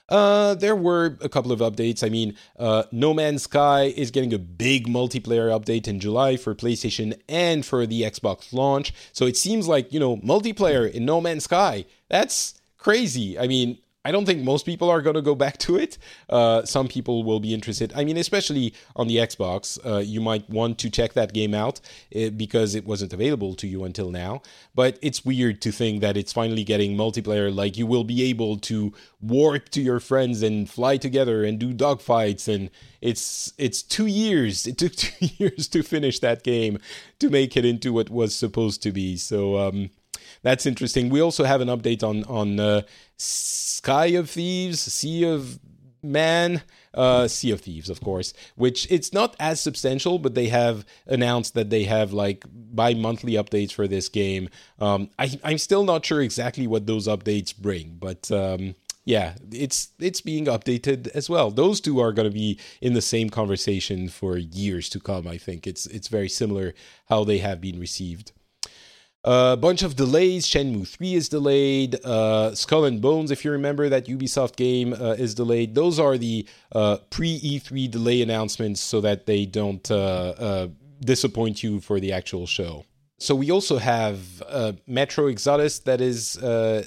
Uh, 0.10 0.56
there 0.56 0.76
were 0.76 1.18
a 1.22 1.30
couple 1.30 1.52
of 1.52 1.60
updates. 1.60 2.04
I 2.04 2.10
mean, 2.10 2.36
uh, 2.58 2.84
No 2.92 3.14
Man's 3.14 3.44
Sky 3.44 3.94
is 3.96 4.12
getting 4.12 4.34
a 4.34 4.40
big 4.40 4.88
multiplayer 4.88 5.50
update 5.50 5.88
in 5.88 6.00
July 6.00 6.38
for 6.38 6.56
PlayStation 6.56 7.20
and 7.28 7.66
for 7.66 7.86
the 7.86 8.04
Xbox 8.04 8.54
launch. 8.54 8.94
So 9.12 9.26
it 9.26 9.36
seems 9.36 9.68
like, 9.68 9.92
you 9.92 10.00
know, 10.00 10.18
multiplayer 10.18 10.90
in 10.90 11.06
No 11.06 11.20
Man's 11.20 11.44
Sky, 11.44 11.86
that's 12.10 12.60
crazy. 12.78 13.38
I 13.38 13.48
mean, 13.48 13.80
I 14.08 14.12
don't 14.12 14.26
think 14.26 14.42
most 14.42 14.66
people 14.66 14.90
are 14.90 15.02
going 15.02 15.18
to 15.18 15.22
go 15.22 15.36
back 15.36 15.58
to 15.58 15.76
it. 15.76 15.98
Uh, 16.30 16.64
some 16.64 16.88
people 16.88 17.26
will 17.26 17.42
be 17.42 17.54
interested. 17.54 17.92
I 17.94 18.06
mean, 18.06 18.16
especially 18.16 18.74
on 18.96 19.10
the 19.10 19.18
Xbox, 19.18 19.78
uh, 19.86 19.98
you 19.98 20.22
might 20.22 20.50
want 20.50 20.78
to 20.78 20.90
check 20.90 21.12
that 21.12 21.34
game 21.34 21.54
out 21.54 21.82
uh, 22.16 22.30
because 22.30 22.74
it 22.74 22.86
wasn't 22.86 23.12
available 23.12 23.54
to 23.56 23.68
you 23.68 23.84
until 23.84 24.10
now. 24.10 24.44
But 24.74 24.98
it's 25.02 25.26
weird 25.26 25.62
to 25.64 25.74
think 25.74 26.00
that 26.00 26.16
it's 26.16 26.32
finally 26.32 26.64
getting 26.64 26.96
multiplayer. 26.96 27.54
Like 27.54 27.78
you 27.78 27.86
will 27.86 28.06
be 28.06 28.24
able 28.30 28.56
to 28.60 28.94
warp 29.20 29.68
to 29.72 29.82
your 29.82 30.00
friends 30.00 30.42
and 30.42 30.70
fly 30.70 30.96
together 30.96 31.44
and 31.44 31.60
do 31.60 31.74
dogfights. 31.74 32.48
And 32.48 32.70
it's 33.02 33.52
it's 33.58 33.84
two 33.84 34.06
years. 34.06 34.66
It 34.66 34.78
took 34.78 34.96
two 34.96 35.26
years 35.38 35.68
to 35.68 35.84
finish 35.84 36.20
that 36.20 36.46
game 36.46 36.80
to 37.20 37.30
make 37.30 37.58
it 37.58 37.66
into 37.66 37.92
what 37.92 38.10
was 38.10 38.34
supposed 38.34 38.82
to 38.84 38.94
be. 38.94 39.18
So. 39.18 39.58
Um, 39.58 39.90
that's 40.48 40.66
interesting. 40.66 41.10
We 41.10 41.22
also 41.22 41.44
have 41.44 41.62
an 41.62 41.68
update 41.68 42.04
on 42.04 42.24
on 42.24 42.60
uh, 42.60 42.82
Sky 43.18 44.08
of 44.08 44.30
Thieves, 44.30 44.80
Sea 44.80 45.26
of 45.26 45.60
Man, 46.02 46.62
uh, 46.94 47.28
Sea 47.28 47.52
of 47.52 47.62
Thieves, 47.62 47.90
of 47.90 48.00
course. 48.02 48.34
Which 48.56 48.88
it's 48.90 49.12
not 49.12 49.36
as 49.40 49.60
substantial, 49.60 50.20
but 50.20 50.36
they 50.36 50.48
have 50.48 50.86
announced 51.06 51.54
that 51.56 51.70
they 51.70 51.84
have 51.84 52.14
like 52.14 52.46
bi-monthly 52.50 53.34
updates 53.34 53.74
for 53.74 53.88
this 53.88 54.08
game. 54.08 54.50
Um, 54.80 55.10
I, 55.20 55.38
I'm 55.44 55.58
still 55.58 55.84
not 55.84 56.06
sure 56.06 56.22
exactly 56.22 56.66
what 56.66 56.88
those 56.88 57.08
updates 57.08 57.56
bring, 57.56 57.98
but. 58.00 58.32
Um, 58.32 58.76
yeah, 59.04 59.36
it's 59.54 59.94
it's 60.00 60.20
being 60.20 60.48
updated 60.48 61.08
as 61.16 61.30
well. 61.30 61.50
Those 61.50 61.80
two 61.80 61.98
are 62.02 62.12
going 62.12 62.30
to 62.30 62.34
be 62.34 62.60
in 62.82 62.94
the 62.94 63.02
same 63.02 63.30
conversation 63.30 64.10
for 64.10 64.36
years 64.36 64.90
to 64.90 65.00
come. 65.00 65.26
I 65.30 65.38
think 65.38 65.66
it's 65.66 65.86
it's 65.86 66.10
very 66.10 66.28
similar 66.28 66.74
how 67.08 67.24
they 67.24 67.38
have 67.38 67.62
been 67.62 67.80
received. 67.80 68.34
A 69.30 69.58
bunch 69.58 69.84
of 69.84 69.98
delays. 69.98 70.48
Shenmue 70.48 70.88
3 70.88 71.14
is 71.14 71.28
delayed. 71.28 71.96
Uh, 72.06 72.56
Skull 72.56 72.86
and 72.86 73.02
Bones, 73.02 73.30
if 73.30 73.44
you 73.44 73.52
remember 73.52 73.90
that 73.90 74.06
Ubisoft 74.06 74.56
game, 74.56 74.94
uh, 74.94 75.16
is 75.20 75.36
delayed. 75.36 75.76
Those 75.76 76.00
are 76.00 76.18
the 76.18 76.48
uh, 76.72 77.00
pre 77.10 77.38
E3 77.38 77.92
delay 77.92 78.22
announcements 78.22 78.80
so 78.80 79.02
that 79.02 79.26
they 79.26 79.46
don't 79.46 79.92
uh, 79.92 79.96
uh, 79.98 80.68
disappoint 81.02 81.62
you 81.62 81.82
for 81.82 82.00
the 82.00 82.14
actual 82.14 82.48
show. 82.48 82.86
So 83.20 83.36
we 83.36 83.52
also 83.52 83.80
have 83.80 84.42
uh, 84.48 84.74
Metro 84.88 85.28
Exodus 85.28 85.80
that 85.80 86.00
is 86.00 86.36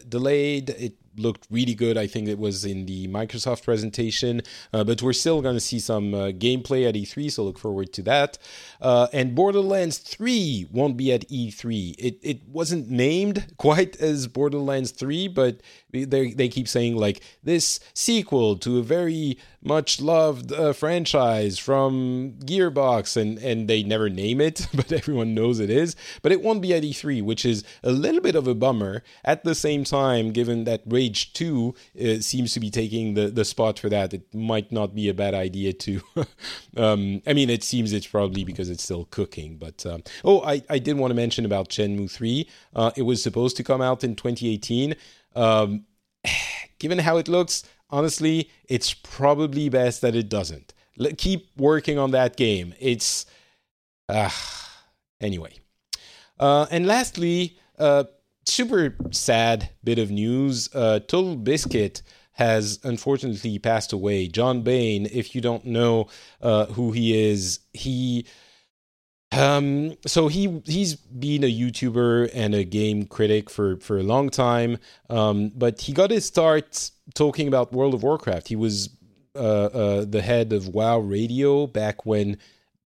delayed. 0.09 0.70
It 0.70 0.95
looked 1.16 1.46
really 1.50 1.74
good. 1.74 1.96
I 1.96 2.06
think 2.06 2.28
it 2.28 2.38
was 2.38 2.64
in 2.64 2.86
the 2.86 3.08
Microsoft 3.08 3.64
presentation, 3.64 4.42
uh, 4.72 4.84
but 4.84 5.02
we're 5.02 5.12
still 5.12 5.42
going 5.42 5.56
to 5.56 5.61
see 5.61 5.78
some 5.78 6.14
uh, 6.14 6.18
gameplay 6.28 6.88
at 6.88 6.94
E3, 6.94 7.30
so 7.30 7.44
look 7.44 7.58
forward 7.58 7.92
to 7.94 8.02
that. 8.02 8.38
Uh, 8.80 9.08
and 9.12 9.34
Borderlands 9.34 9.98
3 9.98 10.68
won't 10.70 10.96
be 10.96 11.12
at 11.12 11.28
E3. 11.28 11.94
It 11.98 12.18
it 12.22 12.48
wasn't 12.48 12.90
named 12.90 13.54
quite 13.56 13.96
as 14.00 14.26
Borderlands 14.26 14.90
3, 14.92 15.28
but 15.28 15.61
they 15.93 16.32
they 16.32 16.49
keep 16.49 16.68
saying 16.68 16.97
like 16.97 17.20
this 17.43 17.80
sequel 17.95 18.57
to 18.59 18.78
a 18.78 18.82
very 18.82 19.38
much 19.62 20.01
loved 20.01 20.53
uh, 20.53 20.72
franchise 20.72 21.59
from 21.59 22.34
Gearbox, 22.45 23.16
and 23.16 23.38
and 23.38 23.68
they 23.68 23.82
never 23.82 24.09
name 24.09 24.41
it, 24.41 24.66
but 24.74 24.93
everyone 24.93 25.34
knows 25.34 25.61
it 25.61 25.70
is. 25.70 25.97
But 26.22 26.32
it 26.32 26.43
won't 26.43 26.62
be 26.62 26.74
at 26.74 26.82
E3, 26.82 27.22
which 27.22 27.45
is 27.45 27.64
a 27.82 27.93
little 27.93 28.20
bit 28.20 28.34
of 28.34 28.47
a 28.47 28.55
bummer. 28.55 29.03
At 29.24 29.45
the 29.45 29.55
same 29.55 29.84
time, 29.84 30.32
given 30.32 30.64
that 30.64 30.82
Rage 30.86 31.32
Two 31.32 31.74
uh, 32.01 32.20
seems 32.20 32.55
to 32.55 32.61
be 32.61 32.70
taking 32.70 33.14
the 33.14 33.28
the 33.28 33.45
spot 33.45 33.78
for 33.78 33.88
that, 33.88 34.14
it 34.14 34.34
might 34.34 34.72
not 34.72 34.95
be 34.95 35.09
a 35.09 35.14
bad 35.14 35.34
idea 35.34 35.72
to. 35.72 36.01
um, 36.76 37.22
I 37.26 37.32
mean, 37.32 37.51
it 37.51 37.62
seems 37.62 37.93
it's 37.93 38.07
probably 38.07 38.45
because 38.45 38.70
it's 38.70 38.82
still 38.82 39.07
cooking. 39.07 39.57
But 39.57 39.84
um, 39.84 40.03
oh, 40.24 40.43
I 40.43 40.62
I 40.70 40.78
did 40.78 40.97
want 40.97 41.11
to 41.11 41.16
mention 41.16 41.45
about 41.45 41.68
Shenmue 41.68 42.11
Three. 42.11 42.49
Uh, 42.74 42.93
it 42.97 43.03
was 43.03 43.22
supposed 43.22 43.57
to 43.59 43.64
come 43.64 43.82
out 43.82 44.05
in 44.05 44.16
2018. 44.16 44.95
Um, 45.35 45.87
given 46.78 46.99
how 46.99 47.16
it 47.18 47.28
looks, 47.28 47.62
honestly, 47.91 48.51
it's 48.68 48.95
probably 48.95 49.68
best 49.68 50.01
that 50.03 50.14
it 50.14 50.28
doesn't. 50.28 50.74
Keep 51.16 51.49
working 51.57 51.99
on 51.99 52.11
that 52.11 52.37
game. 52.37 52.74
It's. 52.78 53.26
Uh, 54.09 54.31
anyway. 55.20 55.55
Uh, 56.39 56.66
and 56.70 56.87
lastly, 56.87 57.59
uh, 57.78 58.05
super 58.47 58.97
sad 59.11 59.70
bit 59.85 59.99
of 59.99 60.11
news. 60.11 60.68
Uh, 60.74 61.01
Total 61.01 61.37
Biscuit 61.37 62.03
has 62.33 62.81
unfortunately 62.85 63.59
passed 63.59 63.93
away. 63.93 64.26
John 64.26 64.62
Bain, 64.62 65.07
if 65.12 65.35
you 65.35 65.41
don't 65.41 65.64
know 65.66 66.09
uh, 66.41 66.66
who 66.66 66.93
he 66.93 67.31
is, 67.31 67.61
he 67.72 68.26
um, 69.33 69.95
so 70.07 70.28
he 70.28 70.61
he's 70.64 70.97
been 70.97 71.45
a 71.45 71.53
YouTuber 71.53 72.31
and 72.35 72.55
a 72.55 72.64
game 72.64 73.05
critic 73.07 73.49
for 73.49 73.76
for 73.76 73.99
a 73.99 74.03
long 74.03 74.28
time. 74.28 74.78
Um, 75.09 75.51
but 75.55 75.81
he 75.83 75.93
got 75.93 76.11
his 76.11 76.24
start 76.24 76.91
talking 77.14 77.47
about 77.47 77.72
World 77.72 77.95
of 77.95 78.03
Warcraft. 78.03 78.49
He 78.49 78.57
was 78.57 78.91
uh, 79.37 79.39
uh, 79.39 80.05
the 80.05 80.22
head 80.22 80.53
of 80.53 80.68
WoW 80.68 80.99
Radio 80.99 81.66
back 81.68 82.05
when 82.05 82.39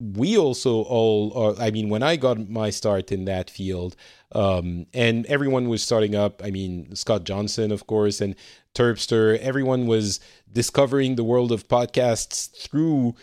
we 0.01 0.39
also 0.39 0.83
all 0.83 1.33
uh, 1.37 1.63
I 1.63 1.71
mean 1.71 1.91
when 1.91 2.03
I 2.03 2.17
got 2.17 2.49
my 2.49 2.71
start 2.71 3.13
in 3.13 3.27
that 3.27 3.51
field 3.51 3.97
um, 4.33 4.87
and 4.95 5.27
everyone 5.27 5.69
was 5.69 5.83
starting 5.83 6.15
up 6.15 6.41
I 6.43 6.51
mean 6.51 6.95
Scott 6.97 7.25
Johnson 7.25 7.71
of 7.71 7.87
course 7.87 8.23
and 8.23 8.35
Turpster 8.75 9.39
everyone 9.41 9.87
was 9.87 10.21
discovering 10.51 11.17
the 11.17 11.25
world 11.25 11.53
of 11.53 11.69
podcasts 11.69 12.51
through 12.57 13.15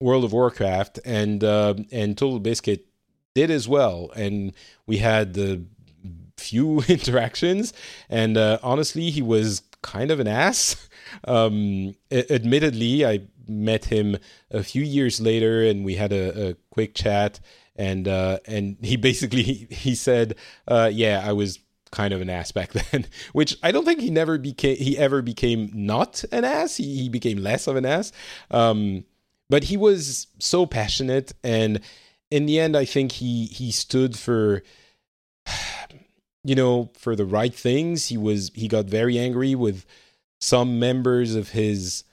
World 0.00 0.24
of 0.24 0.32
Warcraft, 0.32 1.00
and 1.04 1.42
uh, 1.42 1.74
and 1.90 2.16
Total 2.16 2.38
Biscuit 2.38 2.86
did 3.34 3.50
as 3.50 3.68
well. 3.68 4.10
And 4.14 4.52
we 4.86 4.98
had 4.98 5.34
the 5.34 5.64
few 6.36 6.80
interactions, 6.88 7.72
and 8.08 8.36
uh, 8.36 8.58
honestly, 8.62 9.10
he 9.10 9.22
was 9.22 9.62
kind 9.82 10.10
of 10.10 10.20
an 10.20 10.28
ass. 10.28 10.88
Um, 11.24 11.94
admittedly, 12.10 13.06
I 13.06 13.20
met 13.46 13.84
him 13.84 14.16
a 14.50 14.64
few 14.64 14.82
years 14.82 15.20
later, 15.20 15.62
and 15.62 15.84
we 15.84 15.94
had 15.94 16.12
a, 16.12 16.48
a 16.48 16.54
quick 16.70 16.94
chat. 16.94 17.38
And 17.76 18.08
uh, 18.08 18.40
and 18.44 18.76
he 18.82 18.96
basically 19.10 19.42
he 19.42 19.94
said, 19.94 20.34
uh, 20.66 20.90
"Yeah, 20.92 21.22
I 21.24 21.32
was 21.32 21.60
kind 21.92 22.12
of 22.12 22.20
an 22.20 22.28
ass 22.28 22.52
back 22.52 22.72
then, 22.72 23.06
which 23.32 23.56
I 23.62 23.70
don't 23.70 23.84
think 23.84 24.00
he 24.00 24.10
never 24.10 24.36
became. 24.36 24.76
He 24.76 24.98
ever 24.98 25.22
became 25.22 25.70
not 25.72 26.24
an 26.32 26.44
ass. 26.44 26.76
He, 26.76 27.02
he 27.02 27.08
became 27.08 27.38
less 27.38 27.66
of 27.66 27.76
an 27.76 27.86
ass. 27.86 28.12
Um, 28.50 29.04
but 29.48 29.64
he 29.64 29.76
was 29.76 30.26
so 30.38 30.66
passionate 30.66 31.32
and 31.42 31.80
in 32.30 32.46
the 32.46 32.58
end 32.58 32.76
i 32.76 32.84
think 32.84 33.12
he 33.12 33.46
he 33.46 33.70
stood 33.70 34.16
for 34.18 34.62
you 36.46 36.54
know, 36.54 36.90
for 36.94 37.16
the 37.16 37.24
right 37.24 37.54
things. 37.54 38.06
He 38.06 38.16
was 38.16 38.50
he 38.54 38.68
got 38.68 38.86
very 38.86 39.18
angry 39.18 39.54
with 39.54 39.84
some 40.40 40.78
members 40.78 41.34
of 41.34 41.50
his 41.50 42.04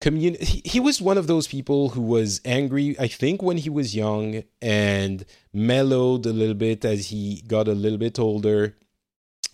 community. 0.00 0.44
He, 0.44 0.62
he 0.64 0.80
was 0.80 1.00
one 1.00 1.16
of 1.16 1.26
those 1.26 1.46
people 1.46 1.90
who 1.90 2.02
was 2.02 2.40
angry, 2.44 2.96
I 2.98 3.08
think, 3.08 3.42
when 3.42 3.56
he 3.56 3.70
was 3.70 3.96
young 3.96 4.42
and 4.60 5.24
mellowed 5.52 6.26
a 6.26 6.32
little 6.32 6.54
bit 6.54 6.84
as 6.84 7.08
he 7.08 7.42
got 7.46 7.66
a 7.66 7.72
little 7.72 7.98
bit 7.98 8.18
older. 8.18 8.76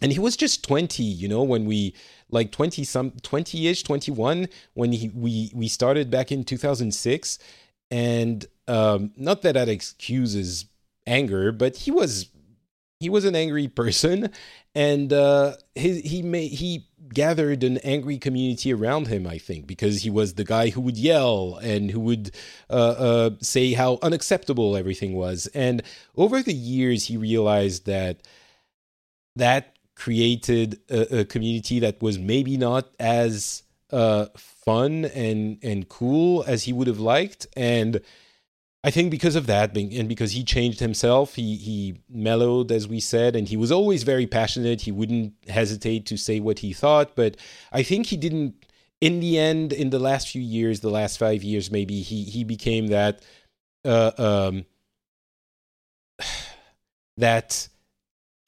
And 0.02 0.12
he 0.12 0.18
was 0.18 0.36
just 0.36 0.66
20, 0.66 1.02
you 1.02 1.28
know, 1.28 1.42
when 1.42 1.64
we 1.64 1.94
like 2.30 2.52
20 2.52 2.84
some 2.84 3.10
20ish, 3.12 3.84
21 3.84 4.48
when 4.74 4.92
he, 4.92 5.08
we 5.10 5.50
we 5.54 5.68
started 5.68 6.10
back 6.10 6.32
in 6.32 6.44
2006 6.44 7.38
and 7.90 8.46
um 8.68 9.12
not 9.16 9.42
that 9.42 9.52
that 9.52 9.68
excuses 9.68 10.66
anger, 11.06 11.52
but 11.52 11.76
he 11.76 11.90
was 11.90 12.28
he 13.00 13.08
was 13.08 13.24
an 13.24 13.36
angry 13.36 13.68
person. 13.80 14.30
And 14.74 15.12
uh 15.12 15.56
he 15.74 16.00
he 16.00 16.22
made 16.22 16.52
he 16.52 16.86
gathered 17.08 17.62
an 17.62 17.78
angry 17.78 18.18
community 18.18 18.72
around 18.72 19.06
him 19.06 19.26
i 19.26 19.38
think 19.38 19.66
because 19.66 20.02
he 20.02 20.10
was 20.10 20.34
the 20.34 20.44
guy 20.44 20.70
who 20.70 20.80
would 20.80 20.96
yell 20.96 21.56
and 21.62 21.90
who 21.90 22.00
would 22.00 22.32
uh, 22.68 22.72
uh, 22.72 23.30
say 23.40 23.74
how 23.74 23.98
unacceptable 24.02 24.76
everything 24.76 25.14
was. 25.14 25.46
And 25.54 25.82
over 26.16 26.42
the 26.42 26.52
years 26.52 27.06
he 27.06 27.16
realized 27.16 27.86
that 27.86 28.26
that 29.36 29.75
created 29.96 30.80
a, 30.90 31.20
a 31.20 31.24
community 31.24 31.80
that 31.80 32.00
was 32.02 32.18
maybe 32.18 32.56
not 32.56 32.94
as 33.00 33.62
uh, 33.90 34.26
fun 34.36 35.04
and 35.06 35.58
and 35.62 35.88
cool 35.88 36.44
as 36.46 36.64
he 36.64 36.72
would 36.72 36.86
have 36.86 37.00
liked 37.00 37.46
and 37.56 38.00
I 38.86 38.92
think 38.92 39.10
because 39.10 39.34
of 39.34 39.48
that, 39.48 39.76
and 39.76 40.08
because 40.08 40.30
he 40.30 40.44
changed 40.44 40.78
himself, 40.78 41.34
he 41.34 41.56
he 41.56 41.96
mellowed, 42.08 42.70
as 42.70 42.86
we 42.86 43.00
said, 43.00 43.34
and 43.34 43.48
he 43.48 43.56
was 43.56 43.72
always 43.72 44.04
very 44.04 44.28
passionate. 44.28 44.82
He 44.82 44.92
wouldn't 44.92 45.34
hesitate 45.48 46.06
to 46.06 46.16
say 46.16 46.38
what 46.38 46.60
he 46.60 46.72
thought, 46.72 47.16
but 47.16 47.36
I 47.72 47.82
think 47.82 48.06
he 48.06 48.16
didn't. 48.16 48.64
In 49.00 49.18
the 49.18 49.40
end, 49.40 49.72
in 49.72 49.90
the 49.90 49.98
last 49.98 50.28
few 50.28 50.40
years, 50.40 50.80
the 50.80 50.90
last 50.90 51.18
five 51.18 51.42
years, 51.42 51.68
maybe 51.68 52.00
he 52.00 52.22
he 52.22 52.44
became 52.44 52.86
that 52.86 53.22
uh, 53.84 54.12
um, 54.18 54.66
that 57.16 57.68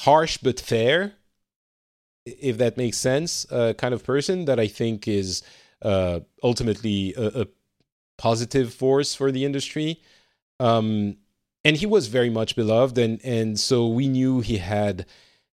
harsh 0.03 0.38
but 0.38 0.61
fair, 0.61 1.14
if 2.41 2.59
that 2.59 2.76
makes 2.76 2.99
sense, 2.99 3.51
uh, 3.51 3.74
kind 3.74 3.95
of 3.95 4.05
person 4.05 4.45
that 4.47 4.59
I 4.59 4.66
think 4.66 5.09
is 5.09 5.43
uh, 5.83 6.20
ultimately 6.43 7.14
a, 7.16 7.43
a 7.43 7.47
positive 8.16 8.74
force 8.74 9.14
for 9.14 9.31
the 9.31 9.45
industry. 9.45 10.01
Um, 10.61 11.16
and 11.64 11.76
he 11.76 11.87
was 11.87 12.09
very 12.09 12.31
much 12.31 12.57
beloved, 12.57 12.99
and 12.99 13.20
and 13.24 13.59
so 13.59 13.87
we 13.89 14.09
knew 14.09 14.41
he 14.41 14.59
had 14.59 15.07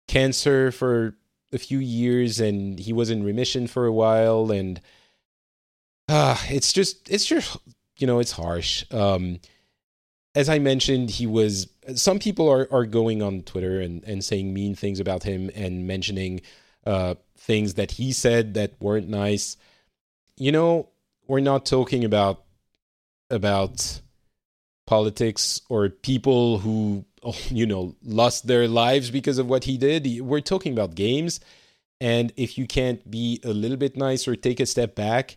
cancer 0.08 0.72
for 0.72 1.16
a 1.52 1.58
few 1.58 1.78
years, 1.78 2.40
and 2.40 2.78
he 2.78 2.92
was 2.92 3.10
in 3.10 3.24
remission 3.24 3.66
for 3.66 3.86
a 3.86 3.92
while, 3.92 4.50
and 4.50 4.80
uh, 6.08 6.36
it's 6.48 6.72
just 6.72 7.10
it's 7.10 7.24
just 7.24 7.56
you 7.98 8.06
know 8.06 8.18
it's 8.18 8.32
harsh. 8.32 8.84
Um, 8.90 9.40
as 10.34 10.48
I 10.48 10.58
mentioned, 10.58 11.10
he 11.10 11.26
was. 11.26 11.68
Some 11.94 12.18
people 12.18 12.48
are 12.48 12.68
are 12.72 12.86
going 12.86 13.22
on 13.22 13.42
Twitter 13.42 13.80
and 13.80 14.02
and 14.04 14.24
saying 14.24 14.52
mean 14.52 14.74
things 14.74 15.00
about 15.00 15.22
him 15.22 15.50
and 15.54 15.86
mentioning 15.86 16.40
uh, 16.86 17.14
things 17.36 17.74
that 17.74 17.92
he 17.92 18.12
said 18.12 18.54
that 18.54 18.80
weren't 18.80 19.08
nice. 19.08 19.56
You 20.36 20.52
know, 20.52 20.88
we're 21.26 21.40
not 21.40 21.66
talking 21.66 22.04
about 22.04 22.44
about 23.30 24.00
politics 24.86 25.60
or 25.68 25.88
people 25.88 26.58
who 26.58 27.04
you 27.48 27.66
know 27.66 27.94
lost 28.02 28.46
their 28.46 28.68
lives 28.68 29.10
because 29.10 29.38
of 29.38 29.48
what 29.48 29.64
he 29.64 29.78
did 29.78 30.20
we're 30.20 30.40
talking 30.40 30.72
about 30.72 30.94
games 30.94 31.40
and 32.00 32.32
if 32.36 32.58
you 32.58 32.66
can't 32.66 33.08
be 33.10 33.40
a 33.44 33.50
little 33.50 33.76
bit 33.76 33.96
nice 33.96 34.26
or 34.26 34.34
take 34.34 34.58
a 34.60 34.66
step 34.66 34.94
back 34.94 35.36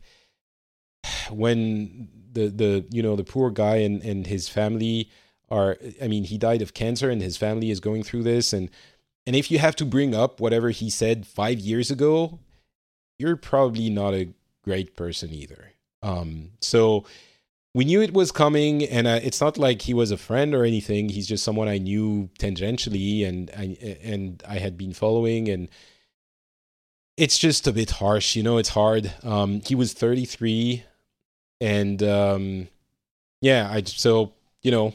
when 1.30 2.10
the 2.34 2.48
the 2.48 2.86
you 2.90 3.04
know 3.04 3.16
the 3.16 3.24
poor 3.24 3.50
guy 3.50 3.78
and 3.78 4.02
and 4.02 4.28
his 4.28 4.50
family 4.50 5.10
are 5.50 5.78
i 6.02 6.08
mean 6.08 6.24
he 6.24 6.38
died 6.38 6.62
of 6.62 6.74
cancer 6.74 7.10
and 7.10 7.22
his 7.22 7.38
family 7.38 7.70
is 7.70 7.80
going 7.80 8.04
through 8.04 8.24
this 8.24 8.52
and 8.52 8.70
and 9.28 9.36
if 9.36 9.50
you 9.50 9.60
have 9.60 9.76
to 9.76 9.86
bring 9.86 10.14
up 10.14 10.40
whatever 10.40 10.70
he 10.70 10.90
said 10.90 11.26
5 11.26 11.60
years 11.60 11.92
ago 11.92 12.40
you're 13.18 13.36
probably 13.36 13.90
not 13.90 14.14
a 14.14 14.30
great 14.64 14.96
person 14.96 15.34
either 15.34 15.72
um 16.02 16.52
so 16.62 17.06
we 17.76 17.84
knew 17.84 18.02
it 18.02 18.14
was 18.14 18.32
coming, 18.32 18.86
and 18.86 19.06
uh, 19.06 19.20
it's 19.22 19.42
not 19.42 19.58
like 19.58 19.82
he 19.82 19.94
was 19.94 20.10
a 20.10 20.16
friend 20.16 20.56
or 20.56 20.64
anything. 20.64 21.10
He's 21.10 21.28
just 21.28 21.44
someone 21.44 21.68
I 21.68 21.78
knew 21.78 22.30
tangentially, 22.40 23.28
and 23.28 23.52
I, 23.52 23.78
and 24.02 24.42
I 24.48 24.60
had 24.60 24.78
been 24.78 24.94
following, 24.94 25.50
and 25.50 25.68
it's 27.18 27.38
just 27.38 27.68
a 27.68 27.74
bit 27.74 27.92
harsh, 27.92 28.38
you 28.38 28.44
know. 28.44 28.60
It's 28.60 28.70
hard. 28.70 29.14
Um, 29.24 29.60
he 29.60 29.76
was 29.76 29.92
33, 29.92 30.86
and 31.60 32.02
um, 32.02 32.70
yeah, 33.42 33.70
I 33.70 33.84
so 33.84 34.32
you 34.62 34.72
know, 34.72 34.94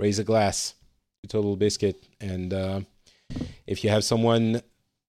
raise 0.00 0.18
a 0.18 0.24
glass 0.24 0.74
to 1.22 1.28
Total 1.28 1.54
Biscuit, 1.54 2.02
and 2.20 2.52
uh, 2.52 2.80
if 3.66 3.84
you 3.84 3.90
have 3.90 4.04
someone 4.04 4.62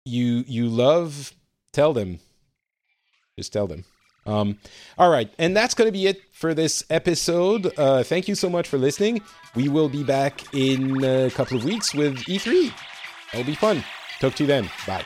you 0.05 0.43
you 0.47 0.67
love, 0.67 1.33
tell 1.71 1.93
them. 1.93 2.19
Just 3.37 3.53
tell 3.53 3.67
them. 3.67 3.85
Um, 4.25 4.57
all 4.97 5.09
right, 5.09 5.31
and 5.39 5.55
that's 5.55 5.73
going 5.73 5.87
to 5.87 5.91
be 5.91 6.05
it 6.07 6.21
for 6.33 6.53
this 6.53 6.83
episode. 6.89 7.71
Uh, 7.77 8.03
thank 8.03 8.27
you 8.27 8.35
so 8.35 8.49
much 8.49 8.67
for 8.67 8.77
listening. 8.77 9.21
We 9.55 9.69
will 9.69 9.89
be 9.89 10.03
back 10.03 10.53
in 10.53 11.03
a 11.03 11.31
couple 11.31 11.57
of 11.57 11.63
weeks 11.63 11.93
with 11.93 12.17
E3. 12.23 12.73
It'll 13.33 13.45
be 13.45 13.55
fun. 13.55 13.83
Talk 14.19 14.35
to 14.35 14.43
you 14.43 14.47
then. 14.47 14.69
Bye. 14.85 15.05